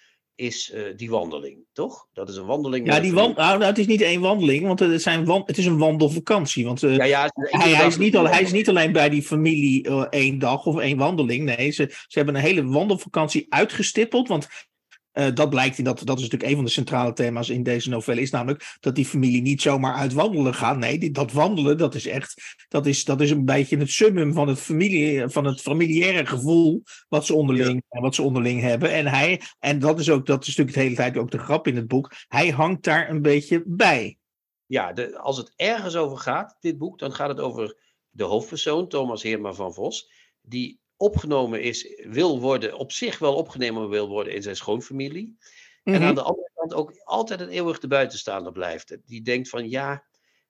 is 0.43 0.73
uh, 0.75 0.83
die 0.97 1.11
wandeling, 1.11 1.59
toch? 1.73 2.07
Dat 2.13 2.29
is 2.29 2.37
een 2.37 2.47
wandeling. 2.47 2.87
Ja, 2.87 3.01
die 3.01 3.13
wand, 3.13 3.37
nou, 3.37 3.65
het 3.65 3.79
is 3.79 3.87
niet 3.87 4.01
één 4.01 4.21
wandeling, 4.21 4.67
want 4.67 4.81
het, 4.81 5.03
zijn 5.03 5.25
wand, 5.25 5.47
het 5.47 5.59
is 5.59 5.67
een 5.67 5.79
wandelvakantie. 5.79 6.65
Want 6.65 6.83
uh, 6.83 6.97
ja, 6.97 7.05
ja, 7.05 7.31
hij, 7.35 7.71
hij, 7.71 7.87
is 7.87 7.99
niet 7.99 8.17
al, 8.17 8.29
hij 8.29 8.43
is 8.43 8.53
niet 8.53 8.69
alleen 8.69 8.93
bij 8.93 9.09
die 9.09 9.23
familie 9.23 9.89
uh, 9.89 10.05
één 10.11 10.39
dag 10.39 10.67
of 10.67 10.79
één 10.79 10.99
wandeling. 10.99 11.45
Nee, 11.45 11.71
ze, 11.71 11.87
ze 11.89 12.19
hebben 12.19 12.35
een 12.35 12.41
hele 12.41 12.65
wandelvakantie 12.65 13.47
uitgestippeld. 13.49 14.29
Want 14.29 14.49
uh, 15.13 15.27
dat 15.35 15.51
blijkt, 15.51 15.79
in 15.79 15.85
dat, 15.85 16.01
dat 16.05 16.17
is 16.17 16.23
natuurlijk 16.23 16.51
een 16.51 16.57
van 16.57 16.65
de 16.65 16.71
centrale 16.71 17.13
thema's 17.13 17.49
in 17.49 17.63
deze 17.63 17.89
novelle, 17.89 18.21
is 18.21 18.31
namelijk 18.31 18.77
dat 18.81 18.95
die 18.95 19.07
familie 19.07 19.43
niet 19.43 19.63
zomaar 19.63 19.95
uit 19.95 20.13
wandelen 20.13 20.55
gaat. 20.55 20.77
Nee, 20.77 20.99
die, 20.99 21.11
dat 21.11 21.33
wandelen, 21.33 21.79
dat 21.79 21.95
is 21.95 22.07
echt, 22.07 22.57
dat 22.69 22.87
is, 22.87 23.05
dat 23.05 23.21
is 23.21 23.31
een 23.31 23.45
beetje 23.45 23.77
het 23.77 23.91
summum 23.91 24.33
van 24.33 24.49
het, 24.49 24.59
familie, 24.59 25.29
van 25.29 25.45
het 25.45 25.61
familiaire 25.61 26.27
gevoel 26.27 26.83
wat 27.09 27.27
ze, 27.27 27.35
onderling, 27.35 27.83
ja. 27.89 28.01
wat 28.01 28.15
ze 28.15 28.23
onderling 28.23 28.61
hebben. 28.61 28.93
En 28.93 29.07
hij, 29.07 29.41
en 29.59 29.79
dat 29.79 30.01
is 30.01 30.11
ook, 30.11 30.27
dat 30.27 30.43
is 30.43 30.49
natuurlijk 30.49 30.77
de 30.77 30.83
hele 30.83 30.95
tijd 30.95 31.17
ook 31.17 31.31
de 31.31 31.39
grap 31.39 31.67
in 31.67 31.77
het 31.77 31.89
boek, 31.89 32.13
hij 32.29 32.49
hangt 32.49 32.85
daar 32.85 33.11
een 33.11 33.23
beetje 33.23 33.63
bij. 33.67 34.17
Ja, 34.67 34.93
de, 34.93 35.19
als 35.19 35.37
het 35.37 35.53
ergens 35.57 35.97
over 35.97 36.19
gaat, 36.19 36.57
dit 36.61 36.79
boek, 36.79 36.99
dan 36.99 37.13
gaat 37.13 37.29
het 37.29 37.41
over 37.41 37.77
de 38.11 38.25
hoofdpersoon, 38.25 38.89
Thomas 38.89 39.23
Heerma 39.23 39.53
van 39.53 39.75
Vos, 39.75 40.11
die 40.41 40.81
opgenomen 41.03 41.63
is, 41.63 42.03
wil 42.05 42.41
worden, 42.41 42.75
op 42.75 42.93
zich 42.93 43.19
wel 43.19 43.35
opgenomen 43.35 43.89
wil 43.89 44.09
worden 44.09 44.35
in 44.35 44.43
zijn 44.43 44.57
schoonfamilie. 44.57 45.37
En 45.85 45.95
aan 45.95 46.01
mhm. 46.01 46.15
de 46.15 46.23
andere 46.23 46.51
kant 46.55 46.75
ook 46.75 46.93
altijd 47.05 47.41
een 47.41 47.49
eeuwig 47.49 47.79
de 47.79 47.89
buitenstaander 47.89 48.53
blijft. 48.53 48.97
Die 49.07 49.23
denkt 49.23 49.49
van 49.49 49.69
ja, 49.69 50.05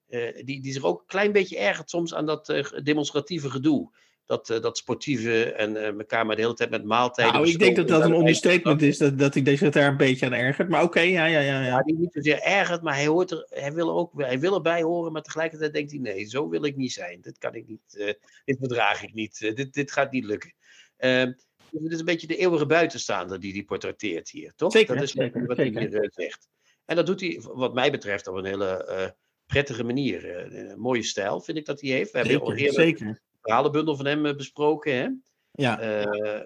uh, 0.07 0.45
die, 0.45 0.61
die 0.61 0.73
zich 0.73 0.83
ook 0.83 0.99
een 0.99 1.07
klein 1.07 1.31
beetje 1.31 1.57
ergert 1.57 1.89
soms 1.89 2.13
aan 2.13 2.25
dat 2.25 2.49
uh, 2.49 2.65
demonstratieve 2.83 3.49
gedoe 3.49 3.91
dat, 4.25 4.49
uh, 4.49 4.61
dat 4.61 4.77
sportieve 4.77 5.53
en 5.53 5.75
uh, 5.75 5.87
elkaar 5.87 6.25
maar 6.25 6.35
de 6.35 6.41
hele 6.41 6.53
tijd 6.53 6.69
met 6.69 6.83
maaltijden. 6.83 7.33
Nou, 7.33 7.47
ik 7.47 7.59
denk 7.59 7.75
dat 7.75 7.87
dat 7.87 8.03
een 8.03 8.13
understatement 8.13 8.81
is, 8.81 8.97
dat, 8.97 9.19
dat 9.19 9.35
ik 9.35 9.57
zich 9.57 9.69
daar 9.69 9.87
een 9.87 9.97
beetje 9.97 10.25
aan 10.25 10.33
ergert. 10.33 10.69
Maar 10.69 10.83
oké, 10.83 10.89
okay, 10.89 11.11
ja, 11.11 11.25
ja, 11.25 11.39
ja, 11.39 11.65
ja. 11.65 11.81
Die 11.81 11.97
niet 11.97 12.13
zozeer 12.13 12.41
ergert, 12.41 12.81
maar 12.81 12.95
hij, 12.95 13.07
hoort 13.07 13.31
er, 13.31 13.47
hij, 13.49 13.73
wil 13.73 13.87
er 13.87 13.93
ook, 13.93 14.21
hij 14.21 14.39
wil 14.39 14.53
erbij 14.55 14.81
horen, 14.81 15.11
maar 15.11 15.21
tegelijkertijd 15.21 15.73
denkt 15.73 15.91
hij: 15.91 15.99
nee, 15.99 16.25
zo 16.25 16.49
wil 16.49 16.65
ik 16.65 16.75
niet 16.75 16.93
zijn. 16.93 17.21
Dit 17.21 17.37
kan 17.37 17.55
ik 17.55 17.67
niet, 17.67 17.95
uh, 17.97 18.13
dit 18.45 18.59
bedraag 18.59 19.03
ik 19.03 19.13
niet, 19.13 19.39
dit, 19.39 19.73
dit 19.73 19.91
gaat 19.91 20.11
niet 20.11 20.25
lukken. 20.25 20.53
Ehm, 20.97 21.31
het 21.71 21.91
is 21.91 21.99
een 21.99 22.05
beetje 22.05 22.27
de 22.27 22.37
eeuwige 22.37 22.65
buitenstaander 22.65 23.39
die 23.39 23.53
hij 23.53 23.63
portretteert 23.63 24.29
hier, 24.29 24.53
toch? 24.55 24.71
Zeker, 24.71 24.95
dat 24.95 25.03
is 25.03 25.11
zeker, 25.11 25.45
wat 25.45 25.57
zeker. 25.57 25.81
hij 25.81 25.89
hier 25.89 26.11
zegt. 26.13 26.47
En 26.85 26.95
dat 26.95 27.05
doet 27.05 27.19
hij, 27.19 27.41
wat 27.43 27.73
mij 27.73 27.91
betreft, 27.91 28.27
op 28.27 28.35
een 28.35 28.45
hele 28.45 29.15
prettige 29.45 29.83
manier. 29.83 30.53
een 30.55 30.79
mooie 30.79 31.03
stijl, 31.03 31.41
vind 31.41 31.57
ik 31.57 31.65
dat 31.65 31.81
hij 31.81 31.89
heeft. 31.89 32.11
We 32.11 32.17
zeker, 32.17 32.31
hebben 32.31 32.49
al 32.49 32.55
eerder 32.55 32.81
zeker 32.81 33.21
verhalenbundel 33.43 33.95
van 33.95 34.05
hem 34.05 34.37
besproken. 34.37 34.95
Hè? 34.95 35.09
Ja. 35.51 36.05
Uh, 36.05 36.41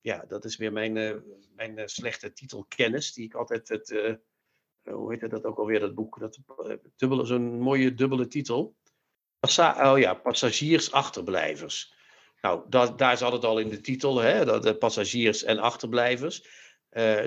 ja, 0.00 0.24
dat 0.28 0.44
is 0.44 0.56
weer 0.56 0.72
mijn, 0.72 0.96
uh, 0.96 1.14
mijn 1.54 1.88
slechte 1.88 2.32
titelkennis, 2.32 3.12
die 3.12 3.24
ik 3.24 3.34
altijd 3.34 3.68
het, 3.68 4.18
hoe 4.82 5.12
heet 5.12 5.30
dat 5.30 5.44
ook 5.44 5.58
alweer, 5.58 5.80
dat 5.80 5.94
boek, 5.94 6.18
dat 6.20 6.38
dubbele, 6.96 7.24
zo'n 7.24 7.60
mooie 7.60 7.94
dubbele 7.94 8.26
titel. 8.26 8.76
Passa 9.38 9.92
oh 9.92 9.98
ja, 9.98 10.14
passagiers 10.14 10.92
achterblijvers. 10.92 11.94
Nou, 12.40 12.64
dat, 12.68 12.98
daar 12.98 13.16
zat 13.16 13.32
het 13.32 13.44
al 13.44 13.58
in 13.58 13.68
de 13.68 13.80
titel, 13.80 14.18
hè, 14.18 14.44
dat, 14.44 14.78
passagiers 14.78 15.42
en 15.42 15.58
achterblijvers. 15.58 16.48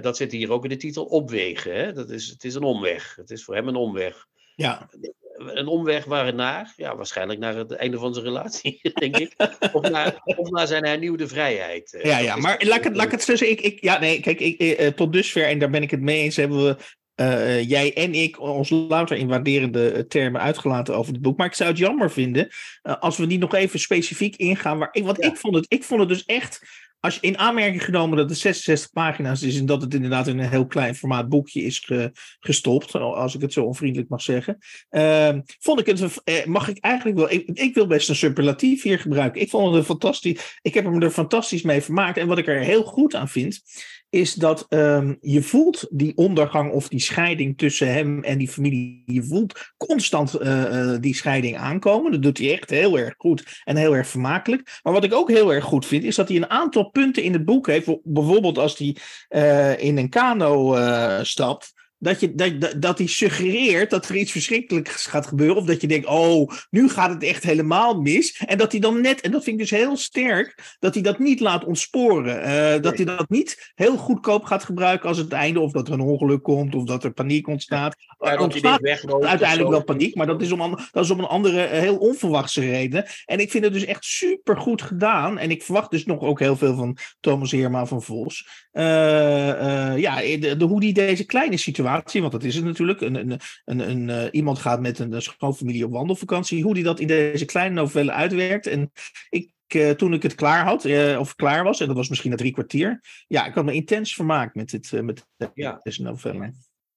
dat 0.01 0.17
zit 0.17 0.32
hier 0.32 0.51
ook 0.51 0.63
in 0.63 0.69
de 0.69 0.77
titel, 0.77 1.06
opwegen. 1.06 1.75
Hè? 1.75 1.93
Dat 1.93 2.10
is, 2.10 2.27
het 2.27 2.43
is 2.43 2.56
een 2.56 2.63
omweg. 2.63 3.15
Het 3.15 3.30
is 3.30 3.43
voor 3.43 3.56
hem 3.56 3.67
een 3.67 3.75
omweg. 3.75 4.27
Ja 4.56 4.89
een 5.38 5.67
omweg 5.67 6.06
naar? 6.34 6.73
Ja, 6.76 6.95
waarschijnlijk 6.95 7.39
naar 7.39 7.56
het 7.56 7.71
einde 7.71 7.97
van 7.97 8.13
zijn 8.13 8.26
relatie, 8.26 8.80
denk 8.93 9.17
ik. 9.17 9.36
Of 9.73 9.89
naar, 9.89 10.21
of 10.23 10.50
naar 10.50 10.67
zijn 10.67 10.86
hernieuwde 10.86 11.28
vrijheid. 11.28 11.93
Eh, 11.93 12.04
ja, 12.04 12.17
ja, 12.17 12.36
maar 12.36 12.63
laat 12.65 12.78
ik 12.78 12.84
het, 12.84 12.95
laat 12.95 13.06
ik 13.06 13.12
het 13.12 13.26
tussen. 13.26 13.50
Ik, 13.50 13.62
ik, 13.62 13.82
ja, 13.82 14.00
nee, 14.00 14.19
kijk, 14.19 14.39
ik, 14.39 14.60
eh, 14.60 14.88
tot 14.88 15.13
dusver, 15.13 15.45
en 15.45 15.60
daar 15.60 15.69
ben 15.69 15.82
ik 15.82 15.91
het 15.91 16.02
mee 16.02 16.21
eens, 16.21 16.36
hebben 16.36 16.65
we 16.65 16.78
uh, 17.21 17.69
jij 17.69 17.93
en 17.93 18.13
ik 18.13 18.39
ons 18.39 18.69
louter 18.69 19.17
in 19.17 19.28
waarderende 19.28 20.08
termen 20.08 20.41
uitgelaten 20.41 20.95
over 20.95 21.13
het 21.13 21.21
boek. 21.21 21.38
Maar 21.38 21.47
ik 21.47 21.54
zou 21.54 21.69
het 21.69 21.78
jammer 21.78 22.12
vinden 22.12 22.47
uh, 22.84 22.95
als 23.00 23.17
we 23.17 23.26
niet 23.26 23.39
nog 23.39 23.54
even 23.54 23.80
specifiek 23.80 24.36
ingaan. 24.36 24.78
Waar, 24.78 24.97
want 25.04 25.17
ja. 25.23 25.28
ik, 25.28 25.38
vond 25.38 25.56
het, 25.56 25.65
ik 25.67 25.84
vond 25.84 26.00
het 26.00 26.10
dus 26.10 26.26
echt 26.26 26.62
als 26.99 27.15
je 27.15 27.21
in 27.21 27.38
aanmerking 27.38 27.83
genomen 27.83 28.17
dat 28.17 28.29
het 28.29 28.39
66 28.39 28.91
pagina's 28.91 29.41
is 29.41 29.60
en 29.60 29.65
dat 29.65 29.81
het 29.81 29.93
inderdaad 29.93 30.27
in 30.27 30.39
een 30.39 30.49
heel 30.49 30.67
klein 30.67 30.95
formaat 30.95 31.29
boekje 31.29 31.62
is 31.62 31.79
ge, 31.79 32.12
gestopt, 32.39 32.95
als 32.95 33.36
ik 33.36 33.41
het 33.41 33.53
zo 33.53 33.63
onvriendelijk 33.63 34.10
mag 34.10 34.21
zeggen, 34.21 34.57
uh, 34.89 35.29
vond 35.60 35.79
ik 35.79 35.86
het, 35.86 36.21
eh, 36.23 36.45
mag 36.45 36.67
ik 36.67 36.77
eigenlijk 36.79 37.17
wel, 37.17 37.31
ik, 37.31 37.49
ik, 37.53 37.73
wil 37.73 37.88
best 37.88 38.10
een 38.10 38.15
superlatief 38.15 38.83
hier 38.83 38.99
gebruiken. 38.99 39.41
Ik 39.41 39.49
vond 39.49 39.65
het 39.67 39.75
een 39.75 39.83
fantastisch, 39.83 40.57
ik 40.62 40.73
heb 40.73 40.86
hem 40.86 41.01
er 41.01 41.10
fantastisch 41.10 41.62
mee 41.62 41.81
vermaakt 41.81 42.17
en 42.17 42.27
wat 42.27 42.38
ik 42.38 42.47
er 42.47 42.60
heel 42.60 42.83
goed 42.83 43.15
aan 43.15 43.29
vind, 43.29 43.62
is 44.09 44.33
dat 44.33 44.65
um, 44.69 45.17
je 45.21 45.41
voelt 45.41 45.87
die 45.89 46.15
ondergang 46.15 46.71
of 46.71 46.87
die 46.87 46.99
scheiding 46.99 47.57
tussen 47.57 47.93
hem 47.93 48.23
en 48.23 48.37
die 48.37 48.47
familie. 48.47 49.03
Je 49.05 49.23
voelt 49.23 49.73
constant 49.77 50.41
uh, 50.41 50.47
uh, 50.47 50.97
die 50.99 51.15
scheiding 51.15 51.57
aankomen. 51.57 52.11
Dat 52.11 52.21
doet 52.21 52.37
hij 52.37 52.51
echt 52.51 52.69
heel 52.69 52.99
erg 52.99 53.13
goed 53.17 53.61
en 53.63 53.75
heel 53.75 53.95
erg 53.95 54.07
vermakelijk. 54.07 54.79
Maar 54.83 54.93
wat 54.93 55.03
ik 55.03 55.13
ook 55.13 55.29
heel 55.29 55.53
erg 55.53 55.63
goed 55.63 55.85
vind, 55.85 56.03
is 56.03 56.15
dat 56.15 56.27
hij 56.27 56.37
een 56.37 56.49
aantal 56.49 56.89
punten 56.89 57.23
in 57.23 57.33
het 57.33 57.45
boek 57.45 57.67
heeft. 57.67 57.97
Bijvoorbeeld 58.03 58.57
als 58.57 58.77
hij 58.77 58.95
uh, 59.29 59.85
in 59.85 59.97
een 59.97 60.09
kano 60.09 60.75
stapt 61.23 61.73
dat, 61.99 62.19
je, 62.19 62.36
dat, 62.36 62.73
dat 62.77 62.97
hij 62.97 63.07
suggereert 63.07 63.89
dat 63.89 64.10
er 64.10 64.15
iets 64.15 64.31
verschrikkelijks 64.31 65.05
gaat 65.05 65.27
gebeuren. 65.27 65.57
Of 65.57 65.65
dat 65.65 65.81
je 65.81 65.88
denkt, 65.88 66.07
oh, 66.07 66.51
nu 66.69 66.89
gaat 66.89 67.10
het 67.10 67.23
echt 67.23 67.43
helemaal 67.43 68.01
mis. 68.01 68.43
En 68.45 68.57
dat 68.57 68.71
hij 68.71 68.81
dan 68.81 69.01
net, 69.01 69.21
en 69.21 69.31
dat 69.31 69.43
vind 69.43 69.60
ik 69.60 69.69
dus 69.69 69.79
heel 69.79 69.97
sterk, 69.97 70.75
dat 70.79 70.93
hij 70.93 71.03
dat 71.03 71.19
niet 71.19 71.39
laat 71.39 71.65
ontsporen. 71.65 72.38
Uh, 72.38 72.81
dat 72.81 72.95
hij 72.95 73.05
dat 73.05 73.29
niet 73.29 73.71
heel 73.75 73.97
goedkoop 73.97 74.43
gaat 74.43 74.63
gebruiken 74.63 75.10
als 75.10 75.17
het 75.17 75.31
einde, 75.31 75.60
of 75.60 75.71
dat 75.71 75.88
er 75.88 75.93
een 75.93 75.99
ongeluk 75.99 76.43
komt, 76.43 76.75
of 76.75 76.83
dat 76.83 77.03
er 77.03 77.12
paniek 77.12 77.47
ontstaat. 77.47 77.95
Ja, 78.19 78.31
er 78.31 78.39
ontstaat 78.39 78.83
uiteindelijk 78.83 79.69
wel 79.69 79.83
paniek, 79.83 80.15
maar 80.15 80.27
dat 80.27 80.41
is, 80.41 80.51
om, 80.51 80.77
dat 80.91 81.03
is 81.03 81.10
om 81.10 81.19
een 81.19 81.25
andere, 81.25 81.62
eh, 81.62 81.79
heel 81.79 81.97
onverwachte 81.97 82.62
reden. 82.62 83.05
En 83.25 83.39
ik 83.39 83.51
vind 83.51 83.63
het 83.63 83.73
dus 83.73 83.86
echt 83.86 84.05
super 84.05 84.57
goed 84.57 84.81
gedaan. 84.81 85.38
En 85.38 85.51
ik 85.51 85.63
verwacht 85.63 85.91
dus 85.91 86.05
nog 86.05 86.19
ook 86.19 86.39
heel 86.39 86.55
veel 86.55 86.75
van 86.75 86.97
Thomas 87.19 87.51
Heerma 87.51 87.86
van 87.86 88.01
Vos. 88.01 88.66
Uh, 88.77 88.83
uh, 88.83 89.97
ja, 89.97 90.15
de, 90.37 90.57
de, 90.57 90.65
hoe 90.65 90.79
die 90.79 90.93
deze 90.93 91.25
kleine 91.25 91.57
situatie 91.57 92.21
want 92.21 92.33
dat 92.33 92.43
is 92.43 92.55
het 92.55 92.65
natuurlijk. 92.65 93.01
Een, 93.01 93.15
een, 93.15 93.39
een, 93.65 93.79
een 93.89 94.07
uh, 94.07 94.27
iemand 94.31 94.59
gaat 94.59 94.79
met 94.79 94.99
een, 94.99 95.21
schoonfamilie 95.21 95.85
op 95.85 95.91
wandelvakantie. 95.91 96.63
Hoe 96.63 96.73
die 96.73 96.83
dat 96.83 96.99
in 96.99 97.07
deze 97.07 97.45
kleine 97.45 97.75
novelle 97.75 98.11
uitwerkt. 98.11 98.67
En 98.67 98.91
ik, 99.29 99.51
uh, 99.75 99.89
toen 99.89 100.13
ik 100.13 100.23
het 100.23 100.35
klaar 100.35 100.65
had, 100.65 100.85
uh, 100.85 101.19
of 101.19 101.35
klaar 101.35 101.63
was, 101.63 101.79
en 101.79 101.87
dat 101.87 101.95
was 101.95 102.09
misschien 102.09 102.31
na 102.31 102.37
drie 102.37 102.51
kwartier. 102.51 103.01
Ja, 103.27 103.45
ik 103.45 103.53
had 103.53 103.65
me 103.65 103.73
intens 103.73 104.13
vermaakt 104.13 104.55
met, 104.55 104.69
dit, 104.69 105.01
met 105.01 105.27
ja. 105.53 105.79
deze 105.83 106.01
novelle. 106.01 106.53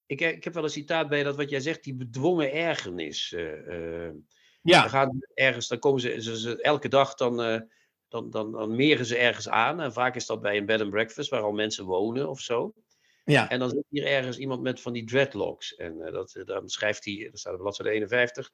Ik, 0.06 0.20
ik 0.20 0.44
heb 0.44 0.54
wel 0.54 0.64
een 0.64 0.70
citaat 0.70 1.08
bij 1.08 1.22
dat 1.22 1.36
wat 1.36 1.50
jij 1.50 1.60
zegt, 1.60 1.84
die 1.84 1.94
bedwongen 1.94 2.52
ergernis. 2.52 3.34
ja. 4.62 4.80
Dan 4.80 4.90
gaan 4.90 5.18
ergens, 5.34 5.68
dan 5.68 5.78
komen 5.78 6.00
ze, 6.00 6.22
ze, 6.22 6.38
ze 6.38 6.62
elke 6.62 6.88
dag 6.88 7.14
dan 7.14 7.66
dan, 8.10 8.30
dan, 8.30 8.52
dan 8.52 8.76
meren 8.76 9.06
ze 9.06 9.16
ergens 9.16 9.48
aan. 9.48 9.80
En 9.80 9.92
vaak 9.92 10.16
is 10.16 10.26
dat 10.26 10.40
bij 10.40 10.56
een 10.56 10.66
bed 10.66 10.80
and 10.80 10.90
breakfast 10.90 11.30
waar 11.30 11.42
al 11.42 11.52
mensen 11.52 11.84
wonen 11.84 12.28
of 12.28 12.40
zo. 12.40 12.74
Ja. 13.24 13.48
En 13.48 13.58
dan 13.58 13.70
zit 13.70 13.84
hier 13.88 14.06
ergens 14.06 14.38
iemand 14.38 14.62
met 14.62 14.80
van 14.80 14.92
die 14.92 15.04
dreadlocks. 15.04 15.74
En 15.74 15.96
uh, 15.96 16.12
dat, 16.12 16.42
dan 16.44 16.68
schrijft 16.68 17.04
hij, 17.04 17.28
dat 17.30 17.38
staat 17.38 17.54
op 17.54 17.60
bladzijde 17.60 17.92
51. 17.92 18.50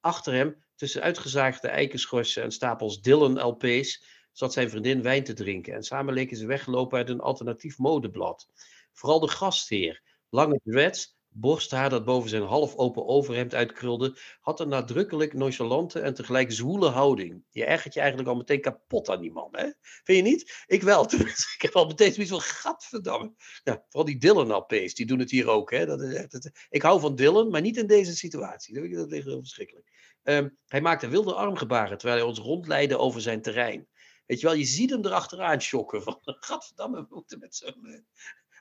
Achter 0.00 0.32
hem, 0.32 0.64
tussen 0.74 1.02
uitgezaagde 1.02 1.68
eikenschorsen 1.68 2.42
en 2.42 2.50
stapels 2.50 3.00
Dylan 3.00 3.40
LP's, 3.40 4.04
zat 4.32 4.52
zijn 4.52 4.70
vriendin 4.70 5.02
wijn 5.02 5.24
te 5.24 5.32
drinken. 5.32 5.74
En 5.74 5.82
samen 5.82 6.14
leken 6.14 6.36
ze 6.36 6.46
weggelopen 6.46 6.98
uit 6.98 7.08
een 7.08 7.20
alternatief 7.20 7.78
modeblad. 7.78 8.48
Vooral 8.92 9.20
de 9.20 9.28
gastheer, 9.28 10.02
lange 10.28 10.60
dreads, 10.64 11.17
borsthaar 11.28 11.90
dat 11.90 12.04
boven 12.04 12.30
zijn 12.30 12.42
half 12.42 12.76
open 12.76 13.06
overhemd 13.06 13.54
uitkrulde, 13.54 14.16
had 14.40 14.60
een 14.60 14.68
nadrukkelijk 14.68 15.32
nonchalante 15.32 16.00
en 16.00 16.14
tegelijk 16.14 16.52
zwoele 16.52 16.88
houding. 16.88 17.44
Je 17.50 17.64
ergert 17.64 17.94
je 17.94 18.00
eigenlijk 18.00 18.30
al 18.30 18.36
meteen 18.36 18.60
kapot 18.60 19.08
aan 19.08 19.20
die 19.20 19.32
man, 19.32 19.48
hè? 19.52 19.70
Vind 19.80 20.18
je 20.18 20.30
niet? 20.30 20.64
Ik 20.66 20.82
wel. 20.82 21.04
ik 21.56 21.58
heb 21.58 21.76
al 21.76 21.86
meteen 21.86 22.12
zoiets 22.12 22.32
van, 22.32 22.40
gadverdamme. 22.40 23.32
Ja, 23.64 23.84
vooral 23.88 24.04
die 24.04 24.18
Dylan-LP's, 24.18 24.94
die 24.94 25.06
doen 25.06 25.18
het 25.18 25.30
hier 25.30 25.48
ook, 25.48 25.70
hè? 25.70 25.86
Dat 25.86 26.00
is 26.02 26.14
echt, 26.14 26.50
ik 26.70 26.82
hou 26.82 27.00
van 27.00 27.14
Dylan, 27.14 27.50
maar 27.50 27.60
niet 27.60 27.76
in 27.76 27.86
deze 27.86 28.16
situatie. 28.16 28.90
Dat 28.90 29.10
ligt 29.10 29.26
heel 29.26 29.38
verschrikkelijk. 29.38 29.86
Um, 30.22 30.58
hij 30.66 30.80
maakte 30.80 31.08
wilde 31.08 31.34
armgebaren 31.34 31.98
terwijl 31.98 32.20
hij 32.20 32.28
ons 32.28 32.38
rondleidde 32.38 32.98
over 32.98 33.20
zijn 33.20 33.42
terrein. 33.42 33.88
Weet 34.26 34.40
je 34.40 34.46
wel, 34.46 34.54
je 34.54 34.64
ziet 34.64 34.90
hem 34.90 35.04
erachteraan 35.04 35.60
schokken. 35.60 36.02
Van, 36.02 36.18
gadverdamme, 36.40 37.00
we 37.00 37.06
moeten 37.14 37.38
met 37.38 37.56
zo'n 37.56 37.86
eh, 37.86 38.00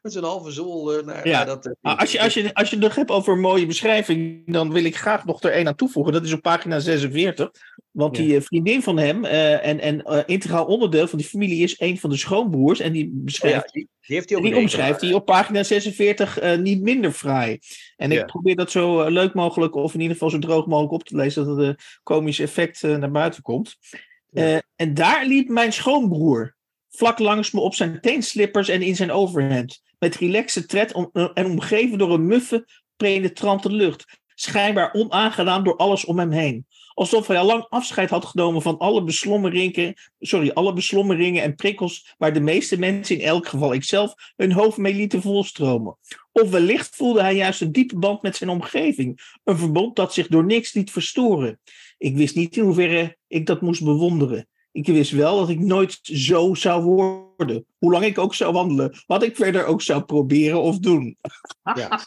met 0.02 0.12
zijn 0.12 0.24
halve 0.24 0.52
zool 0.52 0.98
uh, 0.98 1.06
naar, 1.06 1.28
ja. 1.28 1.46
dat... 1.46 1.66
Uh, 1.66 1.98
als, 1.98 2.12
je, 2.12 2.22
als, 2.22 2.34
je, 2.34 2.54
als 2.54 2.70
je 2.70 2.76
het 2.76 2.84
nog 2.84 2.96
hebt 2.96 3.12
over 3.12 3.34
een 3.34 3.40
mooie 3.40 3.66
beschrijving, 3.66 4.52
dan 4.52 4.72
wil 4.72 4.84
ik 4.84 4.98
graag 4.98 5.26
nog 5.26 5.42
er 5.42 5.52
één 5.52 5.68
aan 5.68 5.76
toevoegen. 5.76 6.14
Dat 6.14 6.26
is 6.26 6.34
op 6.34 6.42
pagina 6.42 6.80
46. 6.80 7.52
Want 7.92 8.16
die 8.16 8.42
vriendin 8.42 8.84
van 8.84 8.98
hem 8.98 9.26
en, 9.26 9.80
en 9.80 10.26
integraal 10.26 10.66
onderdeel 10.66 11.08
van 11.08 11.18
die 11.18 11.28
familie 11.28 11.64
is 11.64 11.80
een 11.80 12.00
van 12.00 12.10
de 12.10 12.18
schoonbroers. 12.18 12.80
En 12.80 12.92
die 12.92 13.10
beschrijft... 13.14 13.56
Ja, 13.56 13.72
die, 13.72 13.90
die, 14.02 14.16
heeft 14.16 14.30
hij 14.30 14.42
die 14.42 14.58
omschrijft 14.58 15.02
hij 15.02 15.14
op 15.14 15.26
pagina 15.26 15.64
46 15.64 16.58
niet 16.58 16.82
minder 16.82 17.12
fraai. 17.12 17.60
En 17.96 18.12
ik 18.12 18.26
probeer 18.26 18.56
dat 18.56 18.72
zo 18.72 19.08
leuk 19.08 19.34
mogelijk, 19.34 19.76
of 19.76 19.94
in 19.94 20.00
ieder 20.00 20.14
geval 20.14 20.30
zo 20.30 20.40
droog 20.40 20.66
mogelijk 20.66 20.94
op 20.94 21.04
te 21.04 21.16
lezen, 21.16 21.46
dat 21.46 21.58
het 21.58 22.00
komische 22.04 22.44
effect 22.44 22.82
naar 22.82 23.12
buiten 23.12 23.42
komt. 23.42 23.76
en 24.76 24.94
daar 24.94 25.26
liep 25.26 25.50
mijn 25.50 25.74
schoonbroer 25.74 26.56
vlak 26.98 27.20
langs 27.20 27.52
me 27.52 27.60
op 27.60 27.74
zijn 27.74 28.02
teenslippers 28.02 28.70
en 28.70 28.82
in 28.82 28.96
zijn 28.96 29.12
overhemd 29.12 29.82
met 30.00 30.16
relaxe 30.16 30.66
tred 30.66 30.92
eh, 30.92 31.30
en 31.34 31.46
omgeven 31.46 31.98
door 31.98 32.14
een 32.14 32.26
muffe, 32.26 32.68
penetrante 32.96 33.72
lucht. 33.72 34.06
Schijnbaar 34.36 34.94
onaangenaam 34.94 35.64
door 35.64 35.76
alles 35.76 36.06
om 36.06 36.20
hem 36.20 36.32
heen. 36.32 36.66
Alsof 36.94 37.28
hij 37.28 37.38
al 37.38 37.46
lang 37.46 37.66
afscheid 37.70 38.10
had 38.10 38.26
genomen 38.26 38.62
van 38.62 38.78
alle 38.78 39.04
beslommeringen, 39.04 39.94
sorry, 40.20 40.50
alle 40.50 40.74
beslommeringen 40.74 41.44
en 41.44 41.56
prikkels 41.56 42.16
waar 42.18 42.34
de 42.34 42.40
meeste 42.40 42.80
mensen, 42.80 43.20
in 43.20 43.26
elk 43.26 43.48
geval 43.48 43.74
ikzelf, 43.74 44.14
hun 44.36 44.52
hoofd 44.52 44.78
mee 44.78 44.94
lieten 44.94 45.22
volstromen. 45.22 45.98
Of 46.32 46.50
wellicht 46.50 46.96
voelde 46.96 47.22
hij 47.22 47.36
juist 47.36 47.62
een 47.62 47.72
diepe 47.72 47.98
band 47.98 48.22
met 48.22 48.36
zijn 48.36 48.50
omgeving. 48.50 49.38
Een 49.44 49.58
verbond 49.58 49.96
dat 49.96 50.14
zich 50.14 50.28
door 50.28 50.46
niks 50.46 50.74
liet 50.74 50.92
verstoren. 50.92 51.60
Ik 51.98 52.16
wist 52.16 52.36
niet 52.36 52.58
in 52.58 52.64
hoeverre 52.64 53.18
ik 53.28 53.46
dat 53.46 53.62
moest 53.62 53.84
bewonderen. 53.84 54.48
Ik 54.78 54.86
wist 54.86 55.12
wel 55.12 55.38
dat 55.38 55.50
ik 55.50 55.60
nooit 55.60 56.00
zo 56.02 56.54
zou 56.54 56.84
worden. 56.84 57.66
Hoe 57.78 57.92
lang 57.92 58.06
ik 58.06 58.18
ook 58.18 58.34
zou 58.34 58.54
wandelen. 58.54 59.04
Wat 59.08 59.24
ik 59.24 59.36
verder 59.36 59.66
ook 59.66 59.82
zou 59.82 60.04
proberen 60.04 60.62
of 60.62 60.80
doen. 60.80 61.18
Ja. 61.74 62.00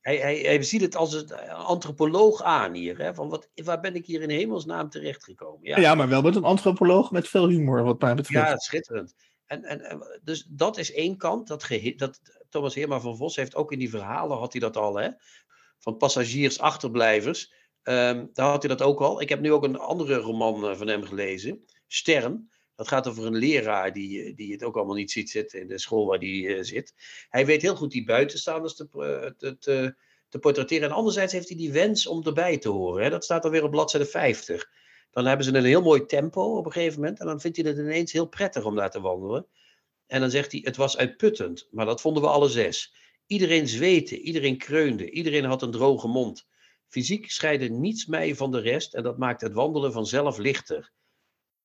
Hij, 0.00 0.16
hij, 0.16 0.38
hij 0.38 0.62
ziet 0.62 0.80
het 0.80 0.96
als 0.96 1.14
een 1.14 1.50
antropoloog 1.50 2.42
aan 2.42 2.74
hier. 2.74 2.98
Hè? 2.98 3.14
Van 3.14 3.28
wat, 3.28 3.48
waar 3.54 3.80
ben 3.80 3.94
ik 3.94 4.06
hier 4.06 4.22
in 4.22 4.30
hemelsnaam 4.30 4.88
terechtgekomen? 4.88 5.68
Ja. 5.68 5.78
ja, 5.78 5.94
maar 5.94 6.08
wel 6.08 6.22
met 6.22 6.36
een 6.36 6.44
antropoloog 6.44 7.10
met 7.10 7.28
veel 7.28 7.48
humor, 7.48 7.82
wat 7.82 8.00
mij 8.00 8.14
betreft. 8.14 8.48
Ja, 8.48 8.56
schitterend. 8.56 9.14
En, 9.46 9.64
en, 9.64 10.02
dus 10.22 10.46
dat 10.48 10.78
is 10.78 10.92
één 10.92 11.16
kant. 11.16 11.48
Dat, 11.48 11.66
dat 11.96 12.20
Thomas 12.48 12.74
Heerma 12.74 13.00
van 13.00 13.16
Vos 13.16 13.36
heeft 13.36 13.54
ook 13.54 13.72
in 13.72 13.78
die 13.78 13.90
verhalen, 13.90 14.38
had 14.38 14.52
hij 14.52 14.60
dat 14.60 14.76
al, 14.76 14.96
hè? 14.96 15.08
van 15.78 15.96
passagiers, 15.96 16.58
achterblijvers. 16.58 17.52
Um, 17.82 18.30
daar 18.32 18.50
had 18.50 18.62
hij 18.62 18.76
dat 18.76 18.86
ook 18.86 19.00
al. 19.00 19.20
Ik 19.20 19.28
heb 19.28 19.40
nu 19.40 19.52
ook 19.52 19.64
een 19.64 19.78
andere 19.78 20.14
roman 20.14 20.68
eh, 20.68 20.76
van 20.76 20.86
hem 20.86 21.02
gelezen. 21.04 21.64
Stern. 21.92 22.50
Dat 22.74 22.88
gaat 22.88 23.08
over 23.08 23.26
een 23.26 23.36
leraar 23.36 23.92
die, 23.92 24.22
eh, 24.22 24.36
die 24.36 24.52
het 24.52 24.62
ook 24.62 24.76
allemaal 24.76 24.94
niet 24.94 25.10
ziet 25.10 25.30
zitten 25.30 25.60
in 25.60 25.68
de 25.68 25.78
school 25.78 26.06
waar 26.06 26.18
hij 26.18 26.28
uh, 26.28 26.62
zit. 26.62 26.94
Hij 27.28 27.46
weet 27.46 27.62
heel 27.62 27.76
goed 27.76 27.90
die 27.90 28.04
buitenstaanders 28.04 28.74
te, 28.74 28.88
te, 29.38 29.58
te, 29.58 29.94
te, 30.28 30.38
portretteren. 30.38 30.88
En 30.88 30.94
anderzijds 30.94 31.32
heeft 31.32 31.48
hij 31.48 31.56
die 31.56 31.72
wens 31.72 32.06
om 32.06 32.26
erbij 32.26 32.58
te 32.58 32.68
horen. 32.68 33.04
Hè. 33.04 33.10
Dat 33.10 33.24
staat 33.24 33.44
alweer 33.44 33.64
op 33.64 33.70
bladzijde 33.70 34.06
50. 34.06 34.70
Dan 35.10 35.26
hebben 35.26 35.46
ze 35.46 35.54
een 35.54 35.64
heel 35.64 35.82
mooi 35.82 36.06
tempo 36.06 36.56
op 36.56 36.66
een 36.66 36.72
gegeven 36.72 37.00
moment. 37.00 37.20
En 37.20 37.26
dan 37.26 37.40
vindt 37.40 37.56
hij 37.56 37.66
het 37.66 37.78
ineens 37.78 38.12
heel 38.12 38.28
prettig 38.28 38.64
om 38.64 38.76
daar 38.76 38.90
te 38.90 39.00
wandelen. 39.00 39.46
En 40.06 40.20
dan 40.20 40.30
zegt 40.30 40.52
hij, 40.52 40.60
het 40.64 40.76
was 40.76 40.96
uitputtend. 40.96 41.68
Maar 41.70 41.86
dat 41.86 42.00
vonden 42.00 42.22
we 42.22 42.28
alle 42.28 42.48
zes. 42.48 42.94
Iedereen 43.26 43.68
zweette, 43.68 44.20
iedereen 44.20 44.58
kreunde, 44.58 45.10
iedereen 45.10 45.44
had 45.44 45.62
een 45.62 45.70
droge 45.70 46.08
mond. 46.08 46.46
Fysiek 46.88 47.30
scheidde 47.30 47.68
niets 47.68 48.06
mij 48.06 48.34
van 48.34 48.50
de 48.50 48.60
rest 48.60 48.94
en 48.94 49.02
dat 49.02 49.18
maakte 49.18 49.44
het 49.44 49.54
wandelen 49.54 49.92
vanzelf 49.92 50.38
lichter 50.38 50.92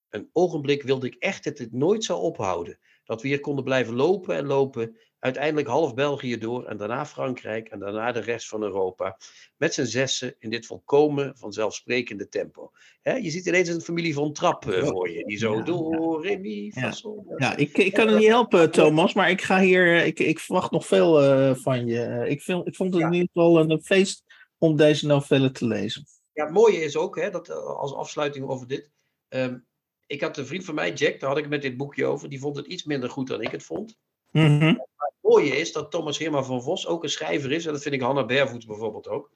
een 0.09 0.29
ogenblik 0.33 0.83
wilde 0.83 1.07
ik 1.07 1.15
echt 1.19 1.43
dat 1.43 1.57
het 1.57 1.71
nooit 1.71 2.03
zou 2.03 2.21
ophouden. 2.21 2.79
Dat 3.03 3.21
we 3.21 3.27
hier 3.27 3.39
konden 3.39 3.63
blijven 3.63 3.95
lopen 3.95 4.35
en 4.35 4.45
lopen. 4.45 4.97
Uiteindelijk 5.19 5.67
half 5.67 5.93
België 5.93 6.37
door 6.37 6.65
en 6.65 6.77
daarna 6.77 7.05
Frankrijk 7.05 7.67
en 7.67 7.79
daarna 7.79 8.11
de 8.11 8.19
rest 8.19 8.47
van 8.47 8.63
Europa. 8.63 9.17
Met 9.57 9.73
z'n 9.73 9.83
zessen 9.83 10.35
in 10.39 10.49
dit 10.49 10.65
volkomen 10.65 11.37
vanzelfsprekende 11.37 12.27
tempo. 12.27 12.71
je 13.01 13.29
ziet 13.29 13.45
ineens 13.45 13.69
een 13.69 13.81
familie 13.81 14.13
van 14.13 14.33
Trap 14.33 14.65
uh, 14.65 14.83
voor 14.83 15.09
je. 15.09 15.25
Die 15.25 15.37
zo 15.37 15.63
door, 15.63 16.29
ja. 16.29 16.37
mi, 16.37 16.71
ja. 16.75 16.93
ja, 17.37 17.55
ik, 17.55 17.77
ik 17.77 17.93
kan 17.93 18.07
het 18.07 18.17
niet 18.17 18.27
helpen, 18.27 18.71
Thomas. 18.71 19.13
Maar 19.13 19.29
ik 19.29 19.41
ga 19.41 19.59
hier. 19.59 20.05
Ik, 20.05 20.19
ik 20.19 20.39
verwacht 20.39 20.71
nog 20.71 20.85
veel 20.87 21.23
uh, 21.23 21.55
van 21.55 21.85
je. 21.85 22.25
Ik, 22.27 22.41
vind, 22.41 22.67
ik 22.67 22.75
vond 22.75 22.93
het 22.93 23.03
in 23.03 23.13
ieder 23.13 23.29
geval 23.33 23.59
een 23.59 23.83
feest 23.83 24.23
om 24.57 24.75
deze 24.75 25.07
novelle 25.07 25.51
te 25.51 25.65
lezen. 25.65 26.05
Ja, 26.33 26.43
het 26.43 26.53
mooie 26.53 26.83
is 26.83 26.97
ook, 26.97 27.19
hè, 27.19 27.29
dat, 27.29 27.49
eh, 27.49 27.65
als 27.65 27.93
afsluiting 27.93 28.47
over 28.47 28.67
dit. 28.67 28.91
Um, 29.29 29.65
ik 30.07 30.21
had 30.21 30.37
een 30.37 30.45
vriend 30.45 30.65
van 30.65 30.75
mij, 30.75 30.93
Jack, 30.93 31.19
daar 31.19 31.29
had 31.29 31.37
ik 31.37 31.43
het 31.43 31.53
met 31.53 31.61
dit 31.61 31.77
boekje 31.77 32.05
over. 32.05 32.29
Die 32.29 32.39
vond 32.39 32.55
het 32.55 32.65
iets 32.65 32.83
minder 32.83 33.09
goed 33.09 33.27
dan 33.27 33.41
ik 33.41 33.51
het 33.51 33.63
vond. 33.63 33.97
Mm 34.31 34.45
-hmm. 34.45 34.59
Maar 34.59 35.11
het 35.13 35.21
mooie 35.21 35.57
is 35.57 35.71
dat 35.71 35.91
Thomas 35.91 36.17
Herman 36.17 36.45
van 36.45 36.61
Vos 36.61 36.87
ook 36.87 37.03
een 37.03 37.09
schrijver 37.09 37.51
is. 37.51 37.65
En 37.65 37.73
dat 37.73 37.81
vind 37.81 37.95
ik 37.95 38.01
Hanna 38.01 38.25
Bervoets 38.25 38.65
bijvoorbeeld 38.65 39.07
ook. 39.07 39.31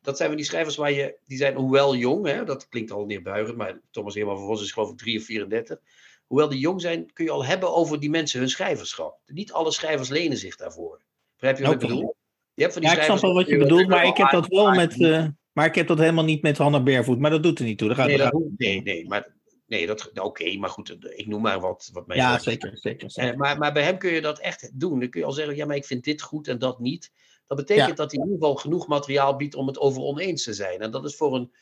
Dat 0.00 0.16
zijn 0.16 0.28
van 0.28 0.36
die 0.36 0.46
schrijvers 0.46 0.76
waar 0.76 0.92
je, 0.92 1.16
die 1.26 1.38
zijn 1.38 1.54
hoewel 1.54 1.96
jong, 1.96 2.26
hè, 2.26 2.44
dat 2.44 2.68
klinkt 2.68 2.90
al 2.90 3.04
neerbuigend, 3.04 3.56
maar 3.56 3.80
Thomas 3.90 4.14
Herman 4.14 4.36
van 4.36 4.46
Vos 4.46 4.62
is 4.62 4.72
geloof 4.72 4.90
ik 4.90 4.98
3 4.98 5.18
of 5.18 5.24
34. 5.24 5.78
Hoewel 6.26 6.48
die 6.48 6.58
jong 6.58 6.80
zijn, 6.80 7.12
kun 7.12 7.24
je 7.24 7.30
al 7.30 7.44
hebben 7.44 7.74
over 7.74 8.00
die 8.00 8.10
mensen 8.10 8.38
hun 8.38 8.48
schrijverschap. 8.48 9.18
Niet 9.26 9.52
alle 9.52 9.72
schrijvers 9.72 10.08
lenen 10.08 10.38
zich 10.38 10.56
daarvoor. 10.56 11.00
Begrijp 11.36 11.58
je 11.58 11.64
wat 11.64 11.72
ik 11.72 11.78
bedoel? 11.78 12.16
Je 12.54 12.62
hebt 12.62 12.72
van 12.72 12.82
die 12.82 12.90
ja, 12.90 12.96
ik 12.96 13.02
snap 13.02 13.20
wel 13.20 13.34
wat 13.34 13.48
je 13.48 13.58
bedoelt, 13.58 13.88
maar 13.88 14.04
ik 14.04 14.16
heb 14.16 14.30
dat 14.30 14.46
wel 14.46 14.70
met... 14.70 14.96
Uh, 14.96 15.26
maar 15.52 15.66
ik 15.66 15.74
heb 15.74 15.86
dat 15.86 15.98
helemaal 15.98 16.24
niet 16.24 16.42
met 16.42 16.58
Hanna 16.58 16.82
Bervoet. 16.82 17.18
Maar 17.18 17.30
dat 17.30 17.42
doet 17.42 17.58
er 17.58 17.64
niet 17.64 17.78
toe. 17.78 17.88
Dat 17.88 17.96
gaat, 17.96 18.06
nee, 18.06 18.16
dat, 18.16 18.34
nee, 18.56 18.82
nee, 18.82 19.08
maar 19.08 19.32
Nee, 19.72 19.86
dat, 19.86 20.10
oké, 20.20 20.56
maar 20.56 20.68
goed, 20.68 20.96
ik 21.00 21.26
noem 21.26 21.42
maar 21.42 21.60
wat. 21.60 21.90
wat 21.92 22.06
mij 22.06 22.16
ja, 22.16 22.38
zeker, 22.38 22.78
zeker. 22.78 23.10
zeker. 23.10 23.32
Eh, 23.32 23.38
maar, 23.38 23.58
maar 23.58 23.72
bij 23.72 23.82
hem 23.82 23.98
kun 23.98 24.12
je 24.12 24.20
dat 24.20 24.38
echt 24.38 24.70
doen. 24.80 25.00
Dan 25.00 25.08
kun 25.08 25.20
je 25.20 25.26
al 25.26 25.32
zeggen, 25.32 25.56
ja, 25.56 25.66
maar 25.66 25.76
ik 25.76 25.84
vind 25.84 26.04
dit 26.04 26.22
goed 26.22 26.48
en 26.48 26.58
dat 26.58 26.78
niet. 26.78 27.12
Dat 27.46 27.56
betekent 27.56 27.96
dat 27.96 28.10
hij 28.10 28.20
in 28.20 28.26
ieder 28.26 28.40
geval 28.40 28.60
genoeg 28.60 28.86
materiaal 28.86 29.36
biedt 29.36 29.54
om 29.54 29.66
het 29.66 29.78
over 29.78 30.02
oneens 30.02 30.44
te 30.44 30.54
zijn. 30.54 30.80
En 30.80 30.90
dat 30.90 31.04
is 31.04 31.16
voor 31.16 31.34
een 31.34 31.52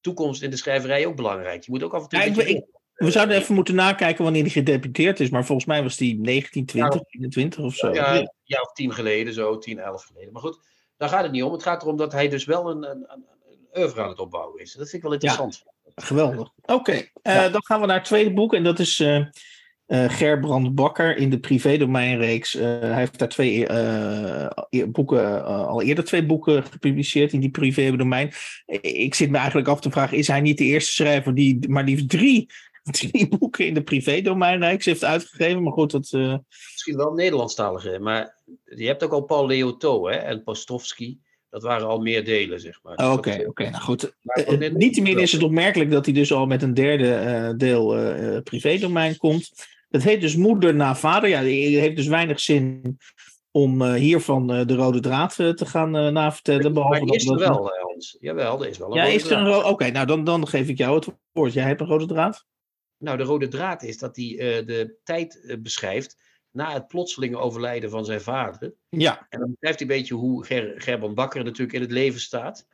toekomst 0.00 0.42
in 0.42 0.50
de 0.50 0.56
schrijverij 0.56 1.06
ook 1.06 1.16
belangrijk. 1.16 1.64
Je 1.64 1.70
moet 1.70 1.82
ook 1.82 1.94
af 1.94 2.02
en 2.02 2.08
toe. 2.08 2.18
Ja, 2.18 2.42
ik, 2.44 2.64
we 2.94 3.10
zouden 3.10 3.36
even 3.36 3.54
moeten 3.54 3.74
nakijken 3.74 4.24
wanneer 4.24 4.42
hij 4.42 4.50
gedeputeerd 4.50 5.20
is, 5.20 5.30
maar 5.30 5.44
volgens 5.44 5.66
mij 5.66 5.82
was 5.82 5.98
hij 5.98 6.16
19, 6.20 6.66
20, 6.66 7.00
21 7.06 7.64
of 7.64 7.74
zo. 7.74 7.92
Ja, 7.92 8.32
ja, 8.42 8.60
of 8.60 8.72
tien 8.72 8.92
geleden, 8.92 9.32
zo, 9.32 9.58
10, 9.58 9.78
11 9.78 10.04
geleden. 10.04 10.32
Maar 10.32 10.42
goed, 10.42 10.58
daar 10.96 11.08
gaat 11.08 11.22
het 11.22 11.32
niet 11.32 11.42
om. 11.42 11.52
Het 11.52 11.62
gaat 11.62 11.82
erom 11.82 11.96
dat 11.96 12.12
hij 12.12 12.28
dus 12.28 12.44
wel 12.44 12.70
een, 12.70 12.90
een, 12.90 13.04
een, 13.12 13.26
een 13.72 13.80
oeuvre 13.80 14.02
aan 14.02 14.08
het 14.08 14.18
opbouwen 14.18 14.60
is. 14.60 14.72
Dat 14.72 14.88
vind 14.88 15.02
ik 15.02 15.02
wel 15.02 15.12
interessant. 15.12 15.64
Geweldig. 15.94 16.50
Oké, 16.62 17.02
eh, 17.22 17.52
dan 17.52 17.64
gaan 17.64 17.80
we 17.80 17.86
naar 17.86 17.96
het 17.96 18.04
tweede 18.04 18.32
boek. 18.32 18.54
En 18.54 18.64
dat 18.64 18.78
is 18.78 19.00
uh, 19.00 19.16
uh, 19.16 19.24
Gerbrand 19.86 20.74
Bakker 20.74 21.16
in 21.16 21.30
de 21.30 21.38
privédomeinreeks. 21.38 22.52
hij 22.52 22.94
heeft 22.94 23.18
daar 23.18 23.28
twee 23.28 23.72
e-, 24.70 24.86
boeken, 24.86 25.44
al 25.44 25.82
eerder 25.82 26.04
twee 26.04 26.26
boeken 26.26 26.64
gepubliceerd 26.64 27.32
in 27.32 27.40
die 27.40 27.50
privédomein. 27.50 28.32
Ik 28.80 29.14
zit 29.14 29.30
me 29.30 29.36
eigenlijk 29.36 29.68
af 29.68 29.80
te 29.80 29.90
vragen, 29.90 30.18
is 30.18 30.28
hij 30.28 30.40
niet 30.40 30.58
de 30.58 30.64
eerste 30.64 30.92
schrijver 30.92 31.34
die 31.34 31.68
maar 31.68 31.84
liefst 31.84 32.08
drie, 32.08 32.50
drie 33.00 33.28
boeken 33.38 33.66
in 33.66 33.74
de 33.74 33.82
privédomeinreeks 33.82 34.84
heeft 34.84 35.04
uitgegeven? 35.04 35.62
Maar 35.62 35.72
goed, 35.72 35.90
dat... 35.90 36.10
Misschien 36.12 36.96
wel 36.96 37.12
Nederlandstalige, 37.12 37.98
maar 37.98 38.42
je 38.64 38.86
hebt 38.86 39.04
ook 39.04 39.12
al 39.12 39.24
Paul 39.24 39.46
Leoto 39.46 40.08
hè, 40.08 40.16
en 40.16 40.42
Postowski. 40.42 41.20
Dat 41.54 41.62
waren 41.62 41.86
al 41.86 42.00
meer 42.00 42.24
delen, 42.24 42.60
zeg 42.60 42.80
maar. 42.82 42.96
Dus 42.96 43.06
oké, 43.06 43.44
oké. 43.46 43.70
Nou 43.70 43.82
goed. 43.82 44.14
Uh, 44.48 44.70
Niettemin 44.70 45.18
is 45.18 45.32
het 45.32 45.42
opmerkelijk 45.42 45.90
dat 45.90 46.04
hij 46.04 46.14
dus 46.14 46.32
al 46.32 46.46
met 46.46 46.62
een 46.62 46.74
derde 46.74 47.04
uh, 47.04 47.58
deel 47.58 47.98
uh, 47.98 48.40
privédomein 48.42 49.16
komt. 49.16 49.50
Het 49.88 50.02
heet 50.02 50.20
dus 50.20 50.36
moeder 50.36 50.74
na 50.74 50.96
vader. 50.96 51.28
Ja, 51.28 51.38
het 51.38 51.46
heeft 51.46 51.96
dus 51.96 52.06
weinig 52.06 52.40
zin 52.40 52.98
om 53.50 53.84
hiervan 53.84 54.46
de 54.46 54.74
rode 54.74 55.00
draad 55.00 55.34
te 55.34 55.66
gaan 55.66 55.90
navertellen. 56.12 56.72
Behalve 56.72 57.04
maar 57.04 57.14
is 57.14 57.26
er 57.26 57.38
wel, 57.38 57.70
Hans. 57.80 58.16
Jawel, 58.20 58.62
er 58.62 58.68
is 58.68 58.78
wel 58.78 58.88
een 58.88 58.94
ja, 58.94 59.02
rode 59.02 59.14
is 59.14 59.30
er 59.30 59.38
een 59.38 59.64
Oké, 59.64 59.90
nou 59.90 60.06
dan, 60.06 60.24
dan 60.24 60.48
geef 60.48 60.68
ik 60.68 60.78
jou 60.78 60.94
het 60.94 61.08
woord. 61.32 61.52
Jij 61.52 61.66
hebt 61.66 61.80
een 61.80 61.86
rode 61.86 62.06
draad? 62.06 62.46
Nou, 62.98 63.16
de 63.16 63.22
rode 63.22 63.48
draad 63.48 63.82
is 63.82 63.98
dat 63.98 64.16
hij 64.16 64.36
de 64.66 64.96
tijd 65.04 65.56
beschrijft 65.62 66.16
na 66.54 66.72
het 66.72 66.88
plotselinge 66.88 67.36
overlijden 67.36 67.90
van 67.90 68.04
zijn 68.04 68.20
vader. 68.20 68.74
Ja. 68.88 69.26
En 69.28 69.38
dan 69.38 69.50
beschrijft 69.50 69.78
hij 69.78 69.88
een 69.88 69.96
beetje 69.96 70.14
hoe 70.14 70.44
Ger 70.44 70.80
Gerbrand 70.80 71.14
Bakker 71.14 71.44
natuurlijk 71.44 71.72
in 71.72 71.80
het 71.80 71.90
leven 71.90 72.20
staat. 72.20 72.66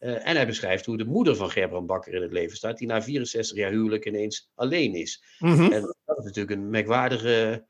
Uh, 0.00 0.28
en 0.28 0.36
hij 0.36 0.46
beschrijft 0.46 0.86
hoe 0.86 0.96
de 0.96 1.04
moeder 1.04 1.36
van 1.36 1.50
Gerbrand 1.50 1.86
Bakker 1.86 2.14
in 2.14 2.22
het 2.22 2.32
leven 2.32 2.56
staat, 2.56 2.78
die 2.78 2.86
na 2.86 3.02
64 3.02 3.56
jaar 3.56 3.70
huwelijk 3.70 4.06
ineens 4.06 4.50
alleen 4.54 4.94
is. 4.94 5.22
Mm 5.38 5.52
-hmm. 5.52 5.72
En 5.72 5.80
dat 6.04 6.18
is 6.18 6.24
natuurlijk 6.24 6.50
een 6.50 6.70
merkwaardige 6.70 7.66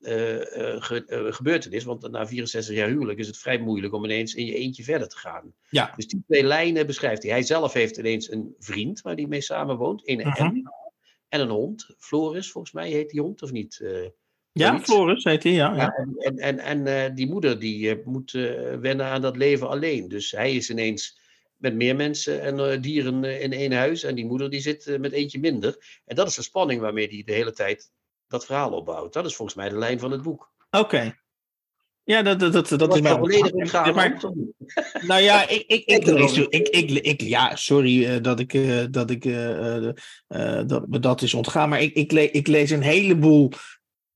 uh, 0.00 0.34
uh, 0.34 0.82
ge 0.82 1.30
gebeurtenis, 1.30 1.84
want 1.84 2.10
na 2.10 2.26
64 2.26 2.74
jaar 2.74 2.88
huwelijk 2.88 3.18
is 3.18 3.26
het 3.26 3.38
vrij 3.38 3.58
moeilijk 3.58 3.92
om 3.92 4.04
ineens 4.04 4.34
in 4.34 4.46
je 4.46 4.54
eentje 4.54 4.82
verder 4.82 5.08
te 5.08 5.16
gaan. 5.16 5.54
Ja. 5.70 5.92
Dus 5.96 6.06
die 6.06 6.22
twee 6.26 6.44
lijnen 6.44 6.86
beschrijft 6.86 7.22
hij. 7.22 7.32
Hij 7.32 7.42
zelf 7.42 7.72
heeft 7.72 7.96
ineens 7.96 8.30
een 8.30 8.54
vriend 8.58 9.00
waar 9.00 9.14
hij 9.14 9.26
mee 9.26 9.40
samenwoont, 9.40 10.08
een 10.08 10.18
Mhm. 10.18 10.54
M, 10.54 10.62
en 11.28 11.40
een 11.40 11.48
hond. 11.48 11.94
Floris, 11.98 12.50
volgens 12.50 12.72
mij 12.72 12.90
heet 12.90 13.10
die 13.10 13.20
hond, 13.20 13.42
of 13.42 13.52
niet? 13.52 13.84
Ja, 14.52 14.68
zoiets. 14.68 14.84
Floris 14.90 15.24
heet 15.24 15.42
hij, 15.42 15.52
ja. 15.52 15.74
ja. 15.74 15.76
Ja, 15.76 15.92
en 15.94 16.14
en, 16.18 16.38
en, 16.38 16.58
en 16.58 17.04
eh, 17.04 17.14
die 17.14 17.28
moeder 17.28 17.58
die 17.58 17.90
eh, 17.90 18.06
moet 18.06 18.34
eh, 18.34 18.74
wennen 18.80 19.06
aan 19.06 19.20
dat 19.20 19.36
leven 19.36 19.68
alleen. 19.68 20.08
Dus 20.08 20.30
hij 20.30 20.54
is 20.54 20.70
ineens 20.70 21.18
met 21.56 21.74
meer 21.74 21.96
mensen 21.96 22.42
en 22.42 22.58
eh, 22.72 22.80
dieren 22.80 23.24
in 23.40 23.52
één 23.52 23.72
huis. 23.72 24.02
En 24.02 24.14
die 24.14 24.26
moeder 24.26 24.50
die 24.50 24.60
zit 24.60 24.96
met 25.00 25.12
eentje 25.12 25.38
minder. 25.38 26.00
En 26.04 26.16
dat 26.16 26.28
is 26.28 26.34
de 26.34 26.42
spanning 26.42 26.80
waarmee 26.80 27.08
hij 27.08 27.22
de 27.24 27.32
hele 27.32 27.52
tijd 27.52 27.90
dat 28.28 28.46
verhaal 28.46 28.70
opbouwt. 28.70 29.12
Dat 29.12 29.26
is 29.26 29.34
volgens 29.34 29.56
mij 29.56 29.68
de 29.68 29.78
lijn 29.78 29.98
van 29.98 30.10
het 30.10 30.22
boek. 30.22 30.52
Oké. 30.70 31.14
Ja, 32.04 32.22
dat, 32.22 32.40
dat, 32.40 32.52
dat, 32.52 32.68
dat 32.78 32.94
is 32.94 33.00
wel... 33.00 33.18
volledig 33.18 33.52
ontgaan. 33.52 33.94
maar-? 33.94 34.20
Nou 35.06 35.20
ja, 35.22 35.48
ik, 35.48 35.64
ik, 35.66 35.84
ik, 35.84 36.06
Ik 36.48 36.68
ik, 36.68 36.90
ik, 36.90 37.20
ja, 37.20 37.56
sorry 37.56 38.20
dat 38.20 38.40
ik, 38.40 38.54
eh, 38.54 38.84
dat, 38.90 39.10
ik 39.10 39.24
eh, 39.24 39.76
eh, 39.76 39.92
eh, 40.26 40.66
dat 40.66 40.88
me 40.88 40.98
dat 40.98 41.22
is 41.22 41.34
ontgaan, 41.34 41.68
maar 41.68 41.82
ik, 41.82 41.94
ik, 41.94 42.12
le- 42.12 42.20
ik 42.32 42.46
lees 42.46 42.70
een 42.70 42.82
heleboel. 42.82 43.50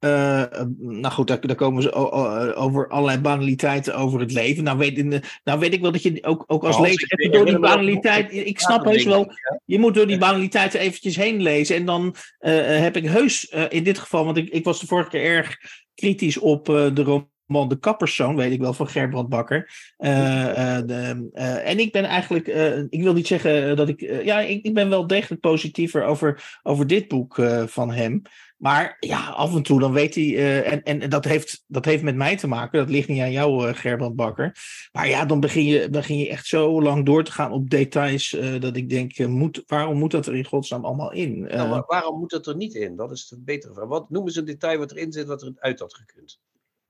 Eh, 0.05 0.43
eh, 0.43 0.67
nou 0.79 1.15
goed, 1.15 1.27
daar, 1.27 1.41
daar 1.41 1.57
komen 1.57 1.83
ze 1.83 1.93
o- 1.93 2.53
over 2.55 2.89
allerlei 2.89 3.19
banaliteiten 3.19 3.97
over 3.97 4.21
het 4.21 4.33
leven. 4.33 4.65
Nou 4.65 4.79
weet, 4.79 5.23
nou 5.45 5.59
weet 5.59 5.73
ik 5.73 5.81
wel 5.81 5.93
dat 5.93 6.03
je 6.03 6.25
ook, 6.25 6.45
ook 6.47 6.65
als 6.65 6.77
Nou, 6.77 6.89
lezer 6.89 7.13
even 7.13 7.33
door 7.33 7.47
die 7.47 7.59
banaliteit. 7.59 8.33
Ik 8.33 8.61
snap 8.61 8.85
heus 8.85 9.05
wel, 9.05 9.33
je 9.65 9.79
moet 9.79 9.95
door 9.95 10.07
die 10.07 10.19
banaliteiten 10.19 10.81
eventjes 10.81 11.17
heen 11.17 11.43
lezen. 11.43 11.77
En 11.77 11.85
dan 11.85 12.15
eh, 12.39 12.55
heb 12.81 12.97
ik 12.97 13.09
heus 13.09 13.49
eh, 13.49 13.65
in 13.69 13.85
dit 13.85 13.99
geval, 13.99 14.25
want 14.25 14.37
ik, 14.37 14.49
ik 14.49 14.65
was 14.65 14.81
de 14.81 14.87
vorige 14.87 15.11
keer 15.11 15.25
erg 15.25 15.57
kritisch 15.95 16.39
op 16.39 16.69
eh, 16.69 16.95
de 16.95 17.03
roman 17.03 17.33
De 17.47 17.79
Kapperszoon, 17.81 18.37
weet 18.37 18.53
ik 18.53 18.61
wel, 18.61 18.73
van 18.73 18.89
Gerbrand 18.89 19.29
Bakker. 19.29 19.71
Eh, 19.97 20.77
eh, 20.79 20.87
de, 20.87 21.29
eh, 21.33 21.69
en 21.71 21.79
ik 21.79 21.93
ben 21.93 22.05
eigenlijk, 22.05 22.47
ik 22.91 23.03
wil 23.03 23.13
niet 23.13 23.27
zeggen 23.27 23.77
dat 23.77 23.89
ik, 23.89 24.01
ja, 24.25 24.41
ik, 24.41 24.65
ik 24.65 24.75
ben 24.75 24.89
wel 24.89 25.07
degelijk 25.07 25.41
positiever 25.41 26.05
over, 26.05 26.59
over 26.63 26.87
dit 26.87 27.09
boek 27.09 27.43
van 27.67 27.93
hem. 27.93 28.23
Maar 28.57 28.97
ja, 29.01 29.29
af 29.29 29.55
en 29.55 29.63
toe 29.63 29.81
dan 29.81 29.93
weet 29.93 30.15
hij, 30.15 30.63
en, 30.65 30.83
en, 30.83 31.01
en 31.01 31.11
dat, 31.11 31.25
heeft, 31.25 31.65
dat 31.67 31.85
heeft 31.85 32.03
met 32.03 32.17
mij 32.17 32.37
te 32.37 32.47
maken, 32.47 32.79
dat 32.79 32.91
ligt 32.91 33.09
niet 33.09 33.21
aan 33.21 33.33
jou, 33.33 33.75
Gerbrand 33.75 34.17
Bakker. 34.17 34.57
Maar 34.93 35.09
ja, 35.09 35.25
dan 35.25 35.41
begin 35.41 35.65
je, 35.65 35.91
begin 35.91 36.19
je 36.19 36.29
echt 36.29 36.47
zo 36.47 36.83
lang 36.83 37.07
door 37.07 37.25
te 37.25 37.33
gaan 37.33 37.53
op 37.53 37.71
details, 37.71 38.37
dat 38.61 38.77
ik 38.77 38.89
denk, 38.89 39.19
moet, 39.19 39.63
waarom 39.67 39.99
moet 39.99 40.11
dat 40.11 40.27
er 40.27 40.37
in 40.37 40.45
godsnaam 40.45 40.85
allemaal 40.85 41.13
in? 41.13 41.41
Nou, 41.41 41.69
wa- 41.69 41.85
waarom 41.87 42.19
moet 42.19 42.31
dat 42.31 42.47
er 42.47 42.57
niet 42.57 42.75
in? 42.75 42.97
Dat 42.97 43.11
is 43.13 43.29
de 43.29 43.41
betere 43.41 43.75
vraag. 43.75 43.89
Wat 43.89 44.11
noemen 44.11 44.33
ze 44.33 44.39
een 44.39 44.45
detail 44.45 44.79
wat 44.79 44.91
erin 44.93 45.13
zit 45.13 45.27
wat 45.27 45.43
er 45.43 45.53
uit 45.59 45.81
had 45.81 45.95
gekund? 45.95 46.41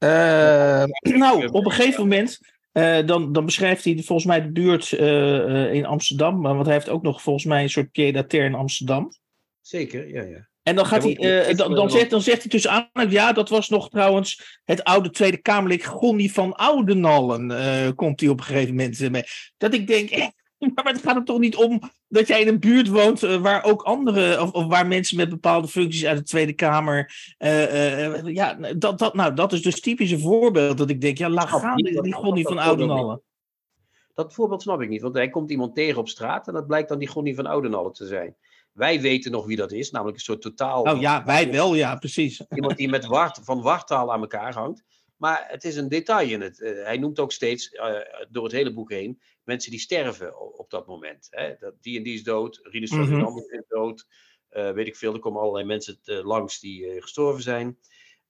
Eh, 0.04 0.84
nou, 1.16 1.46
op 1.46 1.64
een 1.64 1.70
gegeven 1.72 2.00
moment. 2.00 2.38
eh, 2.72 3.06
dan, 3.06 3.32
dan 3.32 3.44
beschrijft 3.44 3.84
hij 3.84 3.94
volgens 4.04 4.24
mij 4.26 4.42
de 4.42 4.50
buurt 4.52 4.92
eh, 4.92 5.64
eh, 5.64 5.72
in 5.74 5.86
Amsterdam. 5.86 6.40
maar 6.40 6.54
Want 6.54 6.66
hij 6.66 6.74
heeft 6.74 6.88
ook 6.88 7.02
nog 7.02 7.22
volgens 7.22 7.44
mij 7.44 7.62
een 7.62 7.70
soort 7.70 7.90
pied-à-terre 7.90 8.46
in 8.46 8.54
Amsterdam. 8.54 9.08
Zeker, 9.60 10.08
ja, 10.08 10.22
ja. 10.22 10.48
En 10.62 10.76
dan, 10.76 10.86
gaat 10.86 11.02
Ja, 11.04 11.08
hij, 11.18 11.46
eh, 11.46 11.56
dan, 11.56 11.74
dan, 11.74 11.90
zegt, 11.90 12.10
dan 12.10 12.22
zegt 12.22 12.40
hij 12.40 12.50
tussen 12.50 12.70
aan. 12.70 13.10
Ja, 13.10 13.32
dat 13.32 13.48
was 13.48 13.68
nog 13.68 13.88
trouwens 13.90 14.58
het 14.64 14.84
oude 14.84 15.10
Tweede 15.10 15.36
Kamerlid 15.36 15.84
Gonnie 15.84 16.32
van 16.32 16.54
Oudenallen. 16.54 17.50
eh, 17.50 17.90
komt 17.94 18.20
hij 18.20 18.28
op 18.28 18.38
een 18.38 18.44
gegeven 18.44 18.74
moment 18.74 19.10
mee. 19.10 19.24
Dat 19.56 19.74
ik 19.74 19.86
denk. 19.86 20.10
eh, 20.10 20.26
maar 20.74 20.92
het 20.92 21.02
gaat 21.02 21.16
er 21.16 21.24
toch 21.24 21.38
niet 21.38 21.56
om 21.56 21.80
dat 22.08 22.26
jij 22.26 22.40
in 22.40 22.48
een 22.48 22.60
buurt 22.60 22.88
woont 22.88 23.22
eh, 23.22 23.36
waar 23.36 23.64
ook 23.64 23.82
andere, 23.82 24.42
of, 24.42 24.52
of 24.52 24.66
waar 24.66 24.86
mensen 24.86 25.16
met 25.16 25.28
bepaalde 25.28 25.68
functies 25.68 26.04
uit 26.04 26.18
de 26.18 26.24
Tweede 26.24 26.52
Kamer. 26.52 27.34
eh, 27.38 28.06
eh, 28.06 28.26
ja, 28.26 28.54
dat, 28.76 28.98
dat, 28.98 29.14
nou, 29.14 29.34
dat 29.34 29.52
is 29.52 29.62
dus 29.62 29.80
typisch 29.80 30.10
een 30.10 30.20
voorbeeld 30.20 30.78
dat 30.78 30.90
ik 30.90 31.00
denk, 31.00 31.18
ja, 31.18 31.28
laat 31.28 31.48
gaan 31.48 31.76
die, 31.76 32.02
die 32.02 32.14
Gonnie 32.14 32.46
van 32.46 32.58
Oudenallen. 32.58 33.22
Dat 34.14 34.34
voorbeeld 34.34 34.62
snap 34.62 34.80
ik 34.80 34.88
niet, 34.88 35.02
want 35.02 35.14
hij 35.14 35.30
komt 35.30 35.50
iemand 35.50 35.74
tegen 35.74 36.00
op 36.00 36.08
straat 36.08 36.48
en 36.48 36.54
dat 36.54 36.66
blijkt 36.66 36.88
dan 36.88 36.98
die 36.98 37.08
Gonnie 37.08 37.34
van 37.34 37.46
Oudenallen 37.46 37.92
te 37.92 38.06
zijn. 38.06 38.36
Wij 38.72 39.00
weten 39.00 39.30
nog 39.30 39.46
wie 39.46 39.56
dat 39.56 39.72
is, 39.72 39.90
namelijk 39.90 40.16
een 40.16 40.22
soort 40.22 40.40
totaal... 40.40 40.82
Oh 40.82 41.00
ja, 41.00 41.24
wij 41.24 41.52
wel, 41.52 41.74
ja, 41.74 41.96
precies. 41.96 42.44
Iemand 42.54 42.76
die 42.76 42.88
met 42.88 43.06
wart, 43.06 43.40
van 43.42 43.62
wartaal 43.62 44.12
aan 44.12 44.20
elkaar 44.20 44.54
hangt. 44.54 44.84
Maar 45.24 45.44
het 45.48 45.64
is 45.64 45.76
een 45.76 45.88
detail 45.88 46.28
in 46.30 46.40
het. 46.40 46.60
eh, 46.60 46.84
hij 46.84 46.98
noemt 46.98 47.18
ook 47.18 47.32
steeds 47.32 47.68
eh, 47.70 48.00
door 48.30 48.42
het 48.44 48.52
hele 48.52 48.72
boek 48.72 48.90
heen 48.90 49.20
mensen 49.44 49.70
die 49.70 49.80
sterven 49.80 50.58
op 50.58 50.70
dat 50.70 50.86
moment. 50.86 51.26
Hè? 51.30 51.54
Dat, 51.58 51.74
die 51.80 51.96
en 51.96 52.02
die 52.02 52.14
is 52.14 52.22
dood, 52.22 52.60
Rinus 52.62 52.90
van 52.90 52.98
Mhm. 52.98 53.06
Ferdinand 53.08 53.52
is 53.52 53.62
dood. 53.68 54.06
eh, 54.48 54.70
weet 54.70 54.86
ik 54.86 54.96
veel, 54.96 55.14
er 55.14 55.18
komen 55.20 55.40
allerlei 55.40 55.64
mensen 55.66 55.98
langs 56.04 56.60
die 56.60 57.00
gestorven 57.02 57.42
zijn. 57.42 57.78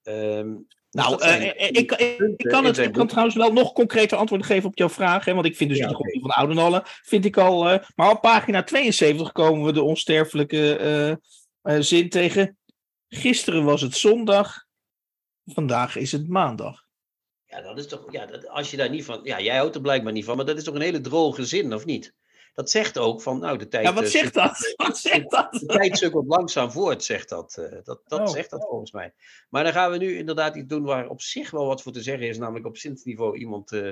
Ehm, 0.02 0.52
dus 0.54 1.04
Nou, 1.04 1.18
zijn 1.18 1.58
ik, 1.58 1.92
ik, 1.92 2.48
kan 2.48 2.64
het, 2.64 2.78
ik 2.78 2.92
kan 2.92 3.06
trouwens 3.06 3.36
wel 3.36 3.52
nog 3.52 3.72
concreter 3.72 4.18
antwoorden 4.18 4.46
geven 4.46 4.68
op 4.68 4.78
jouw 4.78 4.88
vraag. 4.88 5.24
Hè, 5.24 5.34
want 5.34 5.46
ik 5.46 5.56
vind 5.56 5.70
dus 5.70 5.78
Ja, 5.78 5.86
die 5.86 5.94
oké. 5.94 6.04
Gonnie 6.04 6.20
van 6.20 6.30
Oudenallen, 6.30 6.82
vind 6.84 7.24
ik 7.24 7.36
al... 7.36 7.80
maar 7.94 8.10
op 8.10 8.20
pagina 8.20 8.62
72 8.62 9.32
komen 9.32 9.64
we 9.66 9.72
de 9.72 9.82
onsterfelijke 9.82 11.20
zin 11.62 12.08
tegen. 12.08 12.58
Gisteren 13.08 13.64
was 13.64 13.80
het 13.80 13.96
zondag, 13.96 14.64
vandaag 15.44 15.96
is 15.96 16.12
het 16.12 16.28
maandag. 16.28 16.83
Ja, 17.54 17.60
dat 17.62 17.78
is 17.78 17.86
toch. 17.86 18.12
Ja, 18.12 18.26
dat, 18.26 18.48
als 18.48 18.70
je 18.70 18.76
daar 18.76 18.90
niet 18.90 19.04
van. 19.04 19.20
Ja, 19.22 19.40
jij 19.40 19.56
houdt 19.56 19.74
er 19.74 19.80
blijkbaar 19.80 20.12
niet 20.12 20.24
van, 20.24 20.36
maar 20.36 20.44
dat 20.46 20.56
is 20.56 20.64
toch 20.64 20.74
een 20.74 20.80
hele 20.80 21.00
droge 21.00 21.44
zin, 21.44 21.74
of 21.74 21.84
niet? 21.84 22.14
Dat 22.54 22.70
zegt 22.70 22.98
ook 22.98 23.22
van. 23.22 23.38
Nou, 23.38 23.58
de 23.58 23.68
tijd. 23.68 23.84
Ja, 23.86 23.92
wat 23.94 24.02
eh, 24.04 24.08
zegt 24.10 24.34
dat? 24.34 24.72
Wat 24.76 24.98
zegt 24.98 25.30
dat? 25.30 25.52
De 25.52 25.66
tijd 25.66 25.98
sukkelt 25.98 26.26
langzaam 26.26 26.70
voort, 26.70 27.04
zegt 27.04 27.28
dat. 27.28 27.56
eh, 27.56 27.78
dat 27.84 28.00
dat 28.06 28.20
Oh. 28.20 28.28
zegt 28.28 28.50
dat 28.50 28.66
volgens 28.68 28.92
mij. 28.92 29.12
Maar 29.50 29.64
dan 29.64 29.72
gaan 29.72 29.90
we 29.90 29.96
nu 29.96 30.16
inderdaad 30.16 30.56
iets 30.56 30.68
doen 30.68 30.82
waar 30.82 31.08
op 31.08 31.20
zich 31.22 31.50
wel 31.50 31.66
wat 31.66 31.82
voor 31.82 31.92
te 31.92 32.02
zeggen 32.02 32.28
is, 32.28 32.38
namelijk 32.38 32.66
op 32.66 32.76
zinsniveau 32.76 33.36
iemand 33.38 33.72
eh, 33.72 33.90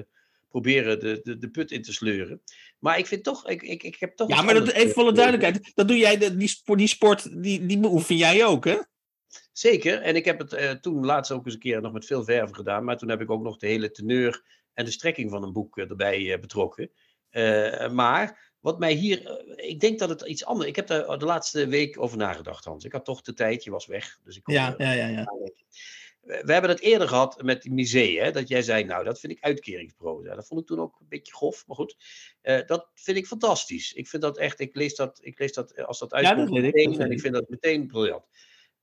proberen 0.48 1.00
de, 1.00 1.20
de, 1.22 1.38
de 1.38 1.48
put 1.50 1.70
in 1.70 1.82
te 1.82 1.92
sleuren. 1.92 2.42
Maar 2.78 2.98
ik 2.98 3.06
vind 3.06 3.24
toch, 3.24 3.48
ik, 3.48 3.62
ik, 3.62 3.82
ik 3.82 3.96
heb 3.98 4.16
toch. 4.16 4.28
Ja, 4.28 4.42
maar 4.42 4.54
dat, 4.54 4.68
even 4.70 4.92
voor 4.92 5.04
de 5.04 5.12
duidelijkheid. 5.12 5.70
Dat 5.74 5.88
doe 5.88 5.96
jij, 5.98 6.18
de- 6.18 6.36
die, 6.36 6.48
sport, 6.48 6.78
die 6.78 6.88
sport, 6.88 7.42
die, 7.42 7.66
die 7.66 7.78
beoefen 7.78 8.16
jij 8.16 8.44
ook, 8.44 8.64
hè? 8.64 8.76
Zeker, 9.52 10.00
en 10.00 10.16
ik 10.16 10.24
heb 10.24 10.38
het 10.38 10.52
eh, 10.52 10.70
toen 10.70 11.04
laatst 11.04 11.32
ook 11.32 11.44
eens 11.44 11.54
een 11.54 11.60
keer 11.60 11.80
nog 11.80 11.92
met 11.92 12.06
veel 12.06 12.24
verven 12.24 12.54
gedaan, 12.54 12.84
maar 12.84 12.96
toen 12.96 13.08
heb 13.08 13.20
ik 13.20 13.30
ook 13.30 13.42
nog 13.42 13.56
de 13.56 13.66
hele 13.66 13.90
teneur 13.90 14.44
en 14.74 14.84
de 14.84 14.90
strekking 14.90 15.30
van 15.30 15.42
een 15.42 15.52
boek 15.52 15.78
eh, 15.78 15.90
erbij 15.90 16.32
eh, 16.32 16.40
betrokken. 16.40 16.90
Maar 17.92 18.52
wat 18.60 18.78
mij 18.78 18.92
hier, 18.92 19.44
ik 19.56 19.80
denk 19.80 19.98
dat 19.98 20.08
het 20.08 20.22
iets 20.22 20.44
anders. 20.44 20.68
Ik 20.68 20.76
heb 20.76 20.86
daar 20.86 21.18
de 21.18 21.24
laatste 21.24 21.66
week 21.66 22.00
over 22.00 22.16
nagedacht, 22.16 22.64
Hans. 22.64 22.84
Ik 22.84 22.92
had 22.92 23.04
toch 23.04 23.22
de 23.22 23.34
tijd, 23.34 23.64
je 23.64 23.70
was 23.70 23.86
weg, 23.86 24.18
dus 24.24 24.36
ik 24.36 24.42
kon 24.42 24.54
Ja, 24.54 24.74
ja, 24.78 24.92
ja. 24.92 25.06
ja. 25.06 25.24
We 26.20 26.52
hebben 26.52 26.70
het 26.70 26.80
eerder 26.80 27.08
gehad 27.08 27.42
met 27.42 27.62
die 27.62 27.72
musea, 27.72 28.30
dat 28.30 28.48
jij 28.48 28.62
zei, 28.62 28.84
nou, 28.84 29.04
dat 29.04 29.20
vind 29.20 29.32
ik 29.32 29.44
uitkeringsproza. 29.44 30.34
Dat 30.34 30.46
vond 30.46 30.60
ik 30.60 30.66
toen 30.66 30.80
ook 30.80 31.00
een 31.00 31.08
beetje 31.08 31.34
grof, 31.34 31.66
maar 31.66 31.76
goed. 31.76 31.96
Dat 32.66 32.90
vind 32.94 33.16
ik 33.16 33.26
fantastisch. 33.26 33.92
Ik 33.92 34.08
vind 34.08 34.22
dat 34.22 34.38
echt, 34.38 34.60
ik 34.60 34.74
lees 34.74 34.94
dat, 34.94 35.18
ik 35.22 35.38
lees 35.38 35.52
dat 35.52 35.86
als 35.86 35.98
dat 35.98 36.12
uitkomt 36.12 36.48
dat 36.48 36.56
ik, 36.56 36.62
meteen, 36.62 36.90
dat 36.90 37.00
en 37.00 37.10
ik. 37.10 37.20
vind 37.20 37.34
dat 37.34 37.48
meteen 37.48 37.86
briljant. 37.86 38.24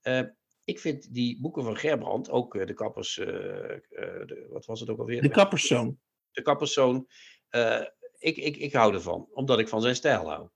Eh, 0.01 0.21
ik 0.63 0.79
vind 0.79 1.13
die 1.13 1.41
boeken 1.41 1.63
van 1.63 1.77
Gerbrand, 1.77 2.29
ook 2.29 2.55
eh, 2.55 2.65
de 2.65 2.73
kappers, 2.73 3.17
eh, 3.17 3.25
de, 3.25 4.47
wat 4.49 4.65
was 4.65 4.79
het 4.79 4.89
ook 4.89 4.99
alweer? 4.99 5.21
De 5.21 5.29
kapperszoon. 5.29 5.99
de 6.31 6.41
kapperszoon. 6.41 7.07
ik, 8.17 8.37
ik, 8.37 8.57
ik 8.57 8.73
hou 8.73 8.93
ervan, 8.93 9.27
omdat 9.31 9.59
ik 9.59 9.67
van 9.67 9.81
zijn 9.81 9.95
stijl 9.95 10.29
hou. 10.29 10.49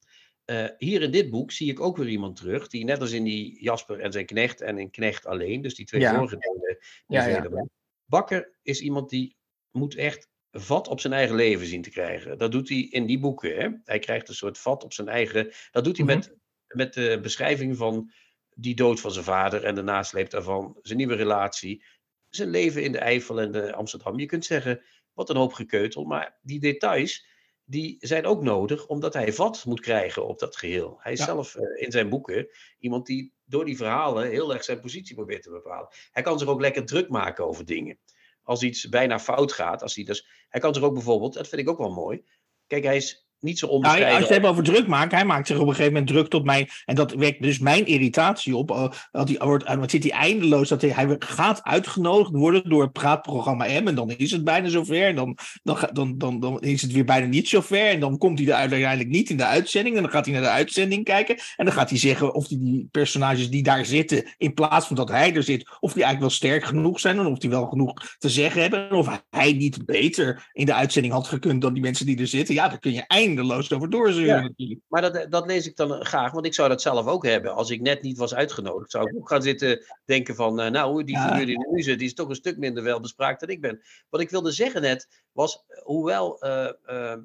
Hier 0.77 1.01
in 1.01 1.11
dit 1.11 1.29
boek 1.29 1.51
zie 1.51 1.71
ik 1.71 1.79
ook 1.79 1.97
weer 1.97 2.07
iemand 2.07 2.35
terug, 2.35 2.67
die 2.67 2.83
net 2.83 3.01
als 3.01 3.11
in 3.11 3.23
die 3.23 3.63
Jasper 3.63 3.99
en 3.99 4.11
zijn 4.11 4.25
knecht 4.25 4.61
en 4.61 4.77
in 4.77 4.89
Knecht 4.89 5.25
alleen, 5.25 5.61
dus 5.61 5.75
die 5.75 5.85
twee 5.85 6.01
Ja. 6.01 6.15
vorige 6.15 6.37
delen, 6.37 6.77
die 7.07 7.17
Ja, 7.17 7.67
Bakker 8.05 8.57
is 8.61 8.81
iemand 8.81 9.09
die 9.09 9.37
moet 9.71 9.95
echt 9.95 10.29
vat 10.51 10.87
op 10.87 10.99
zijn 10.99 11.13
eigen 11.13 11.35
leven 11.35 11.65
zien 11.67 11.81
te 11.81 11.89
krijgen. 11.89 12.37
Dat 12.37 12.51
doet 12.51 12.69
hij 12.69 12.77
in 12.77 13.05
die 13.05 13.19
boeken. 13.19 13.55
Hè? 13.55 13.69
Hij 13.83 13.99
krijgt 13.99 14.27
een 14.29 14.35
soort 14.35 14.57
vat 14.57 14.83
op 14.83 14.93
zijn 14.93 15.07
eigen. 15.07 15.51
Dat 15.71 15.83
doet 15.83 15.97
hij 15.97 16.05
Mhm. 16.05 16.15
met, 16.15 16.35
met 16.67 16.93
de 16.93 17.19
beschrijving 17.21 17.77
van 17.77 18.11
die 18.55 18.75
dood 18.75 18.99
van 18.99 19.11
zijn 19.11 19.25
vader 19.25 19.63
en 19.63 19.75
de 19.75 19.81
nasleep 19.81 20.29
daarvan, 20.29 20.77
zijn 20.81 20.97
nieuwe 20.97 21.15
relatie, 21.15 21.83
zijn 22.29 22.49
leven 22.49 22.83
in 22.83 22.91
de 22.91 22.97
Eifel 22.97 23.41
en 23.41 23.51
de 23.51 23.73
Amsterdam. 23.73 24.19
Je 24.19 24.25
kunt 24.25 24.45
zeggen, 24.45 24.83
wat 25.13 25.29
een 25.29 25.35
hoop 25.35 25.53
gekeutel, 25.53 26.03
maar 26.03 26.39
die 26.41 26.59
details 26.59 27.25
die 27.65 27.97
zijn 27.99 28.25
ook 28.25 28.41
nodig 28.41 28.87
omdat 28.87 29.13
hij 29.13 29.33
vat 29.33 29.65
moet 29.65 29.79
krijgen 29.79 30.27
op 30.27 30.39
dat 30.39 30.55
geheel. 30.57 30.97
Hij 30.99 31.11
is 31.11 31.19
Ja. 31.19 31.25
zelf 31.25 31.55
eh, 31.55 31.83
in 31.85 31.91
zijn 31.91 32.09
boeken 32.09 32.47
iemand 32.79 33.05
die 33.05 33.33
door 33.45 33.65
die 33.65 33.77
verhalen 33.77 34.29
heel 34.29 34.53
erg 34.53 34.63
zijn 34.63 34.79
positie 34.79 35.15
probeert 35.15 35.43
te 35.43 35.49
bepalen. 35.49 35.87
Hij 36.11 36.23
kan 36.23 36.39
zich 36.39 36.47
ook 36.47 36.61
lekker 36.61 36.85
druk 36.85 37.09
maken 37.09 37.45
over 37.47 37.65
dingen. 37.65 37.99
Als 38.43 38.63
iets 38.63 38.89
bijna 38.89 39.19
fout 39.19 39.51
gaat, 39.51 39.81
als 39.81 39.95
hij, 39.95 40.03
dus, 40.03 40.27
hij 40.49 40.61
kan 40.61 40.73
zich 40.73 40.83
ook 40.83 40.93
bijvoorbeeld, 40.93 41.33
dat 41.33 41.47
vind 41.47 41.61
ik 41.61 41.69
ook 41.69 41.77
wel 41.77 41.93
mooi. 41.93 42.23
Kijk, 42.67 42.83
hij 42.83 42.95
is 42.95 43.27
niet 43.43 43.59
zo 43.59 43.65
onbescheiden. 43.65 44.09
Nou, 44.09 44.19
als 44.19 44.29
je 44.29 44.39
het 44.39 44.45
over 44.45 44.63
druk 44.63 44.87
maken, 44.87 45.17
hij 45.17 45.25
maakt 45.25 45.47
zich 45.47 45.57
op 45.57 45.67
een 45.67 45.69
gegeven 45.69 45.93
moment 45.93 46.11
druk 46.11 46.27
tot 46.27 46.45
mij. 46.45 46.69
En 46.85 46.95
dat 46.95 47.13
wekt 47.13 47.41
dus 47.41 47.59
mijn 47.59 47.85
irritatie 47.85 48.55
op. 48.55 48.71
Uh, 48.71 48.87
dat 49.11 49.29
hij 49.29 49.37
wordt, 49.39 49.69
uh, 49.69 49.83
zit 49.85 50.03
hij 50.03 50.11
eindeloos. 50.11 50.69
Dat 50.69 50.81
hij, 50.81 50.89
hij 50.89 51.15
gaat 51.19 51.63
uitgenodigd 51.63 52.31
worden 52.31 52.69
door 52.69 52.81
het 52.81 52.91
praatprogramma 52.91 53.65
M. 53.65 53.87
En 53.87 53.95
dan 53.95 54.11
is 54.11 54.31
het 54.31 54.43
bijna 54.43 54.69
zover. 54.69 55.05
En 55.05 55.15
dan, 55.15 55.37
dan, 55.63 55.77
dan, 55.93 56.17
dan, 56.17 56.39
dan 56.39 56.61
is 56.61 56.81
het 56.81 56.91
weer 56.91 57.05
bijna 57.05 57.25
niet 57.25 57.49
zover. 57.49 57.87
En 57.87 57.99
dan 57.99 58.17
komt 58.17 58.39
hij 58.39 58.47
er 58.47 58.53
uiteindelijk 58.53 59.09
niet 59.09 59.29
in 59.29 59.37
de 59.37 59.45
uitzending. 59.45 59.95
En 59.95 60.01
dan 60.01 60.11
gaat 60.11 60.25
hij 60.25 60.33
naar 60.33 60.43
de 60.43 60.49
uitzending 60.49 61.03
kijken. 61.03 61.35
En 61.55 61.65
dan 61.65 61.73
gaat 61.73 61.89
hij 61.89 61.99
zeggen 61.99 62.33
of 62.33 62.47
die, 62.47 62.59
die 62.59 62.87
personages 62.91 63.49
die 63.49 63.63
daar 63.63 63.85
zitten, 63.85 64.23
in 64.37 64.53
plaats 64.53 64.87
van 64.87 64.95
dat 64.95 65.09
hij 65.09 65.35
er 65.35 65.43
zit, 65.43 65.69
of 65.79 65.93
die 65.93 66.03
eigenlijk 66.03 66.19
wel 66.19 66.29
sterk 66.29 66.65
genoeg 66.65 66.99
zijn. 66.99 67.19
En 67.19 67.25
of 67.25 67.37
die 67.37 67.49
wel 67.49 67.65
genoeg 67.65 68.15
te 68.17 68.29
zeggen 68.29 68.61
hebben. 68.61 68.89
En 68.89 68.95
of 68.95 69.21
hij 69.29 69.53
niet 69.53 69.85
beter 69.85 70.49
in 70.53 70.65
de 70.65 70.73
uitzending 70.73 71.13
had 71.13 71.27
gekund 71.27 71.61
dan 71.61 71.73
die 71.73 71.83
mensen 71.83 72.05
die 72.05 72.19
er 72.19 72.27
zitten. 72.27 72.55
Ja, 72.55 72.67
dan 72.67 72.79
kun 72.79 72.93
je 72.93 73.03
eindeloos 73.07 73.31
eindeloos 73.37 73.73
over 73.73 73.89
doorzeuren. 73.89 74.53
Ja, 74.55 74.75
maar 74.87 75.01
dat, 75.01 75.31
dat 75.31 75.45
lees 75.45 75.67
ik 75.67 75.75
dan 75.75 76.05
graag, 76.05 76.31
want 76.31 76.45
ik 76.45 76.53
zou 76.53 76.69
dat 76.69 76.81
zelf 76.81 77.05
ook 77.07 77.25
hebben. 77.25 77.53
Als 77.53 77.69
ik 77.69 77.81
net 77.81 78.01
niet 78.01 78.17
was 78.17 78.35
uitgenodigd, 78.35 78.91
zou 78.91 79.09
ik 79.09 79.15
ook 79.15 79.29
gaan 79.29 79.41
zitten 79.41 79.85
denken 80.05 80.35
van, 80.35 80.59
uh, 80.59 80.69
nou, 80.69 81.03
die 81.03 81.17
figuur 81.17 81.45
die 81.45 81.67
nu 81.71 81.81
zit, 81.81 81.97
die 81.97 82.07
is 82.07 82.13
toch 82.13 82.29
een 82.29 82.35
stuk 82.35 82.57
minder 82.57 82.83
welbespraakt 82.83 83.39
dan 83.39 83.49
ik 83.49 83.61
ben. 83.61 83.81
Wat 84.09 84.21
ik 84.21 84.29
wilde 84.29 84.51
zeggen 84.51 84.81
net, 84.81 85.23
was, 85.31 85.63
hoewel 85.83 86.45
uh, 86.45 86.69
uh, 86.85 87.15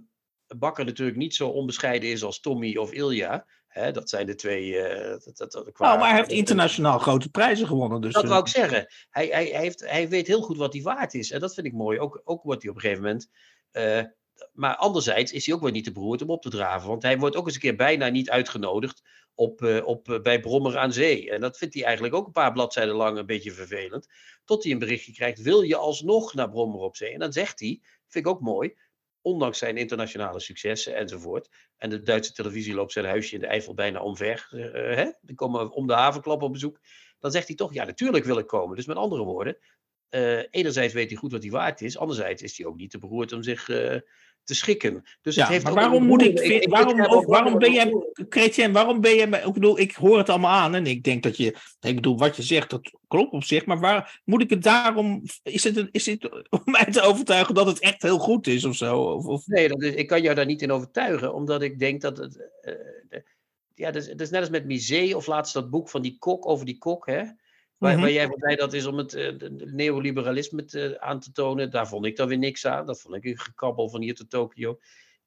Bakker 0.56 0.84
natuurlijk 0.84 1.18
niet 1.18 1.34
zo 1.34 1.48
onbescheiden 1.48 2.10
is 2.10 2.22
als 2.22 2.40
Tommy 2.40 2.76
of 2.76 2.92
Ilja, 2.92 3.46
Hè, 3.68 3.92
dat 3.92 4.08
zijn 4.08 4.26
de 4.26 4.34
twee. 4.34 4.72
Uh, 4.72 5.16
dat, 5.34 5.52
dat, 5.52 5.72
qua, 5.72 5.86
nou, 5.86 5.98
maar 5.98 6.08
hij 6.08 6.16
heeft 6.16 6.30
internationaal 6.30 6.98
grote 6.98 7.30
prijzen 7.30 7.66
gewonnen. 7.66 8.00
Dus, 8.00 8.12
dat 8.12 8.22
uh, 8.24 8.28
wou 8.28 8.42
ik 8.42 8.48
zeggen. 8.48 8.86
Hij, 9.10 9.26
hij, 9.26 9.46
hij, 9.46 9.60
heeft, 9.60 9.80
hij 9.80 10.08
weet 10.08 10.26
heel 10.26 10.42
goed 10.42 10.56
wat 10.56 10.72
hij 10.72 10.82
waard 10.82 11.14
is. 11.14 11.30
En 11.30 11.40
dat 11.40 11.54
vind 11.54 11.66
ik 11.66 11.72
mooi. 11.72 11.98
Ook, 11.98 12.20
ook 12.24 12.42
wordt 12.42 12.62
hij 12.62 12.70
op 12.70 12.76
een 12.76 12.82
gegeven 12.82 13.02
moment. 13.02 13.30
Uh, 13.72 14.02
maar 14.52 14.76
anderzijds 14.76 15.32
is 15.32 15.46
hij 15.46 15.54
ook 15.54 15.60
wel 15.60 15.70
niet 15.70 15.84
te 15.84 15.92
beroerd 15.92 16.22
om 16.22 16.30
op 16.30 16.42
te 16.42 16.50
draven. 16.50 16.88
Want 16.88 17.02
hij 17.02 17.18
wordt 17.18 17.36
ook 17.36 17.46
eens 17.46 17.54
een 17.54 17.60
keer 17.60 17.76
bijna 17.76 18.08
niet 18.08 18.30
uitgenodigd 18.30 19.02
op, 19.34 19.62
uh, 19.62 19.86
op, 19.86 20.08
uh, 20.08 20.20
bij 20.20 20.40
Brommer 20.40 20.78
aan 20.78 20.92
Zee. 20.92 21.30
En 21.30 21.40
dat 21.40 21.58
vindt 21.58 21.74
hij 21.74 21.84
eigenlijk 21.84 22.14
ook 22.14 22.26
een 22.26 22.32
paar 22.32 22.52
bladzijden 22.52 22.94
lang 22.94 23.18
een 23.18 23.26
beetje 23.26 23.52
vervelend. 23.52 24.08
Tot 24.44 24.62
hij 24.62 24.72
een 24.72 24.78
berichtje 24.78 25.12
krijgt, 25.12 25.42
wil 25.42 25.62
je 25.62 25.76
alsnog 25.76 26.34
naar 26.34 26.50
Brommer 26.50 26.80
op 26.80 26.96
Zee? 26.96 27.12
En 27.12 27.18
dan 27.18 27.32
zegt 27.32 27.60
hij, 27.60 27.80
vind 28.08 28.26
ik 28.26 28.32
ook 28.32 28.40
mooi, 28.40 28.74
ondanks 29.20 29.58
zijn 29.58 29.76
internationale 29.76 30.40
successen 30.40 30.96
enzovoort. 30.96 31.48
En 31.76 31.90
de 31.90 32.02
Duitse 32.02 32.32
televisie 32.32 32.74
loopt 32.74 32.92
zijn 32.92 33.04
huisje 33.04 33.34
in 33.34 33.40
de 33.40 33.46
Eifel 33.46 33.74
bijna 33.74 34.00
omver. 34.00 34.48
Uh, 34.52 34.96
hè? 34.96 35.10
Die 35.20 35.34
komen 35.34 35.70
om 35.70 35.86
de 35.86 35.92
havenklap 35.92 36.42
op 36.42 36.52
bezoek. 36.52 36.80
Dan 37.18 37.30
zegt 37.30 37.46
hij 37.46 37.56
toch, 37.56 37.74
ja 37.74 37.84
natuurlijk 37.84 38.24
wil 38.24 38.38
ik 38.38 38.46
komen. 38.46 38.76
Dus 38.76 38.86
met 38.86 38.96
andere 38.96 39.24
woorden, 39.24 39.58
enerzijds 40.50 40.94
weet 40.94 41.08
hij 41.10 41.18
goed 41.18 41.32
wat 41.32 41.42
hij 41.42 41.50
waard 41.50 41.80
is. 41.80 41.98
Anderzijds 41.98 42.42
is 42.42 42.58
hij 42.58 42.66
ook 42.66 42.76
niet 42.76 42.90
te 42.90 42.98
beroerd 42.98 43.32
om 43.32 43.42
zich 43.42 43.68
te 44.48 44.54
schikken. 44.54 45.04
Dus 45.22 45.34
ja, 45.34 45.42
het 45.42 45.50
heeft 45.50 45.64
maar 45.64 45.74
waarom 45.74 46.06
moet 46.06 46.22
ik, 46.22 46.68
waarom, 46.68 47.04
ook, 47.04 47.26
waarom 47.26 47.58
ben 47.58 47.72
jij, 47.72 47.94
Chrétien, 48.28 48.72
waarom 48.72 49.00
ben 49.00 49.14
jij, 49.14 49.42
ik 49.44 49.52
bedoel, 49.52 49.78
ik 49.78 49.94
hoor 49.94 50.18
het 50.18 50.28
allemaal 50.28 50.50
aan 50.50 50.74
en 50.74 50.86
ik 50.86 51.02
denk 51.02 51.22
dat 51.22 51.36
je, 51.36 51.56
ik 51.80 51.94
bedoel, 51.94 52.18
wat 52.18 52.36
je 52.36 52.42
zegt, 52.42 52.70
dat 52.70 52.90
klopt 53.08 53.32
op 53.32 53.44
zich, 53.44 53.66
maar 53.66 53.80
waar 53.80 54.20
moet 54.24 54.42
ik 54.42 54.50
het 54.50 54.62
daarom, 54.62 55.22
is 55.42 55.64
het, 55.64 55.76
een, 55.76 55.88
is 55.92 56.06
het 56.06 56.30
om 56.50 56.62
mij 56.64 56.84
te 56.84 57.00
overtuigen 57.00 57.54
dat 57.54 57.66
het 57.66 57.80
echt 57.80 58.02
heel 58.02 58.18
goed 58.18 58.46
is 58.46 58.64
of 58.64 58.76
zo? 58.76 59.00
Of, 59.00 59.24
of... 59.24 59.46
Nee, 59.46 59.68
dat 59.68 59.82
is, 59.82 59.94
ik 59.94 60.06
kan 60.06 60.22
jou 60.22 60.34
daar 60.34 60.46
niet 60.46 60.62
in 60.62 60.72
overtuigen, 60.72 61.34
omdat 61.34 61.62
ik 61.62 61.78
denk 61.78 62.00
dat 62.00 62.16
het, 62.16 62.48
uh, 62.62 63.20
ja, 63.74 63.90
dat 63.90 64.02
is, 64.02 64.08
dat 64.08 64.20
is 64.20 64.30
net 64.30 64.40
als 64.40 64.50
met 64.50 64.66
Misé 64.66 65.16
of 65.16 65.26
laatst 65.26 65.54
dat 65.54 65.70
boek 65.70 65.88
van 65.88 66.02
die 66.02 66.16
kok 66.18 66.48
over 66.48 66.66
die 66.66 66.78
kok, 66.78 67.06
hè. 67.06 67.22
Waar, 67.78 67.90
mm 67.90 67.96
-hmm. 67.96 68.04
waar 68.04 68.14
jij 68.14 68.34
zei 68.36 68.56
dat 68.56 68.72
is 68.72 68.86
om 68.86 68.98
het 68.98 69.14
uh, 69.14 69.32
neoliberalisme 69.64 70.64
te, 70.64 70.96
aan 71.00 71.20
te 71.20 71.32
tonen. 71.32 71.70
Daar 71.70 71.88
vond 71.88 72.06
ik 72.06 72.16
dan 72.16 72.28
weer 72.28 72.38
niks 72.38 72.66
aan. 72.66 72.86
Dat 72.86 73.00
vond 73.00 73.14
ik 73.14 73.24
een 73.24 73.38
gekabbel 73.38 73.88
van 73.88 74.02
hier 74.02 74.14
tot 74.14 74.30
Tokio. 74.30 74.78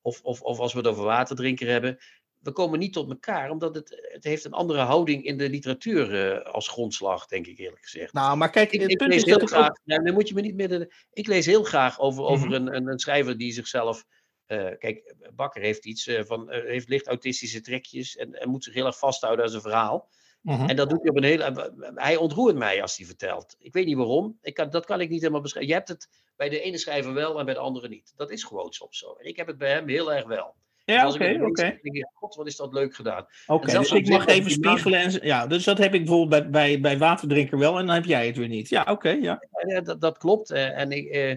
Of, 0.02 0.22
of, 0.22 0.42
of 0.42 0.60
als 0.60 0.74
we 0.74 0.80
het 0.80 0.88
over 0.88 1.04
waterdrinker 1.04 1.68
hebben. 1.68 2.00
We 2.40 2.52
komen 2.52 2.80
niet 2.80 2.94
tot 2.94 3.10
elkaar, 3.10 3.50
omdat 3.50 3.76
het, 3.76 4.10
het 4.14 4.24
heeft 4.24 4.46
een 4.46 4.52
andere 4.52 4.80
houding 4.80 5.24
in 5.24 5.38
de 5.38 5.50
literatuur 5.50 6.14
uh, 6.14 6.42
als 6.42 6.68
grondslag, 6.68 7.28
denk 7.28 7.48
ik 7.48 7.58
eerlijk 7.58 7.84
gezegd. 7.84 8.14
Nou, 8.14 8.38
maar 8.38 8.50
kijk, 8.50 8.72
ik, 8.72 8.82
ik 8.82 9.02
lees 9.02 9.24
heel 9.24 9.40
graag. 9.40 9.70
Ook... 9.70 9.80
Nou, 9.84 10.04
dan 10.04 10.14
moet 10.14 10.28
je 10.28 10.34
me 10.34 10.42
niet 10.42 10.56
meer. 10.56 11.06
Ik 11.14 11.28
lees 11.28 11.46
heel 11.46 11.64
graag 11.64 12.00
over, 12.00 12.24
over 12.24 12.48
mm 12.48 12.54
-hmm. 12.54 12.68
een, 12.68 12.76
een, 12.76 12.88
een, 12.88 13.00
schrijver 13.00 13.38
die 13.38 13.52
zichzelf. 13.52 14.06
Uh, 14.48 14.70
kijk, 14.78 15.16
Bakker 15.36 15.62
heeft 15.62 15.86
iets 15.86 16.10
van. 16.20 16.52
heeft 16.52 16.90
licht 16.90 17.08
autistische 17.08 17.62
trekjes 17.62 18.16
en, 18.16 18.34
en 18.34 18.50
moet 18.50 18.64
zich 18.64 18.74
heel 18.74 18.86
erg 18.86 18.98
vasthouden 18.98 19.46
aan 19.46 19.52
zijn 19.52 19.62
verhaal. 19.62 20.10
-huh. 20.44 20.70
En 20.70 20.76
dat 20.76 20.90
doet 20.90 21.02
hij 21.02 21.10
op 21.10 21.18
een 21.18 21.24
hele. 21.24 21.74
Hij 21.96 22.16
ontroert 22.16 22.56
mij 22.56 22.82
als 22.82 22.98
hij 22.98 23.06
vertelt. 23.06 23.56
Ik 23.60 23.74
weet 23.74 23.86
niet 23.86 23.98
waarom. 23.98 24.38
Ik 24.42 24.54
kan, 24.54 24.70
dat 24.70 24.86
kan 24.86 25.02
ik 25.02 25.10
niet 25.10 25.20
helemaal 25.22 25.42
beschrijven. 25.42 25.72
Je 25.72 25.78
hebt 25.78 25.90
het 25.90 26.10
bij 26.36 26.50
de 26.50 26.62
ene 26.62 26.78
schrijver 26.78 27.14
wel 27.14 27.40
en 27.40 27.46
bij 27.46 27.54
de 27.54 27.60
andere 27.60 27.88
niet. 27.88 28.14
Dat 28.16 28.32
is 28.32 28.44
gewoon 28.44 28.74
soms 28.74 28.98
zo. 28.98 29.14
En 29.14 29.26
ik 29.26 29.38
heb 29.38 29.48
het 29.48 29.58
bij 29.58 29.72
hem 29.72 29.88
heel 29.88 30.14
erg 30.14 30.26
wel. 30.26 30.56
Ja, 30.86 31.08
oké, 31.08 31.34
oké. 31.34 31.46
Okay. 31.46 31.80
God, 32.14 32.36
wat 32.36 32.48
is 32.48 32.56
dat 32.56 32.74
leuk 32.74 32.96
gedaan. 32.96 33.26
Oké, 33.48 33.70
okay, 33.70 33.78
dus 33.80 33.92
ik 33.92 34.08
mag 34.08 34.26
even 34.26 34.52
spiegelen. 34.52 35.00
En, 35.00 35.20
ja, 35.22 35.48
dus 35.48 35.64
dat 35.64 35.78
heb 35.78 35.94
ik 35.94 36.06
bijvoorbeeld 36.06 36.30
bij, 36.30 36.50
bij, 36.50 36.80
bij 36.80 36.98
Waterdrinker 36.98 37.58
wel 37.58 37.80
en 37.80 37.86
dan 37.86 37.96
heb 37.96 38.06
jij 38.06 38.26
het 38.26 38.38
weer 38.38 38.48
niet. 38.48 38.70
Ja, 38.70 38.86
oké, 38.90 39.10
ja. 39.10 39.44
ja 39.68 39.82
dat, 39.82 40.02
dat, 40.02 40.18
klopt. 40.18 40.52
En 40.52 40.92
ik, 40.92 41.08
eh, 41.08 41.36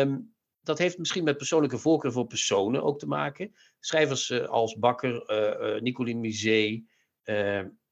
um, 0.00 0.34
dat 0.62 0.78
heeft 0.78 0.98
misschien 0.98 1.24
met 1.24 1.36
persoonlijke 1.36 1.78
voorkeur 1.78 2.12
voor 2.12 2.26
personen 2.26 2.82
ook 2.82 2.98
te 2.98 3.06
maken. 3.06 3.54
Schrijvers 3.80 4.30
uh, 4.30 4.44
als 4.44 4.78
Bakker, 4.78 5.30
uh, 5.30 5.74
uh, 5.74 5.80
Nicoline 5.80 6.20
Misé, 6.20 6.82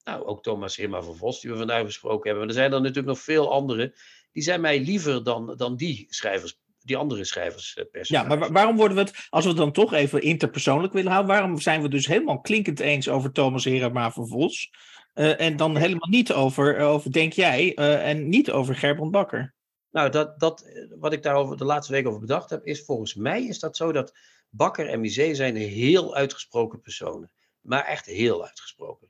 nou, 0.08 0.24
ook 0.24 0.42
Thomas 0.42 0.76
Hema 0.76 1.02
van 1.02 1.16
Vos, 1.16 1.40
die 1.40 1.50
we 1.50 1.56
vandaag 1.56 1.84
besproken 1.84 2.30
hebben. 2.30 2.38
Maar 2.38 2.54
er 2.54 2.60
zijn 2.60 2.72
er 2.72 2.80
natuurlijk 2.80 3.06
nog 3.06 3.20
veel 3.20 3.52
andere. 3.52 3.94
Die 4.32 4.42
zijn 4.42 4.60
mij 4.60 4.80
liever 4.80 5.24
dan, 5.24 5.54
dan 5.56 5.76
die 5.76 6.06
schrijvers, 6.08 6.60
die 6.82 6.96
andere 6.96 7.24
schrijvers. 7.24 7.76
Ja, 8.02 8.22
maar 8.22 8.52
waarom 8.52 8.76
worden 8.76 8.96
we 8.96 9.02
het, 9.02 9.26
als 9.30 9.44
we 9.44 9.50
het 9.50 9.58
dan 9.58 9.72
toch 9.72 9.92
even 9.92 10.22
interpersoonlijk 10.22 10.92
willen 10.92 11.12
houden, 11.12 11.32
waarom 11.34 11.60
zijn 11.60 11.82
we 11.82 11.88
dus 11.88 12.06
helemaal 12.06 12.40
klinkend 12.40 12.80
eens 12.80 13.08
over 13.08 13.32
Thomas 13.32 13.64
Hema 13.64 14.10
van 14.10 14.28
Vos? 14.28 14.70
Uh, 15.14 15.40
en 15.40 15.56
dan 15.56 15.76
helemaal 15.76 16.08
niet 16.08 16.32
over, 16.32 16.78
over 16.78 17.12
denk 17.12 17.32
jij, 17.32 17.72
uh, 17.78 18.08
en 18.08 18.28
niet 18.28 18.50
over 18.50 18.74
Gerbrand 18.74 19.10
Bakker? 19.10 19.54
Nou, 19.90 20.10
dat, 20.10 20.40
dat, 20.40 20.64
wat 20.98 21.12
ik 21.12 21.22
daar 21.22 21.56
de 21.56 21.64
laatste 21.64 21.92
week 21.92 22.06
over 22.06 22.20
bedacht 22.20 22.50
heb, 22.50 22.64
is 22.64 22.84
volgens 22.84 23.14
mij 23.14 23.44
is 23.44 23.58
dat 23.58 23.76
zo 23.76 23.92
dat 23.92 24.18
Bakker 24.50 24.88
en 24.88 25.00
Misé 25.00 25.34
zijn 25.34 25.56
heel 25.56 26.14
uitgesproken 26.14 26.80
personen. 26.80 27.30
Maar 27.60 27.84
echt 27.84 28.06
heel 28.06 28.44
uitgesproken 28.44 29.08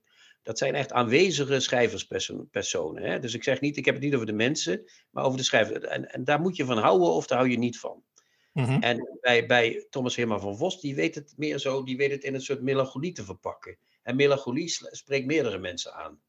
dat 0.48 0.58
zijn 0.58 0.74
echt 0.74 0.92
aanwezige 0.92 1.60
schrijverspersonen. 1.60 3.02
Hè? 3.02 3.18
Dus 3.18 3.34
ik 3.34 3.42
zeg 3.42 3.60
niet, 3.60 3.76
ik 3.76 3.84
heb 3.84 3.94
het 3.94 4.04
niet 4.04 4.14
over 4.14 4.26
de 4.26 4.32
mensen, 4.32 4.90
maar 5.10 5.24
over 5.24 5.38
de 5.38 5.44
schrijvers. 5.44 5.84
En, 5.84 6.12
en 6.12 6.24
daar 6.24 6.40
moet 6.40 6.56
je 6.56 6.64
van 6.64 6.78
houden 6.78 7.08
of 7.08 7.26
daar 7.26 7.38
hou 7.38 7.50
je 7.50 7.58
niet 7.58 7.78
van. 7.78 8.02
Mm-hmm. 8.52 8.82
En 8.82 9.18
bij, 9.20 9.46
bij 9.46 9.86
Thomas 9.90 10.16
Herman 10.16 10.40
van 10.40 10.56
Vos, 10.56 10.80
die 10.80 10.94
weet 10.94 11.14
het 11.14 11.34
meer 11.36 11.58
zo, 11.58 11.82
die 11.82 11.96
weet 11.96 12.10
het 12.10 12.24
in 12.24 12.34
een 12.34 12.40
soort 12.40 12.62
melancholie 12.62 13.12
te 13.12 13.24
verpakken. 13.24 13.78
En 14.02 14.16
melancholie 14.16 14.68
spreekt 14.90 15.26
meerdere 15.26 15.58
mensen 15.58 15.94
aan. 15.94 16.20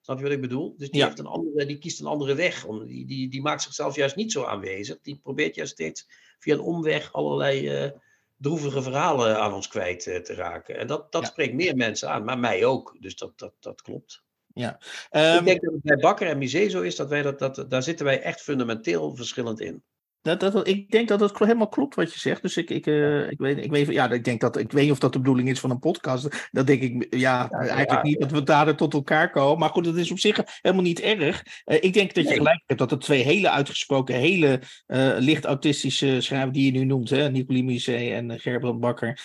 Snap 0.00 0.16
je 0.16 0.22
wat 0.22 0.32
ik 0.32 0.40
bedoel? 0.40 0.74
Dus 0.76 0.90
die, 0.90 1.00
ja. 1.00 1.06
heeft 1.06 1.18
een 1.18 1.26
andere, 1.26 1.66
die 1.66 1.78
kiest 1.78 2.00
een 2.00 2.06
andere 2.06 2.34
weg. 2.34 2.64
Om, 2.64 2.86
die, 2.86 3.06
die, 3.06 3.28
die 3.28 3.42
maakt 3.42 3.62
zichzelf 3.62 3.96
juist 3.96 4.16
niet 4.16 4.32
zo 4.32 4.44
aanwezig. 4.44 4.98
Die 5.02 5.20
probeert 5.22 5.54
juist 5.54 5.72
steeds 5.72 6.08
via 6.38 6.54
een 6.54 6.60
omweg 6.60 7.12
allerlei 7.12 7.84
uh, 7.84 7.90
droevige 8.38 8.82
verhalen 8.82 9.40
aan 9.40 9.54
ons 9.54 9.68
kwijt 9.68 10.06
uh, 10.06 10.16
te 10.16 10.34
raken. 10.34 10.78
En 10.78 10.86
dat, 10.86 11.12
dat 11.12 11.22
ja. 11.22 11.28
spreekt 11.28 11.54
meer 11.54 11.76
mensen 11.76 12.10
aan, 12.10 12.24
maar 12.24 12.38
mij 12.38 12.64
ook. 12.64 12.96
Dus 13.00 13.16
dat, 13.16 13.38
dat, 13.38 13.52
dat 13.60 13.82
klopt. 13.82 14.22
Ja. 14.54 14.78
Um, 15.10 15.38
ik 15.38 15.44
denk 15.44 15.60
dat 15.60 15.72
het 15.72 15.82
bij 15.82 15.96
Bakker 15.96 16.28
en 16.28 16.38
Misé 16.38 16.68
zo 16.68 16.80
is 16.80 16.96
dat 16.96 17.08
wij 17.08 17.22
dat, 17.22 17.38
dat, 17.38 17.64
daar 17.68 17.82
zitten 17.82 18.04
wij 18.04 18.22
echt 18.22 18.40
fundamenteel 18.40 19.16
verschillend 19.16 19.60
in. 19.60 19.82
Dat, 20.22 20.40
dat, 20.40 20.68
ik 20.68 20.90
denk 20.90 21.08
dat 21.08 21.20
het 21.20 21.38
helemaal 21.38 21.68
klopt 21.68 21.94
wat 21.94 22.12
je 22.12 22.20
zegt. 22.20 22.42
Dus 22.42 22.56
ik, 22.56 22.70
ik, 22.70 22.86
uh, 22.86 23.30
ik, 23.30 23.38
weet, 23.38 23.64
ik, 23.64 23.70
weet, 23.70 23.86
ja, 23.88 24.10
ik, 24.10 24.24
denk 24.24 24.40
dat, 24.40 24.56
ik 24.56 24.72
weet 24.72 24.82
niet 24.82 24.92
of 24.92 24.98
dat 24.98 25.12
de 25.12 25.18
bedoeling 25.18 25.48
is 25.48 25.60
van 25.60 25.70
een 25.70 25.78
podcast. 25.78 26.48
Dat 26.50 26.66
denk 26.66 26.82
ik 26.82 27.06
ja, 27.10 27.18
ja 27.18 27.58
eigenlijk 27.58 27.90
ja, 27.90 28.02
niet 28.02 28.20
dat 28.20 28.30
we 28.30 28.42
daar 28.42 28.76
tot 28.76 28.94
elkaar 28.94 29.30
komen. 29.30 29.58
Maar 29.58 29.68
goed, 29.68 29.84
dat 29.84 29.96
is 29.96 30.10
op 30.10 30.18
zich 30.18 30.40
helemaal 30.60 30.84
niet 30.84 31.00
erg. 31.00 31.42
Uh, 31.66 31.76
ik 31.80 31.92
denk 31.92 32.14
dat 32.14 32.28
je 32.28 32.34
gelijk 32.34 32.62
hebt 32.66 32.80
dat 32.80 32.90
er 32.90 32.98
twee 32.98 33.22
hele 33.22 33.50
uitgesproken, 33.50 34.14
hele 34.14 34.60
uh, 34.86 35.14
licht 35.18 35.44
autistische 35.44 36.20
schrijvers 36.20 36.52
die 36.52 36.72
je 36.72 36.78
nu 36.78 36.84
noemt, 36.84 37.10
hè, 37.10 37.30
Nicolie 37.30 37.64
Musee 37.64 38.12
en 38.12 38.40
Gerbrand 38.40 38.80
Bakker, 38.80 39.20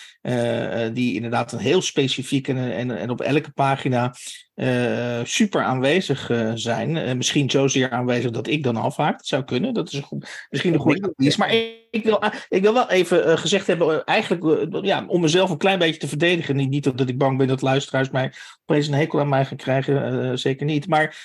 die 0.92 1.14
inderdaad 1.14 1.52
een 1.52 1.58
heel 1.58 1.82
specifiek 1.82 2.48
en, 2.48 2.72
en, 2.72 2.98
en 2.98 3.10
op 3.10 3.20
elke 3.20 3.50
pagina 3.50 4.14
uh, 4.54 5.20
super 5.24 5.62
aanwezig 5.62 6.30
uh, 6.30 6.50
zijn. 6.54 6.96
Uh, 6.96 7.12
misschien 7.12 7.50
zozeer 7.50 7.90
aanwezig 7.90 8.30
dat 8.30 8.46
ik 8.46 8.62
dan 8.62 8.76
afhaak. 8.76 9.16
Dat 9.16 9.26
zou 9.26 9.44
kunnen. 9.44 9.74
Dat 9.74 9.88
is 9.88 9.94
een 9.94 10.02
goed, 10.02 10.46
misschien 10.50 10.74
een 10.74 10.80
goede 10.80 11.12
analyse. 11.16 11.38
Maar 11.38 11.54
ik, 11.54 11.74
ik, 11.90 12.04
wil, 12.04 12.22
ik 12.48 12.62
wil 12.62 12.74
wel 12.74 12.90
even 12.90 13.38
gezegd 13.38 13.66
hebben, 13.66 14.04
eigenlijk 14.04 14.66
ja, 14.84 15.04
om 15.06 15.20
mezelf 15.20 15.50
een 15.50 15.56
klein 15.56 15.78
beetje 15.78 16.00
te 16.00 16.08
verdedigen. 16.08 16.56
Niet, 16.56 16.70
niet 16.70 16.98
dat 16.98 17.08
ik 17.08 17.18
bang 17.18 17.38
ben 17.38 17.46
dat 17.46 17.62
luisteraars 17.62 18.10
mij 18.10 18.32
opeens 18.66 18.86
een 18.86 18.94
hekel 18.94 19.20
aan 19.20 19.28
mij 19.28 19.44
gaan 19.44 19.56
krijgen. 19.56 20.38
zeker 20.38 20.66
niet. 20.66 20.88
Maar 20.88 21.16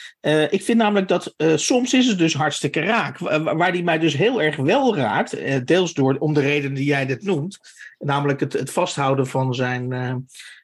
ik 0.50 0.64
vind 0.64 0.78
namelijk 0.78 1.08
dat 1.08 1.34
soms 1.56 1.94
is 1.94 2.08
het 2.08 2.18
dus 2.18 2.34
hartstikke 2.34 2.80
raak. 2.80 3.18
Waar 3.44 3.72
die 3.72 3.84
mij 3.84 4.00
dus 4.00 4.18
heel 4.18 4.42
erg 4.42 4.56
wel 4.56 4.96
raakt. 4.96 5.68
deels 5.68 5.94
door, 5.94 6.16
om 6.18 6.34
de 6.34 6.42
reden 6.42 6.74
die 6.74 6.86
jij 6.86 7.06
net 7.06 7.24
noemt. 7.24 7.60
Namelijk 8.00 8.40
het, 8.40 8.54
het 8.54 8.72
vasthouden 8.72 9.28
van 9.28 9.54
zijn. 9.54 9.94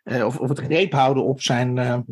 of, 0.04 0.38
of 0.38 0.50
het 0.50 0.60
greep 0.60 0.92
houden 0.92 1.24
op 1.24 1.42
zijn 1.42 2.06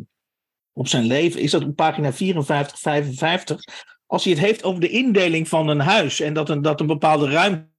op 0.74 0.88
zijn 0.88 1.04
leven, 1.04 1.40
is 1.40 1.50
dat 1.50 1.64
op 1.64 1.76
pagina 1.76 2.12
54, 2.12 2.78
55. 2.78 3.64
Als 4.06 4.24
hij 4.24 4.32
het 4.32 4.42
heeft 4.42 4.64
over 4.64 4.80
de 4.80 4.88
indeling 4.88 5.48
van 5.48 5.68
een 5.68 5.80
huis 5.80 6.20
en 6.20 6.34
dat 6.34 6.48
een, 6.48 6.62
dat 6.62 6.80
een 6.80 6.86
bepaalde 6.86 7.28
ruimte 7.28 7.72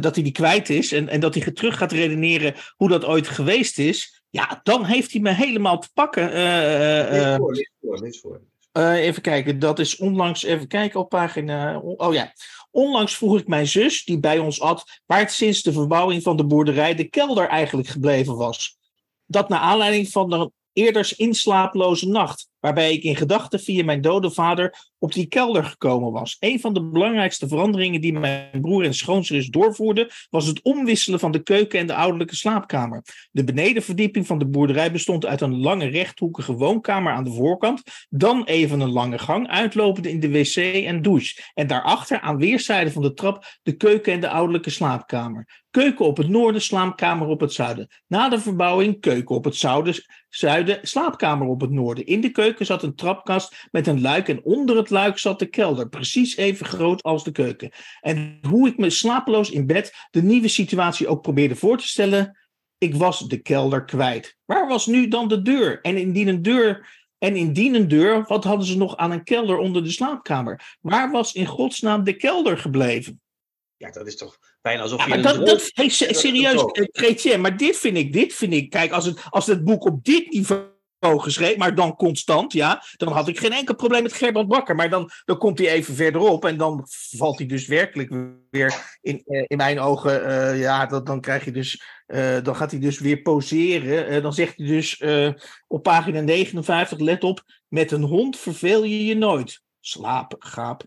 dat 0.00 0.14
hij 0.14 0.22
die 0.22 0.32
kwijt 0.32 0.70
is 0.70 0.92
en, 0.92 1.08
en 1.08 1.20
dat 1.20 1.34
hij 1.34 1.52
terug 1.52 1.76
gaat 1.78 1.92
redeneren 1.92 2.54
hoe 2.76 2.88
dat 2.88 3.04
ooit 3.04 3.28
geweest 3.28 3.78
is, 3.78 4.22
ja, 4.30 4.60
dan 4.62 4.84
heeft 4.84 5.12
hij 5.12 5.20
me 5.20 5.30
helemaal 5.30 5.78
te 5.78 5.88
pakken. 5.94 6.32
lees 6.32 7.36
voor, 7.36 7.52
lees 8.00 8.20
voor, 8.20 8.40
voor. 8.72 8.82
even 8.82 9.22
kijken, 9.22 9.58
dat 9.58 9.78
is 9.78 9.96
onlangs, 9.96 10.42
even 10.42 10.68
kijken 10.68 11.00
op 11.00 11.08
pagina. 11.08 11.78
Oh 11.78 12.14
ja. 12.14 12.32
Onlangs 12.70 13.16
vroeg 13.16 13.38
ik 13.38 13.46
mijn 13.46 13.66
zus, 13.66 14.04
die 14.04 14.18
bij 14.18 14.38
ons 14.38 14.60
at, 14.60 15.00
waar 15.06 15.18
het 15.18 15.32
sinds 15.32 15.62
de 15.62 15.72
verbouwing 15.72 16.22
van 16.22 16.36
de 16.36 16.44
boerderij 16.44 16.94
de 16.94 17.04
kelder 17.04 17.48
eigenlijk 17.48 17.88
gebleven 17.88 18.36
was. 18.36 18.78
Dat 19.26 19.48
naar 19.48 19.60
aanleiding 19.60 20.08
van 20.08 20.30
de 20.30 20.50
eerders 20.72 21.12
inslaaploze 21.12 22.08
nacht, 22.08 22.48
waarbij 22.62 22.92
ik 22.92 23.02
in 23.02 23.16
gedachten 23.16 23.60
via 23.60 23.84
mijn 23.84 24.00
dode 24.00 24.30
vader 24.30 24.90
op 24.98 25.12
die 25.12 25.26
kelder 25.26 25.64
gekomen 25.64 26.12
was. 26.12 26.36
Een 26.40 26.60
van 26.60 26.74
de 26.74 26.84
belangrijkste 26.84 27.48
veranderingen 27.48 28.00
die 28.00 28.12
mijn 28.12 28.60
broer 28.60 28.84
en 28.84 28.94
schoonzus 28.94 29.48
doorvoerden, 29.48 30.08
was 30.30 30.46
het 30.46 30.62
omwisselen 30.62 31.20
van 31.20 31.32
de 31.32 31.42
keuken 31.42 31.78
en 31.78 31.86
de 31.86 31.94
ouderlijke 31.94 32.36
slaapkamer. 32.36 33.02
De 33.30 33.44
benedenverdieping 33.44 34.26
van 34.26 34.38
de 34.38 34.46
boerderij 34.46 34.92
bestond 34.92 35.26
uit 35.26 35.40
een 35.40 35.60
lange 35.60 35.86
rechthoekige 35.86 36.52
woonkamer 36.52 37.12
aan 37.12 37.24
de 37.24 37.32
voorkant, 37.32 37.82
dan 38.08 38.44
even 38.44 38.80
een 38.80 38.92
lange 38.92 39.18
gang, 39.18 39.48
uitlopende 39.48 40.10
in 40.10 40.20
de 40.20 40.30
wc 40.30 40.56
en 40.56 41.02
douche. 41.02 41.42
En 41.54 41.66
daarachter, 41.66 42.20
aan 42.20 42.36
weerszijden 42.36 42.92
van 42.92 43.02
de 43.02 43.14
trap, 43.14 43.44
de 43.62 43.72
keuken 43.72 44.12
en 44.12 44.20
de 44.20 44.28
ouderlijke 44.28 44.70
slaapkamer. 44.70 45.60
Keuken 45.70 46.06
op 46.06 46.16
het 46.16 46.28
noorden, 46.28 46.62
slaapkamer 46.62 47.26
op 47.26 47.40
het 47.40 47.52
zuiden. 47.52 47.88
Na 48.06 48.28
de 48.28 48.40
verbouwing, 48.40 49.00
keuken 49.00 49.34
op 49.34 49.44
het 49.44 49.56
zuiden, 50.28 50.78
slaapkamer 50.82 51.46
op 51.46 51.60
het 51.60 51.70
noorden. 51.70 52.06
In 52.06 52.20
de 52.20 52.30
keuken 52.30 52.51
zat 52.58 52.82
een 52.82 52.94
trapkast 52.94 53.68
met 53.70 53.86
een 53.86 54.00
luik 54.00 54.28
en 54.28 54.44
onder 54.44 54.76
het 54.76 54.90
luik 54.90 55.18
zat 55.18 55.38
de 55.38 55.46
kelder, 55.46 55.88
precies 55.88 56.36
even 56.36 56.66
groot 56.66 57.02
als 57.02 57.24
de 57.24 57.32
keuken. 57.32 57.72
En 58.00 58.38
hoe 58.48 58.68
ik 58.68 58.78
me 58.78 58.90
slapeloos 58.90 59.50
in 59.50 59.66
bed 59.66 59.94
de 60.10 60.22
nieuwe 60.22 60.48
situatie 60.48 61.08
ook 61.08 61.22
probeerde 61.22 61.56
voor 61.56 61.78
te 61.78 61.88
stellen, 61.88 62.38
ik 62.78 62.94
was 62.94 63.28
de 63.28 63.38
kelder 63.38 63.84
kwijt. 63.84 64.36
Waar 64.44 64.68
was 64.68 64.86
nu 64.86 65.08
dan 65.08 65.28
de 65.28 65.42
deur? 65.42 65.80
En 65.80 65.96
indien 65.96 66.28
een 66.28 66.42
deur 66.42 67.00
en 67.18 67.36
indien 67.36 67.74
een 67.74 67.88
deur, 67.88 68.24
wat 68.26 68.44
hadden 68.44 68.66
ze 68.66 68.76
nog 68.76 68.96
aan 68.96 69.10
een 69.10 69.24
kelder 69.24 69.56
onder 69.56 69.84
de 69.84 69.90
slaapkamer? 69.90 70.76
Waar 70.80 71.10
was 71.10 71.32
in 71.32 71.46
godsnaam 71.46 72.04
de 72.04 72.16
kelder 72.16 72.58
gebleven? 72.58 73.20
Ja, 73.76 73.90
dat 73.90 74.06
is 74.06 74.16
toch 74.16 74.38
bijna 74.60 74.82
alsof 74.82 75.06
ja, 75.06 75.14
je... 75.14 75.22
Dat, 75.22 75.46
dat, 75.46 75.70
hey, 75.72 75.88
serieus, 75.88 76.64
Chrétien, 76.72 77.40
maar 77.40 77.56
dit 77.56 77.76
vind 77.76 77.96
ik, 77.96 78.12
dit 78.12 78.34
vind 78.34 78.52
ik... 78.52 78.70
Kijk, 78.70 78.92
als 78.92 79.04
het, 79.04 79.22
als 79.30 79.46
het 79.46 79.64
boek 79.64 79.84
op 79.84 80.04
dit 80.04 80.30
niveau 80.30 80.71
geschreven, 81.02 81.58
maar 81.58 81.74
dan 81.74 81.96
constant, 81.96 82.52
ja, 82.52 82.82
dan 82.96 83.12
had 83.12 83.28
ik 83.28 83.38
geen 83.38 83.52
enkel 83.52 83.74
probleem 83.74 84.02
met 84.02 84.12
Gerbrand 84.12 84.48
Bakker. 84.48 84.74
Maar 84.74 84.90
dan, 84.90 85.10
dan 85.24 85.38
komt 85.38 85.58
hij 85.58 85.68
even 85.68 85.94
verderop 85.94 86.44
en 86.44 86.56
dan 86.56 86.86
valt 87.16 87.38
hij 87.38 87.46
dus 87.46 87.66
werkelijk 87.66 88.10
weer 88.50 88.98
in, 89.00 89.22
eh, 89.26 89.44
in 89.46 89.56
mijn 89.56 89.80
ogen, 89.80 90.22
uh, 90.22 90.60
ja, 90.60 90.86
dat, 90.86 91.06
dan 91.06 91.20
krijg 91.20 91.44
je 91.44 91.50
dus, 91.50 91.82
uh, 92.06 92.36
dan 92.42 92.56
gaat 92.56 92.70
hij 92.70 92.80
dus 92.80 92.98
weer 92.98 93.22
poseren. 93.22 94.22
dan 94.22 94.32
zegt 94.32 94.56
hij 94.56 94.66
dus 94.66 95.02
op 95.66 95.82
pagina 95.82 96.20
59, 96.20 96.98
let 96.98 97.24
op, 97.24 97.42
met 97.68 97.90
een 97.90 98.02
hond 98.02 98.38
verveel 98.38 98.84
je 98.84 99.04
je 99.04 99.16
nooit. 99.16 99.62
Slaap, 99.80 100.34
gaap. 100.38 100.84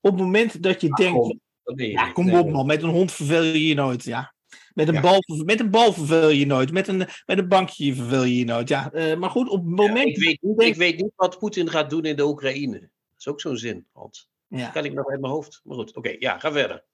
Op 0.00 0.10
het 0.10 0.20
moment 0.20 0.62
dat 0.62 0.80
je 0.80 0.88
denkt, 0.88 1.34
ja, 1.64 2.12
kom 2.12 2.34
op 2.34 2.50
man, 2.50 2.66
met 2.66 2.82
een 2.82 2.90
hond 2.90 3.12
verveel 3.12 3.42
je 3.42 3.66
je 3.66 3.74
nooit, 3.74 4.04
ja. 4.04 4.34
Met 4.74 4.88
een, 4.88 5.00
bal, 5.00 5.18
met 5.44 5.60
een 5.60 5.70
bal 5.70 5.92
verveel 5.92 6.28
je 6.28 6.46
nooit. 6.46 6.72
Met 6.72 6.88
een, 6.88 6.98
met 7.26 7.38
een 7.38 7.48
bankje 7.48 7.94
verveel 7.94 8.24
je 8.24 8.38
je 8.38 8.44
nooit. 8.44 8.68
Ja, 8.68 8.92
uh, 8.94 9.16
maar 9.16 9.30
goed, 9.30 9.48
op 9.48 9.58
het 9.58 9.74
moment... 9.74 10.08
ik, 10.08 10.18
weet, 10.18 10.38
denk... 10.40 10.60
ik 10.60 10.74
weet 10.76 10.96
niet 10.96 11.12
wat 11.16 11.38
Poetin 11.38 11.70
gaat 11.70 11.90
doen 11.90 12.04
in 12.04 12.16
de 12.16 12.26
Oekraïne. 12.26 12.80
Dat 12.80 12.90
is 13.18 13.28
ook 13.28 13.40
zo'n 13.40 13.56
zin, 13.56 13.86
Hans. 13.92 14.28
Ja. 14.48 14.58
Dat 14.58 14.72
kan 14.72 14.84
ik 14.84 14.92
nog 14.92 15.08
uit 15.08 15.20
mijn 15.20 15.32
hoofd. 15.32 15.60
Maar 15.64 15.76
goed, 15.76 15.96
oké, 15.96 16.16
ja, 16.18 16.38
ga 16.38 16.52
verder. 16.52 16.84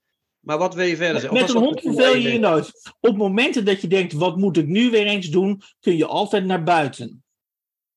Maar 0.41 0.59
wat 0.59 0.75
wil 0.75 0.87
je 0.87 0.97
verder 0.97 1.21
zeggen? 1.21 1.41
Met 1.41 1.51
een 1.51 1.57
hond 1.57 1.81
verveel 1.81 2.17
je 2.17 2.33
je 2.33 2.39
nooit. 2.39 2.95
Op 3.01 3.17
momenten 3.17 3.65
dat 3.65 3.81
je 3.81 3.89
denkt, 3.89 4.13
wat 4.13 4.37
moet 4.37 4.57
ik 4.57 4.67
nu 4.67 4.91
weer 4.91 5.07
eens 5.07 5.31
doen, 5.31 5.63
kun 5.81 5.97
je 5.97 6.07
altijd 6.07 6.45
naar 6.45 6.63
buiten. 6.63 7.23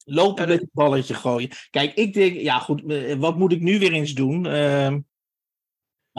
Lopen 0.06 0.48
met 0.48 0.60
het 0.60 0.70
balletje 0.72 1.14
gooien. 1.14 1.50
Kijk, 1.70 1.94
ik 1.94 2.14
denk, 2.14 2.40
ja 2.40 2.60
goed, 2.60 2.84
eh, 2.86 3.16
wat 3.16 3.38
moet 3.38 3.52
ik 3.52 3.62
nu 3.62 3.80
weer 3.80 3.92
eens 3.92 4.14
doen? 4.14 4.46
Uh, 4.46 4.96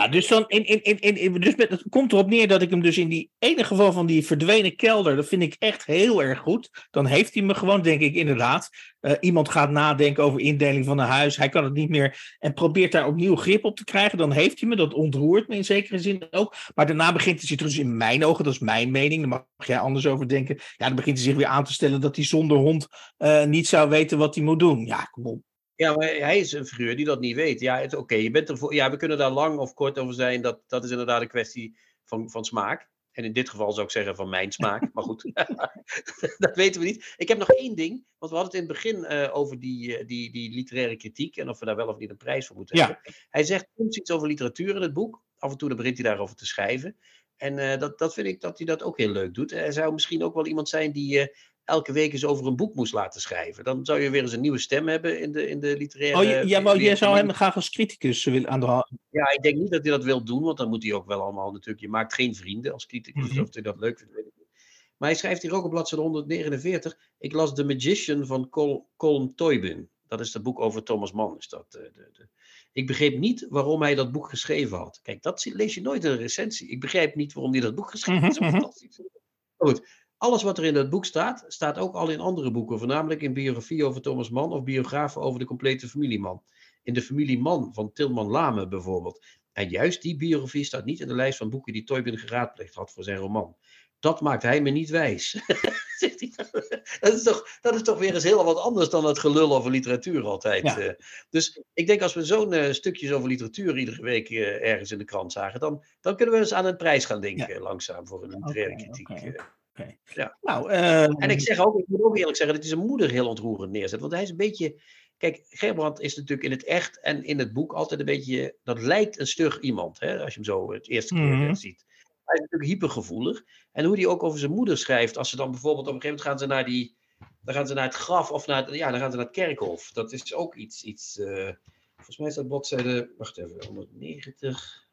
nou, 0.02 0.14
dus, 0.14 0.28
dan 0.28 0.44
in, 0.46 0.64
in, 0.64 1.00
in, 1.00 1.16
in, 1.16 1.40
dus 1.40 1.56
met, 1.56 1.70
het 1.70 1.84
komt 1.88 2.12
erop 2.12 2.28
neer 2.28 2.48
dat 2.48 2.62
ik 2.62 2.70
hem 2.70 2.82
dus 2.82 2.98
in 2.98 3.08
die 3.08 3.30
ene 3.38 3.64
geval 3.64 3.92
van 3.92 4.06
die 4.06 4.26
verdwenen 4.26 4.76
kelder, 4.76 5.16
dat 5.16 5.28
vind 5.28 5.42
ik 5.42 5.56
echt 5.58 5.86
heel 5.86 6.22
erg 6.22 6.38
goed. 6.38 6.86
Dan 6.90 7.06
heeft 7.06 7.34
hij 7.34 7.42
me 7.42 7.54
gewoon, 7.54 7.82
denk 7.82 8.00
ik 8.00 8.14
inderdaad. 8.14 8.68
Uh, 9.00 9.12
iemand 9.20 9.48
gaat 9.48 9.70
nadenken 9.70 10.24
over 10.24 10.40
indeling 10.40 10.84
van 10.84 10.98
een 10.98 11.06
huis, 11.06 11.36
hij 11.36 11.48
kan 11.48 11.64
het 11.64 11.72
niet 11.72 11.88
meer 11.88 12.36
en 12.38 12.54
probeert 12.54 12.92
daar 12.92 13.06
opnieuw 13.06 13.36
grip 13.36 13.64
op 13.64 13.76
te 13.76 13.84
krijgen. 13.84 14.18
Dan 14.18 14.32
heeft 14.32 14.60
hij 14.60 14.68
me, 14.68 14.76
dat 14.76 14.94
ontroert 14.94 15.48
me 15.48 15.56
in 15.56 15.64
zekere 15.64 15.98
zin 15.98 16.26
ook. 16.30 16.54
Maar 16.74 16.86
daarna 16.86 17.12
begint 17.12 17.38
hij 17.38 17.48
zich 17.48 17.56
dus 17.56 17.78
in 17.78 17.96
mijn 17.96 18.24
ogen, 18.24 18.44
dat 18.44 18.52
is 18.52 18.58
mijn 18.58 18.90
mening, 18.90 19.20
daar 19.20 19.46
mag 19.56 19.66
jij 19.66 19.78
anders 19.78 20.06
over 20.06 20.28
denken. 20.28 20.56
Ja, 20.76 20.86
dan 20.86 20.96
begint 20.96 21.16
hij 21.16 21.26
zich 21.26 21.36
weer 21.36 21.46
aan 21.46 21.64
te 21.64 21.72
stellen 21.72 22.00
dat 22.00 22.16
hij 22.16 22.24
zonder 22.24 22.56
hond 22.56 22.86
uh, 23.18 23.44
niet 23.44 23.68
zou 23.68 23.88
weten 23.88 24.18
wat 24.18 24.34
hij 24.34 24.44
moet 24.44 24.58
doen. 24.58 24.86
Ja, 24.86 25.04
kom 25.04 25.26
op. 25.26 25.40
Ja, 25.76 25.94
maar 25.96 26.06
hij 26.06 26.38
is 26.38 26.52
een 26.52 26.66
figuur 26.66 26.96
die 26.96 27.04
dat 27.04 27.20
niet 27.20 27.36
weet. 27.36 27.60
Ja, 27.60 27.86
oké, 27.96 28.14
je 28.14 28.30
bent 28.30 28.48
ervoor. 28.48 28.74
Ja, 28.74 28.90
we 28.90 28.96
kunnen 28.96 29.18
daar 29.18 29.30
lang 29.30 29.58
of 29.58 29.74
kort 29.74 29.98
over 29.98 30.14
zijn. 30.14 30.42
Dat, 30.42 30.60
dat 30.66 30.84
is 30.84 30.90
inderdaad 30.90 31.20
een 31.20 31.28
kwestie 31.28 31.76
van, 32.04 32.30
van 32.30 32.44
smaak. 32.44 32.90
En 33.12 33.24
in 33.24 33.32
dit 33.32 33.48
geval 33.50 33.72
zou 33.72 33.86
ik 33.86 33.92
zeggen 33.92 34.16
van 34.16 34.28
mijn 34.28 34.52
smaak. 34.52 34.92
Maar 34.92 35.04
goed, 35.04 35.30
dat 36.38 36.56
weten 36.56 36.80
we 36.80 36.86
niet. 36.86 37.14
Ik 37.16 37.28
heb 37.28 37.38
nog 37.38 37.50
één 37.50 37.74
ding. 37.74 38.04
Want 38.18 38.32
we 38.32 38.38
hadden 38.38 38.60
het 38.60 38.62
in 38.62 38.74
het 38.74 38.82
begin 38.82 39.12
uh, 39.12 39.36
over 39.36 39.58
die, 39.58 39.98
uh, 39.98 40.06
die, 40.06 40.30
die 40.30 40.54
literaire 40.54 40.96
kritiek. 40.96 41.36
En 41.36 41.48
of 41.48 41.58
we 41.58 41.64
daar 41.64 41.76
wel 41.76 41.88
of 41.88 41.98
niet 41.98 42.10
een 42.10 42.16
prijs 42.16 42.46
voor 42.46 42.56
moeten 42.56 42.76
ja. 42.76 42.86
hebben. 42.86 43.14
Hij 43.30 43.44
zegt 43.44 43.68
soms 43.76 43.96
iets 43.96 44.10
over 44.10 44.28
literatuur 44.28 44.76
in 44.76 44.82
het 44.82 44.92
boek. 44.92 45.22
Af 45.38 45.50
en 45.50 45.58
toe 45.58 45.68
dan 45.68 45.76
begint 45.76 45.98
hij 45.98 46.06
daarover 46.06 46.36
te 46.36 46.46
schrijven. 46.46 46.96
En 47.36 47.58
uh, 47.58 47.78
dat, 47.78 47.98
dat 47.98 48.14
vind 48.14 48.26
ik 48.26 48.40
dat 48.40 48.58
hij 48.58 48.66
dat 48.66 48.82
ook 48.82 48.98
heel 48.98 49.10
leuk 49.10 49.34
doet. 49.34 49.50
Hij 49.50 49.72
zou 49.72 49.92
misschien 49.92 50.22
ook 50.22 50.34
wel 50.34 50.46
iemand 50.46 50.68
zijn 50.68 50.92
die 50.92 51.30
elke 51.64 51.92
week 51.92 52.12
eens 52.12 52.24
over 52.24 52.46
een 52.46 52.56
boek 52.56 52.74
moest 52.74 52.92
laten 52.92 53.20
schrijven. 53.20 53.64
Dan 53.64 53.84
zou 53.84 54.00
je 54.00 54.10
weer 54.10 54.22
eens 54.22 54.32
een 54.32 54.40
nieuwe 54.40 54.58
stem 54.58 54.88
hebben 54.88 55.20
in 55.20 55.32
de, 55.32 55.48
in 55.48 55.60
de 55.60 55.76
literaire... 55.76 56.42
Oh, 56.42 56.48
ja, 56.48 56.60
maar 56.60 56.80
jij 56.80 56.96
zou 56.96 57.16
hem 57.16 57.32
graag 57.32 57.54
als 57.54 57.70
criticus 57.70 58.24
willen 58.24 58.48
aan 58.48 58.60
de 58.60 58.66
hand... 58.66 58.90
Ja, 59.10 59.30
ik 59.30 59.42
denk 59.42 59.56
niet 59.56 59.70
dat 59.70 59.82
hij 59.82 59.90
dat 59.90 60.04
wil 60.04 60.24
doen, 60.24 60.42
want 60.42 60.58
dan 60.58 60.68
moet 60.68 60.82
hij 60.82 60.92
ook 60.92 61.06
wel 61.06 61.22
allemaal 61.22 61.52
natuurlijk... 61.52 61.80
Je 61.80 61.88
maakt 61.88 62.14
geen 62.14 62.34
vrienden 62.34 62.72
als 62.72 62.86
criticus, 62.86 63.22
mm 63.22 63.30
-hmm. 63.30 63.42
of 63.42 63.52
hij 63.52 63.62
dat 63.62 63.78
leuk 63.78 63.98
vindt, 63.98 64.14
weet 64.14 64.26
ik 64.26 64.32
niet. 64.36 64.48
Maar 64.96 65.08
hij 65.08 65.18
schrijft 65.18 65.42
hier 65.42 65.54
ook 65.54 65.64
op 65.64 65.70
bladzijde 65.70 66.04
149... 66.04 66.98
Ik 67.18 67.32
las 67.32 67.54
The 67.54 67.64
Magician 67.64 68.26
van 68.26 68.48
Col 68.48 68.88
Colm 68.96 69.34
Toybin. 69.34 69.90
Dat 70.06 70.20
is 70.20 70.32
het 70.32 70.42
boek 70.42 70.60
over 70.60 70.82
Thomas 70.82 71.12
Mann. 71.12 71.38
Is 71.38 71.48
dat, 71.48 71.72
de, 71.72 71.90
de, 71.94 72.08
de... 72.12 72.28
Ik 72.72 72.86
begreep 72.86 73.18
niet 73.18 73.46
waarom 73.48 73.82
hij 73.82 73.94
dat 73.94 74.12
boek 74.12 74.28
geschreven 74.28 74.78
had. 74.78 75.00
Kijk, 75.02 75.22
dat 75.22 75.44
lees 75.44 75.74
je 75.74 75.80
nooit 75.80 76.04
in 76.04 76.10
een 76.10 76.16
recensie. 76.16 76.68
Ik 76.68 76.80
begrijp 76.80 77.14
niet 77.14 77.32
waarom 77.32 77.52
hij 77.52 77.60
dat 77.60 77.74
boek 77.74 77.90
geschreven 77.90 78.22
heeft. 78.22 78.40
Mm 78.40 78.48
-hmm. 78.48 78.60
Dat 78.60 78.74
is 78.74 78.80
fantastisch. 78.80 79.10
Goed, 79.56 79.86
alles 80.22 80.42
wat 80.42 80.58
er 80.58 80.64
in 80.64 80.74
dat 80.74 80.90
boek 80.90 81.04
staat, 81.04 81.44
staat 81.48 81.78
ook 81.78 81.94
al 81.94 82.10
in 82.10 82.20
andere 82.20 82.50
boeken, 82.50 82.78
voornamelijk 82.78 83.22
in 83.22 83.32
biografie 83.32 83.84
over 83.84 84.02
Thomas 84.02 84.30
Mann 84.30 84.52
of 84.52 84.62
biografen 84.62 85.22
over 85.22 85.38
de 85.38 85.44
complete 85.44 85.88
familie 85.88 86.20
Mann. 86.20 86.42
In 86.82 86.94
de 86.94 87.02
familie 87.02 87.38
Mann 87.38 87.74
van 87.74 87.92
Tilman 87.92 88.26
Lame 88.26 88.68
bijvoorbeeld. 88.68 89.24
En 89.52 89.68
juist 89.68 90.02
die 90.02 90.16
biografie 90.16 90.64
staat 90.64 90.84
niet 90.84 91.00
in 91.00 91.08
de 91.08 91.14
lijst 91.14 91.38
van 91.38 91.50
boeken 91.50 91.72
die 91.72 91.84
Toybin 91.84 92.18
geraadpleegd 92.18 92.74
had 92.74 92.92
voor 92.92 93.04
zijn 93.04 93.16
roman. 93.16 93.56
Dat 93.98 94.20
maakt 94.20 94.42
hij 94.42 94.60
me 94.60 94.70
niet 94.70 94.90
wijs. 94.90 95.32
dat, 97.00 97.12
is 97.12 97.22
toch, 97.22 97.58
dat 97.60 97.74
is 97.74 97.82
toch 97.82 97.98
weer 97.98 98.14
eens 98.14 98.24
heel 98.24 98.44
wat 98.44 98.58
anders 98.58 98.88
dan 98.88 99.04
het 99.04 99.18
gelul 99.18 99.56
over 99.56 99.70
literatuur 99.70 100.24
altijd. 100.24 100.62
Ja. 100.62 100.78
Eh. 100.78 100.94
Dus 101.30 101.62
ik 101.74 101.86
denk 101.86 102.02
als 102.02 102.14
we 102.14 102.24
zo'n 102.24 102.52
uh, 102.52 102.72
stukjes 102.72 103.12
over 103.12 103.28
literatuur 103.28 103.78
iedere 103.78 104.02
week 104.02 104.30
uh, 104.30 104.68
ergens 104.68 104.90
in 104.90 104.98
de 104.98 105.04
krant 105.04 105.32
zagen, 105.32 105.60
dan, 105.60 105.84
dan 106.00 106.16
kunnen 106.16 106.34
we 106.34 106.40
eens 106.40 106.54
aan 106.54 106.66
een 106.66 106.76
prijs 106.76 107.04
gaan 107.04 107.20
denken, 107.20 107.54
ja. 107.54 107.60
langzaam, 107.60 108.06
voor 108.06 108.22
een 108.22 108.30
literaire 108.30 108.72
okay, 108.72 108.84
kritiek. 108.84 109.10
Okay. 109.10 109.60
Okay. 109.74 109.98
Ja. 110.14 110.38
Nou, 110.40 110.70
uh, 110.70 111.22
en 111.22 111.30
ik 111.30 111.40
zeg 111.40 111.58
ook, 111.58 111.78
ik 111.78 111.88
moet 111.88 112.02
ook 112.02 112.16
eerlijk 112.16 112.36
zeggen 112.36 112.56
dat 112.56 112.64
hij 112.64 112.74
zijn 112.74 112.86
moeder 112.86 113.10
heel 113.10 113.28
ontroerend 113.28 113.72
neerzet. 113.72 114.00
Want 114.00 114.12
hij 114.12 114.22
is 114.22 114.30
een 114.30 114.36
beetje. 114.36 114.80
Kijk, 115.16 115.44
Gerbrand 115.48 116.00
is 116.00 116.16
natuurlijk 116.16 116.42
in 116.42 116.50
het 116.50 116.64
echt 116.64 117.00
en 117.00 117.24
in 117.24 117.38
het 117.38 117.52
boek 117.52 117.72
altijd 117.72 118.00
een 118.00 118.06
beetje. 118.06 118.56
Dat 118.62 118.80
lijkt 118.80 119.18
een 119.18 119.26
stug 119.26 119.60
iemand, 119.60 120.00
hè, 120.00 120.18
als 120.18 120.34
je 120.34 120.40
hem 120.40 120.44
zo 120.44 120.72
het 120.72 120.88
eerste 120.88 121.14
keer 121.14 121.22
mm 121.22 121.44
-hmm. 121.44 121.54
ziet. 121.54 121.84
Hij 122.24 122.34
is 122.34 122.40
natuurlijk 122.40 122.70
hypergevoelig. 122.70 123.42
En 123.72 123.84
hoe 123.84 123.96
hij 123.96 124.06
ook 124.06 124.22
over 124.22 124.38
zijn 124.38 124.52
moeder 124.52 124.78
schrijft, 124.78 125.16
als 125.16 125.30
ze 125.30 125.36
dan 125.36 125.50
bijvoorbeeld 125.50 125.88
op 125.88 125.94
een 125.94 126.00
gegeven 126.00 126.24
moment 126.24 126.40
gaan 126.40 126.48
ze 126.48 126.54
naar 126.54 126.64
die. 126.64 126.96
Dan 127.40 127.54
gaan 127.54 127.66
ze 127.66 127.74
naar 127.74 127.84
het 127.84 127.94
graf 127.94 128.30
of 128.30 128.46
naar 128.46 128.66
het, 128.66 128.74
ja, 128.74 128.90
dan 128.90 129.00
gaan 129.00 129.10
ze 129.10 129.16
naar 129.16 129.26
het 129.26 129.34
kerkhof. 129.34 129.92
Dat 129.92 130.12
is 130.12 130.34
ook 130.34 130.54
iets. 130.54 130.82
iets 130.82 131.16
uh, 131.16 131.50
volgens 131.96 132.18
mij 132.18 132.28
is 132.28 132.34
dat 132.34 132.48
bladzijde. 132.48 133.12
Wacht 133.18 133.38
even, 133.38 133.64
190. 133.66 134.88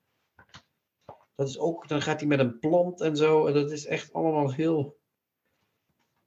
Dat 1.40 1.50
is 1.50 1.60
ook, 1.60 1.88
dan 1.88 2.02
gaat 2.02 2.20
hij 2.20 2.30
met 2.30 2.40
een 2.40 2.60
plant 2.60 3.02
en 3.02 3.18
zo. 3.18 3.46
En 3.46 3.54
dat 3.54 3.72
is 3.72 3.86
echt 3.86 4.14
allemaal 4.14 4.54
heel. 4.54 4.98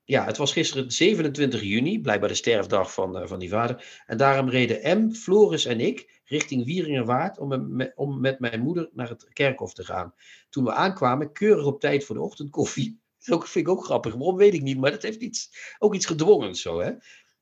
Ja, 0.04 0.24
het 0.24 0.36
was 0.36 0.52
gisteren 0.52 0.90
27 0.90 1.62
juni, 1.62 2.00
blijkbaar 2.00 2.28
de 2.28 2.34
sterfdag 2.34 2.92
van, 2.92 3.20
uh, 3.20 3.26
van 3.26 3.38
die 3.38 3.48
vader. 3.48 4.02
En 4.06 4.16
daarom 4.16 4.48
reden 4.48 4.98
M, 4.98 5.10
Floris 5.10 5.64
en 5.64 5.80
ik 5.80 6.20
richting 6.24 6.64
Wieringerwaard 6.64 7.38
om, 7.38 7.82
om 7.94 8.20
met 8.20 8.40
mijn 8.40 8.60
moeder 8.60 8.90
naar 8.92 9.08
het 9.08 9.28
kerkhof 9.32 9.74
te 9.74 9.84
gaan. 9.84 10.14
Toen 10.50 10.64
we 10.64 10.72
aankwamen, 10.72 11.32
keurig 11.32 11.66
op 11.66 11.80
tijd 11.80 12.04
voor 12.04 12.14
de 12.14 12.22
ochtendkoffie. 12.22 13.00
Dat 13.26 13.48
vind 13.48 13.66
ik 13.66 13.72
ook 13.72 13.84
grappig. 13.84 14.14
Waarom 14.14 14.36
weet 14.36 14.54
ik 14.54 14.62
niet, 14.62 14.78
maar 14.78 14.90
dat 14.90 15.02
heeft 15.02 15.20
iets, 15.20 15.74
ook 15.78 15.94
iets 15.94 16.06
gedwongen 16.06 16.54
zo. 16.54 16.80
Hè? 16.80 16.92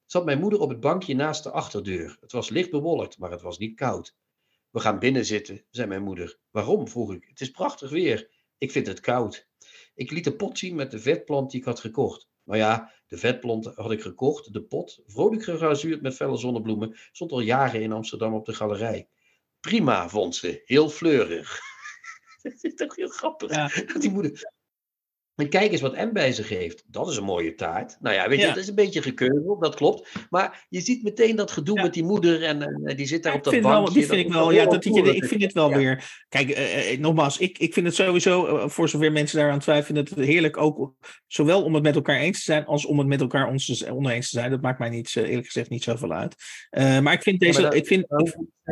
Zat 0.07 0.25
mijn 0.25 0.41
moeder 0.41 0.61
op 0.61 0.68
het 0.68 0.81
bankje 0.81 1.14
naast 1.14 1.43
de 1.43 1.51
achterdeur. 1.51 2.16
Het 2.21 2.33
was 2.33 2.49
licht 2.49 2.71
bewolkt, 2.71 3.18
maar 3.18 3.31
het 3.31 3.43
was 3.43 3.59
niet 3.59 3.77
koud. 3.77 4.14
We 4.71 4.81
gaan 4.81 4.99
binnen 4.99 5.25
zitten, 5.25 5.64
zei 5.71 5.89
mijn 5.89 6.03
moeder. 6.03 6.39
Waarom? 6.51 6.89
vroeg 6.89 7.12
ik. 7.12 7.25
Het 7.29 7.41
is 7.41 7.51
prachtig 7.51 7.91
weer. 7.91 8.31
Ik 8.59 8.71
vind 8.71 8.87
het 8.87 9.01
koud. 9.01 9.49
Ik 9.95 10.11
liet 10.11 10.25
de 10.25 10.37
pot 10.37 10.59
zien 10.59 10.75
met 10.75 10.91
de 10.91 10.99
vetplant 10.99 11.51
die 11.51 11.61
ik 11.61 11.66
had 11.66 11.81
gekocht. 11.81 12.29
Nou 12.45 12.59
ja, 12.59 12.93
de 13.07 13.18
vetplant 13.18 13.66
had 13.75 13.91
ik 13.91 14.03
gekocht. 14.03 14.53
De 14.53 14.62
pot, 14.62 15.03
vrolijk 15.07 15.45
geglazuurd 15.45 16.03
met 16.03 16.14
felle 16.14 16.37
zonnebloemen, 16.37 16.99
stond 17.12 17.33
al 17.33 17.41
jaren 17.41 17.83
in 17.83 17.93
Amsterdam 17.93 18.35
op 18.35 18.47
de 18.47 18.55
galerij. 18.55 19.09
Prima, 19.61 20.09
vond 20.09 20.37
ze. 20.37 20.62
Heel 20.64 20.89
fleurig. 20.89 21.61
Dat 22.43 22.64
is 22.64 22.75
toch 22.75 22.97
heel 22.97 23.09
grappig. 23.09 23.51
Ja. 23.51 23.71
Die 23.99 24.11
moeder. 24.11 24.53
En 25.41 25.49
kijk 25.49 25.72
eens 25.72 25.80
wat 25.80 25.97
M 25.97 26.12
bij 26.12 26.32
zich 26.32 26.49
heeft. 26.49 26.84
Dat 26.86 27.09
is 27.11 27.16
een 27.16 27.24
mooie 27.24 27.55
taart. 27.55 27.97
Nou 28.01 28.14
ja, 28.14 28.28
weet 28.28 28.41
je, 28.41 28.47
dat 28.47 28.57
is 28.57 28.68
een 28.68 28.74
beetje 28.74 29.03
gekeuzel, 29.03 29.59
dat 29.59 29.74
klopt. 29.74 30.12
Maar 30.30 30.66
je 30.68 30.80
ziet 30.80 31.03
meteen 31.03 31.36
dat 31.36 31.51
gedoe 31.51 31.82
met 31.82 31.95
die 31.95 32.05
moeder 32.05 32.43
en, 32.43 32.82
die 32.97 33.07
zit 33.07 33.22
daar 33.22 33.34
op 33.34 33.45
dat 33.45 33.61
bankje. 33.61 33.95
die 33.95 34.07
vind 34.07 34.26
ik 34.26 34.32
wel, 34.32 34.53
ja, 34.53 34.64
dat, 34.64 34.84
je, 34.84 35.14
ik 35.14 35.24
vind 35.24 35.43
het 35.43 35.53
wel 35.53 35.74
weer. 35.74 36.24
Kijk, 36.28 36.59
uh, 36.59 36.99
nogmaals, 36.99 37.38
ik, 37.38 37.59
ik 37.59 37.72
vind 37.72 37.86
het 37.86 37.95
sowieso, 37.95 38.47
uh, 38.47 38.68
voor 38.68 38.88
zover 38.88 39.12
mensen 39.12 39.38
daaraan 39.38 39.59
twijfelen, 39.59 40.05
het 40.05 40.14
heerlijk 40.14 40.57
ook, 40.57 40.95
zowel 41.26 41.62
om 41.62 41.74
het 41.74 41.82
met 41.82 41.95
elkaar 41.95 42.18
eens 42.18 42.38
te 42.38 42.45
zijn, 42.45 42.66
als 42.66 42.86
om 42.86 42.99
het 42.99 43.09
met 43.09 43.20
elkaar 43.20 43.49
ons, 43.49 43.86
oneens 43.86 44.30
te 44.30 44.38
zijn. 44.38 44.51
Dat 44.51 44.61
maakt 44.61 44.78
mij 44.78 44.88
niet, 44.88 45.16
eerlijk 45.16 45.47
gezegd 45.47 45.70
niet 45.70 45.82
zoveel 45.82 46.12
uit. 46.12 46.34
maar 47.03 47.12
ik 47.12 47.22
vind 47.22 47.41
deze. 47.41 47.68
Ik 47.74 47.86
vind, 47.86 48.07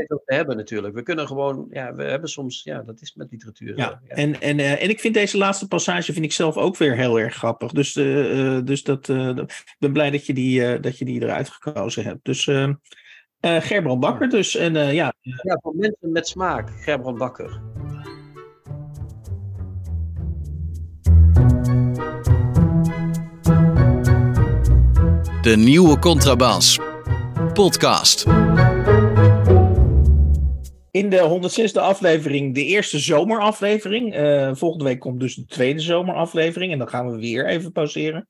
dat 0.07 0.23
we 0.25 0.35
hebben 0.35 0.57
natuurlijk. 0.57 0.95
We 0.95 1.03
kunnen 1.03 1.27
gewoon, 1.27 1.67
ja, 1.71 1.95
we 1.95 2.03
hebben 2.03 2.29
soms, 2.29 2.63
ja, 2.63 2.83
dat 2.83 3.01
is 3.01 3.15
met 3.15 3.31
literatuur. 3.31 3.77
Ja. 3.77 4.01
En, 4.07 4.41
en, 4.41 4.59
en 4.59 4.89
ik 4.89 5.01
vind 5.01 5.15
deze 5.15 5.39
laatste 5.39 5.69
passage 5.69 6.13
vind 6.13 6.25
ik 6.25 6.33
zelf 6.33 6.57
ook 6.59 6.77
weer 6.77 6.97
heel 6.97 7.21
erg 7.21 7.35
grappig. 7.35 7.73
Dus, 7.73 7.97
uh, 7.97 8.59
dus 8.65 8.83
dat, 8.83 9.09
uh, 9.09 9.29
ik 9.37 9.77
ben 9.79 9.93
blij 9.93 10.11
dat 10.11 10.27
je 10.27 10.33
die, 10.33 10.81
dat 10.81 10.99
je 10.99 11.05
die 11.05 11.23
eruit 11.23 11.49
gekozen 11.49 12.05
hebt. 12.05 12.25
Dus 12.25 12.51
Gerbrand 13.41 14.01
Bakker 14.01 14.29
dus. 14.29 14.57
En, 14.57 14.95
ja. 14.95 15.13
ja, 15.21 15.59
voor 15.63 15.75
mensen 15.77 16.13
met 16.13 16.29
smaak, 16.29 16.71
Gerbrand 16.81 17.19
Bakker. 17.19 17.61
De 25.43 25.57
nieuwe 25.57 25.99
Contrabas. 25.99 26.79
Podcast. 27.53 28.27
In 30.99 31.09
de 31.09 31.51
106e 31.69 31.81
aflevering, 31.81 32.55
de 32.55 32.65
eerste 32.65 32.99
zomeraflevering. 32.99 34.17
Uh, 34.17 34.51
volgende 34.55 34.85
week 34.85 35.01
komt 35.01 35.21
dus 35.21 35.35
de 35.35 35.45
tweede 35.45 35.81
zomeraflevering. 35.81 36.73
En 36.73 36.79
dan 36.79 36.89
gaan 36.89 37.11
we 37.11 37.19
weer 37.19 37.47
even 37.47 37.73
pauzeren. 37.73 38.29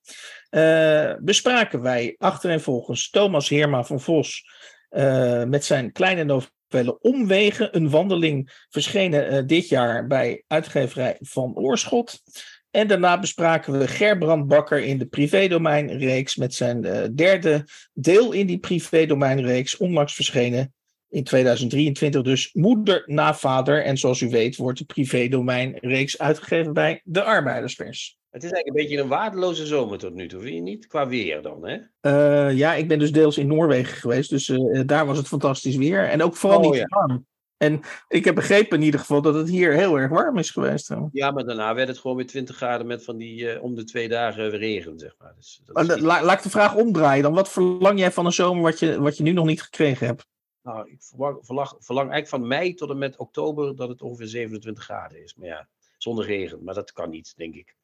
Uh, 0.50 1.12
bespraken 1.20 1.82
wij 1.82 2.14
achtereenvolgens 2.18 3.10
Thomas 3.10 3.48
Heerma 3.48 3.84
van 3.84 4.00
Vos. 4.00 4.44
Uh, 4.90 5.44
met 5.44 5.64
zijn 5.64 5.92
kleine 5.92 6.24
novelle 6.24 6.98
Omwegen. 7.00 7.76
Een 7.76 7.90
wandeling 7.90 8.66
verschenen 8.70 9.46
dit 9.46 9.68
jaar 9.68 10.06
bij 10.06 10.44
uitgeverij 10.46 11.16
Van 11.20 11.54
Oorschot. 11.54 12.22
En 12.70 12.86
daarna 12.86 13.18
bespraken 13.18 13.78
we 13.78 13.88
Gerbrand 13.88 14.46
Bakker 14.48 14.82
in 14.82 14.98
de 14.98 15.06
privédomeinreeks 15.06 16.36
met 16.36 16.54
zijn 16.54 16.80
derde 17.14 17.64
deel 17.92 18.32
in 18.32 18.46
die 18.46 18.58
privédomeinreeks, 18.58 19.76
onlangs 19.76 20.14
verschenen 20.14 20.72
in 21.08 21.24
2023 21.24 22.22
dus 22.22 22.52
moeder 22.52 23.02
na 23.06 23.34
vader. 23.34 23.84
En 23.84 23.96
zoals 23.96 24.20
u 24.20 24.28
weet 24.28 24.56
wordt 24.56 24.78
de 24.78 24.84
privédomeinreeks 24.84 26.18
uitgegeven 26.18 26.72
bij 26.72 27.00
de 27.04 27.22
Arbeiderspers. 27.22 28.18
Het 28.30 28.44
is 28.44 28.50
eigenlijk 28.50 28.80
een 28.80 28.86
beetje 28.86 29.02
een 29.02 29.18
waardeloze 29.18 29.66
zomer 29.66 29.98
tot 29.98 30.14
nu 30.14 30.28
toe, 30.28 30.40
vind 30.40 30.54
je 30.54 30.60
niet? 30.60 30.86
Qua 30.86 31.08
weer 31.08 31.42
dan, 31.42 31.68
hè? 31.68 31.78
Uh, 32.00 32.56
ja, 32.56 32.74
ik 32.74 32.88
ben 32.88 32.98
dus 32.98 33.12
deels 33.12 33.38
in 33.38 33.46
Noorwegen 33.46 33.96
geweest, 33.96 34.30
dus 34.30 34.48
uh, 34.48 34.82
daar 34.86 35.06
was 35.06 35.16
het 35.16 35.28
fantastisch 35.28 35.76
weer. 35.76 36.08
En 36.08 36.22
ook 36.22 36.36
vooral 36.36 36.58
oh, 36.58 36.64
niet 36.64 36.74
ja. 36.74 36.86
warm. 36.88 37.26
En 37.56 37.80
ik 38.08 38.24
heb 38.24 38.34
begrepen 38.34 38.78
in 38.78 38.84
ieder 38.84 39.00
geval 39.00 39.22
dat 39.22 39.34
het 39.34 39.48
hier 39.48 39.72
heel 39.72 39.98
erg 39.98 40.10
warm 40.10 40.38
is 40.38 40.50
geweest. 40.50 40.94
Ja, 41.12 41.30
maar 41.30 41.44
daarna 41.44 41.74
werd 41.74 41.88
het 41.88 41.98
gewoon 41.98 42.16
weer 42.16 42.26
20 42.26 42.56
graden 42.56 42.86
met 42.86 43.04
van 43.04 43.16
die 43.16 43.54
uh, 43.54 43.62
om 43.62 43.74
de 43.74 43.84
twee 43.84 44.08
dagen 44.08 44.50
regen, 44.50 44.98
zeg 44.98 45.14
maar. 45.18 45.32
Dus 45.36 45.60
dat 45.64 46.00
la, 46.00 46.24
laat 46.24 46.36
ik 46.36 46.42
de 46.42 46.50
vraag 46.50 46.74
omdraaien 46.74 47.22
dan. 47.22 47.34
Wat 47.34 47.48
verlang 47.48 47.98
jij 47.98 48.12
van 48.12 48.26
een 48.26 48.32
zomer 48.32 48.62
wat 48.62 48.78
je, 48.78 49.00
wat 49.00 49.16
je 49.16 49.22
nu 49.22 49.32
nog 49.32 49.46
niet 49.46 49.62
gekregen 49.62 50.06
hebt? 50.06 50.26
Nou, 50.68 50.90
ik 50.90 51.02
verlang, 51.02 51.76
verlang, 51.78 52.10
eigenlijk 52.10 52.28
van 52.28 52.46
mei 52.46 52.74
tot 52.74 52.90
en 52.90 52.98
met 52.98 53.16
oktober 53.16 53.76
dat 53.76 53.88
het 53.88 54.02
ongeveer 54.02 54.26
27 54.26 54.84
graden 54.84 55.22
is. 55.22 55.34
Maar 55.34 55.48
ja, 55.48 55.68
zonder 55.96 56.24
regen. 56.24 56.64
Maar 56.64 56.74
dat 56.74 56.92
kan 56.92 57.10
niet, 57.10 57.36
denk 57.36 57.54
ik. 57.54 57.76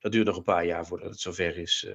Dat 0.00 0.12
duurt 0.12 0.26
nog 0.26 0.36
een 0.36 0.42
paar 0.42 0.66
jaar 0.66 0.86
voordat 0.86 1.10
het 1.10 1.20
zover 1.20 1.56
is. 1.58 1.86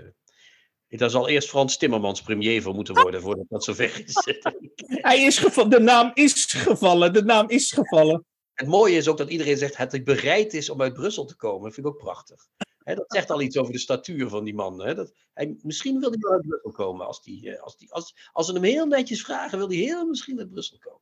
Uh, 0.88 1.00
daar 1.00 1.10
zal 1.10 1.28
eerst 1.28 1.50
Frans 1.50 1.78
Timmermans 1.78 2.22
premier 2.22 2.62
voor 2.62 2.74
moeten 2.74 2.94
worden 2.94 3.22
voordat 3.22 3.46
dat 3.50 3.64
zover 3.64 4.04
is. 4.06 4.38
Hij 5.10 5.22
is 5.22 5.38
gevallen. 5.38 5.70
De 5.70 5.80
naam 5.80 6.12
is 6.14 6.46
gevallen. 6.46 7.14
De 7.14 7.24
naam 7.24 7.50
is 7.50 7.72
gevallen. 7.72 8.26
Het 8.54 8.68
mooie 8.68 8.98
is 8.98 9.08
ook 9.08 9.18
dat 9.18 9.30
iedereen 9.30 9.58
zegt 9.58 9.78
dat 9.78 9.92
hij 9.92 10.04
bereid 10.04 10.54
is 10.54 10.70
om 10.70 10.82
uit 10.82 10.94
Brussel 10.94 11.26
te 11.26 11.36
komen. 11.36 11.64
Dat 11.64 11.74
vind 11.74 11.86
ik 11.86 11.94
ook 11.94 12.00
prachtig 12.00 12.48
dat 12.96 13.06
zegt 13.08 13.30
al 13.30 13.42
iets 13.42 13.58
over 13.58 13.74
de 13.74 13.80
statuur 13.80 14.30
van 14.30 14.44
die 14.44 14.54
man. 14.54 14.78
dat, 14.78 15.14
hij, 15.34 15.58
misschien 15.62 16.00
wil 16.00 16.10
hij 16.10 16.20
wel 16.20 16.32
uit 16.32 16.48
Brussel 16.48 16.72
komen. 16.72 17.06
Als, 17.06 17.24
die, 17.24 17.52
eh, 17.52 17.62
als, 17.62 17.78
die, 17.78 17.94
als, 17.94 18.30
als 18.32 18.46
ze 18.46 18.54
hem 18.54 18.64
heel 18.64 18.86
netjes 18.86 19.22
vragen, 19.22 19.58
wil 19.58 19.68
hij 19.68 19.78
heel 19.78 20.06
misschien 20.06 20.40
uit 20.40 20.50
Brussel 20.50 20.78
komen. 20.78 21.02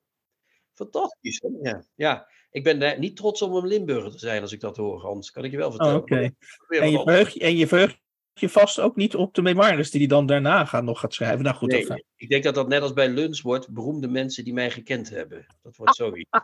Fantastisch. 0.74 1.42
Hè? 1.42 1.70
Ja. 1.70 1.86
ja, 1.96 2.28
ik 2.52 2.64
ben 2.64 3.00
niet 3.00 3.16
trots 3.16 3.42
om 3.42 3.56
een 3.56 3.68
Limburger 3.68 4.12
te 4.12 4.20
zijn 4.20 4.42
als 4.42 4.52
ik 4.52 4.60
dat 4.60 4.78
hoor, 4.78 5.02
Hans. 5.02 5.32
Kan 5.32 5.44
ik 5.44 5.52
je 5.52 5.58
wel 5.58 5.72
vertellen. 5.72 6.02
Oh, 6.02 6.12
en, 6.68 6.92
je 6.92 7.02
verheugt, 7.04 7.38
en 7.38 7.56
je 7.56 7.68
verheugt 7.68 8.04
je 8.40 8.50
vast 8.50 8.80
ook 8.80 8.96
niet 8.96 9.16
op 9.16 9.34
de 9.34 9.42
memoires 9.42 9.92
die 9.92 10.00
hij 10.00 10.10
dan 10.10 10.26
daarna 10.26 10.66
gaat, 10.66 10.84
nog 10.84 11.00
gaat 11.00 11.14
schrijven. 11.14 11.44
Nou 11.44 11.56
goed, 11.56 11.70
nee, 11.70 12.06
ik 12.16 12.30
denk 12.30 12.44
dat 12.44 12.56
dat 12.56 12.68
net 12.68 12.82
als 12.82 12.94
bij 12.94 13.10
lunch 13.10 13.42
wordt. 13.42 13.70
Beroemde 13.70 14.08
mensen 14.08 14.44
die 14.44 14.54
mij 14.54 14.72
gekend 14.72 15.10
hebben. 15.10 15.46
Dat 15.62 15.76
wordt 15.76 15.96
zoiets. 15.96 16.30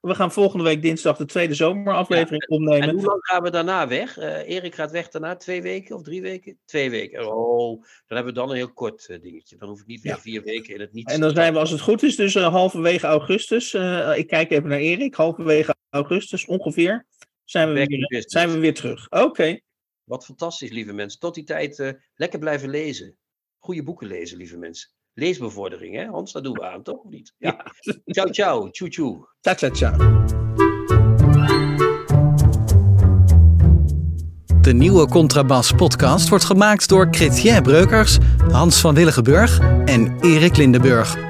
We 0.00 0.14
gaan 0.14 0.32
volgende 0.32 0.64
week 0.64 0.82
dinsdag 0.82 1.16
de 1.16 1.24
tweede 1.24 1.54
zomeraflevering 1.54 2.48
opnemen. 2.48 2.88
En 2.88 2.94
hoe 2.94 3.04
lang 3.04 3.26
gaan 3.26 3.42
we 3.42 3.50
daarna 3.50 3.88
weg? 3.88 4.18
Uh, 4.18 4.48
Erik 4.48 4.74
gaat 4.74 4.90
weg 4.90 5.08
daarna 5.08 5.36
twee 5.36 5.62
weken 5.62 5.96
of 5.96 6.02
drie 6.02 6.22
weken? 6.22 6.58
Twee 6.64 6.90
weken. 6.90 7.36
Oh, 7.36 7.82
dan 8.06 8.16
hebben 8.16 8.24
we 8.34 8.38
dan 8.38 8.50
een 8.50 8.56
heel 8.56 8.72
kort 8.72 9.08
uh, 9.08 9.20
dingetje. 9.20 9.56
Dan 9.56 9.68
hoef 9.68 9.80
ik 9.80 9.86
niet 9.86 10.02
weer 10.02 10.20
vier 10.20 10.42
weken 10.42 10.74
in 10.74 10.80
het 10.80 10.92
niet. 10.92 11.10
En 11.10 11.20
dan 11.20 11.34
zijn 11.34 11.52
we, 11.52 11.58
als 11.58 11.70
het 11.70 11.80
goed 11.80 12.02
is, 12.02 12.16
dus 12.16 12.34
uh, 12.34 12.48
halverwege 12.48 13.06
augustus. 13.06 13.74
ik 14.14 14.26
kijk 14.26 14.50
even 14.50 14.68
naar 14.68 14.78
Erik. 14.78 15.14
Halverwege 15.14 15.74
augustus 15.90 16.46
ongeveer. 16.46 17.06
Zijn 17.44 17.72
we, 17.72 17.86
weer, 17.86 18.24
zijn 18.26 18.50
we 18.50 18.58
weer 18.58 18.74
terug. 18.74 19.10
Oké. 19.10 19.58
Wat 20.10 20.24
fantastisch, 20.24 20.70
lieve 20.70 20.92
mensen. 20.92 21.20
Tot 21.20 21.34
die 21.34 21.44
tijd 21.44 21.96
lekker 22.14 22.38
blijven 22.38 22.68
lezen. 22.68 23.16
Goede 23.58 23.82
boeken 23.82 24.06
lezen, 24.06 24.36
lieve 24.36 24.56
mensen 24.56 24.90
leesbevordering, 25.14 25.94
hè 25.96 26.06
Hans? 26.06 26.32
Dat 26.32 26.44
doen 26.44 26.52
we 26.52 26.64
aan, 26.64 26.82
toch? 26.82 26.98
Of 26.98 27.10
niet? 27.10 27.34
Ja. 27.38 27.72
Ciao, 28.04 28.30
ciao. 28.30 28.70
Tjoe, 28.70 28.88
tjoe. 28.88 29.28
Ciao, 29.40 29.56
ciao, 29.56 29.74
ciao. 29.74 30.24
De 34.60 34.72
nieuwe 34.72 35.08
Contrabas 35.08 35.72
podcast 35.72 36.28
wordt 36.28 36.44
gemaakt 36.44 36.88
door 36.88 37.08
Chrétien 37.10 37.62
Breukers, 37.62 38.18
Hans 38.50 38.80
van 38.80 38.94
Willigenburg 38.94 39.58
en 39.84 40.20
Erik 40.20 40.56
Lindenburg. 40.56 41.29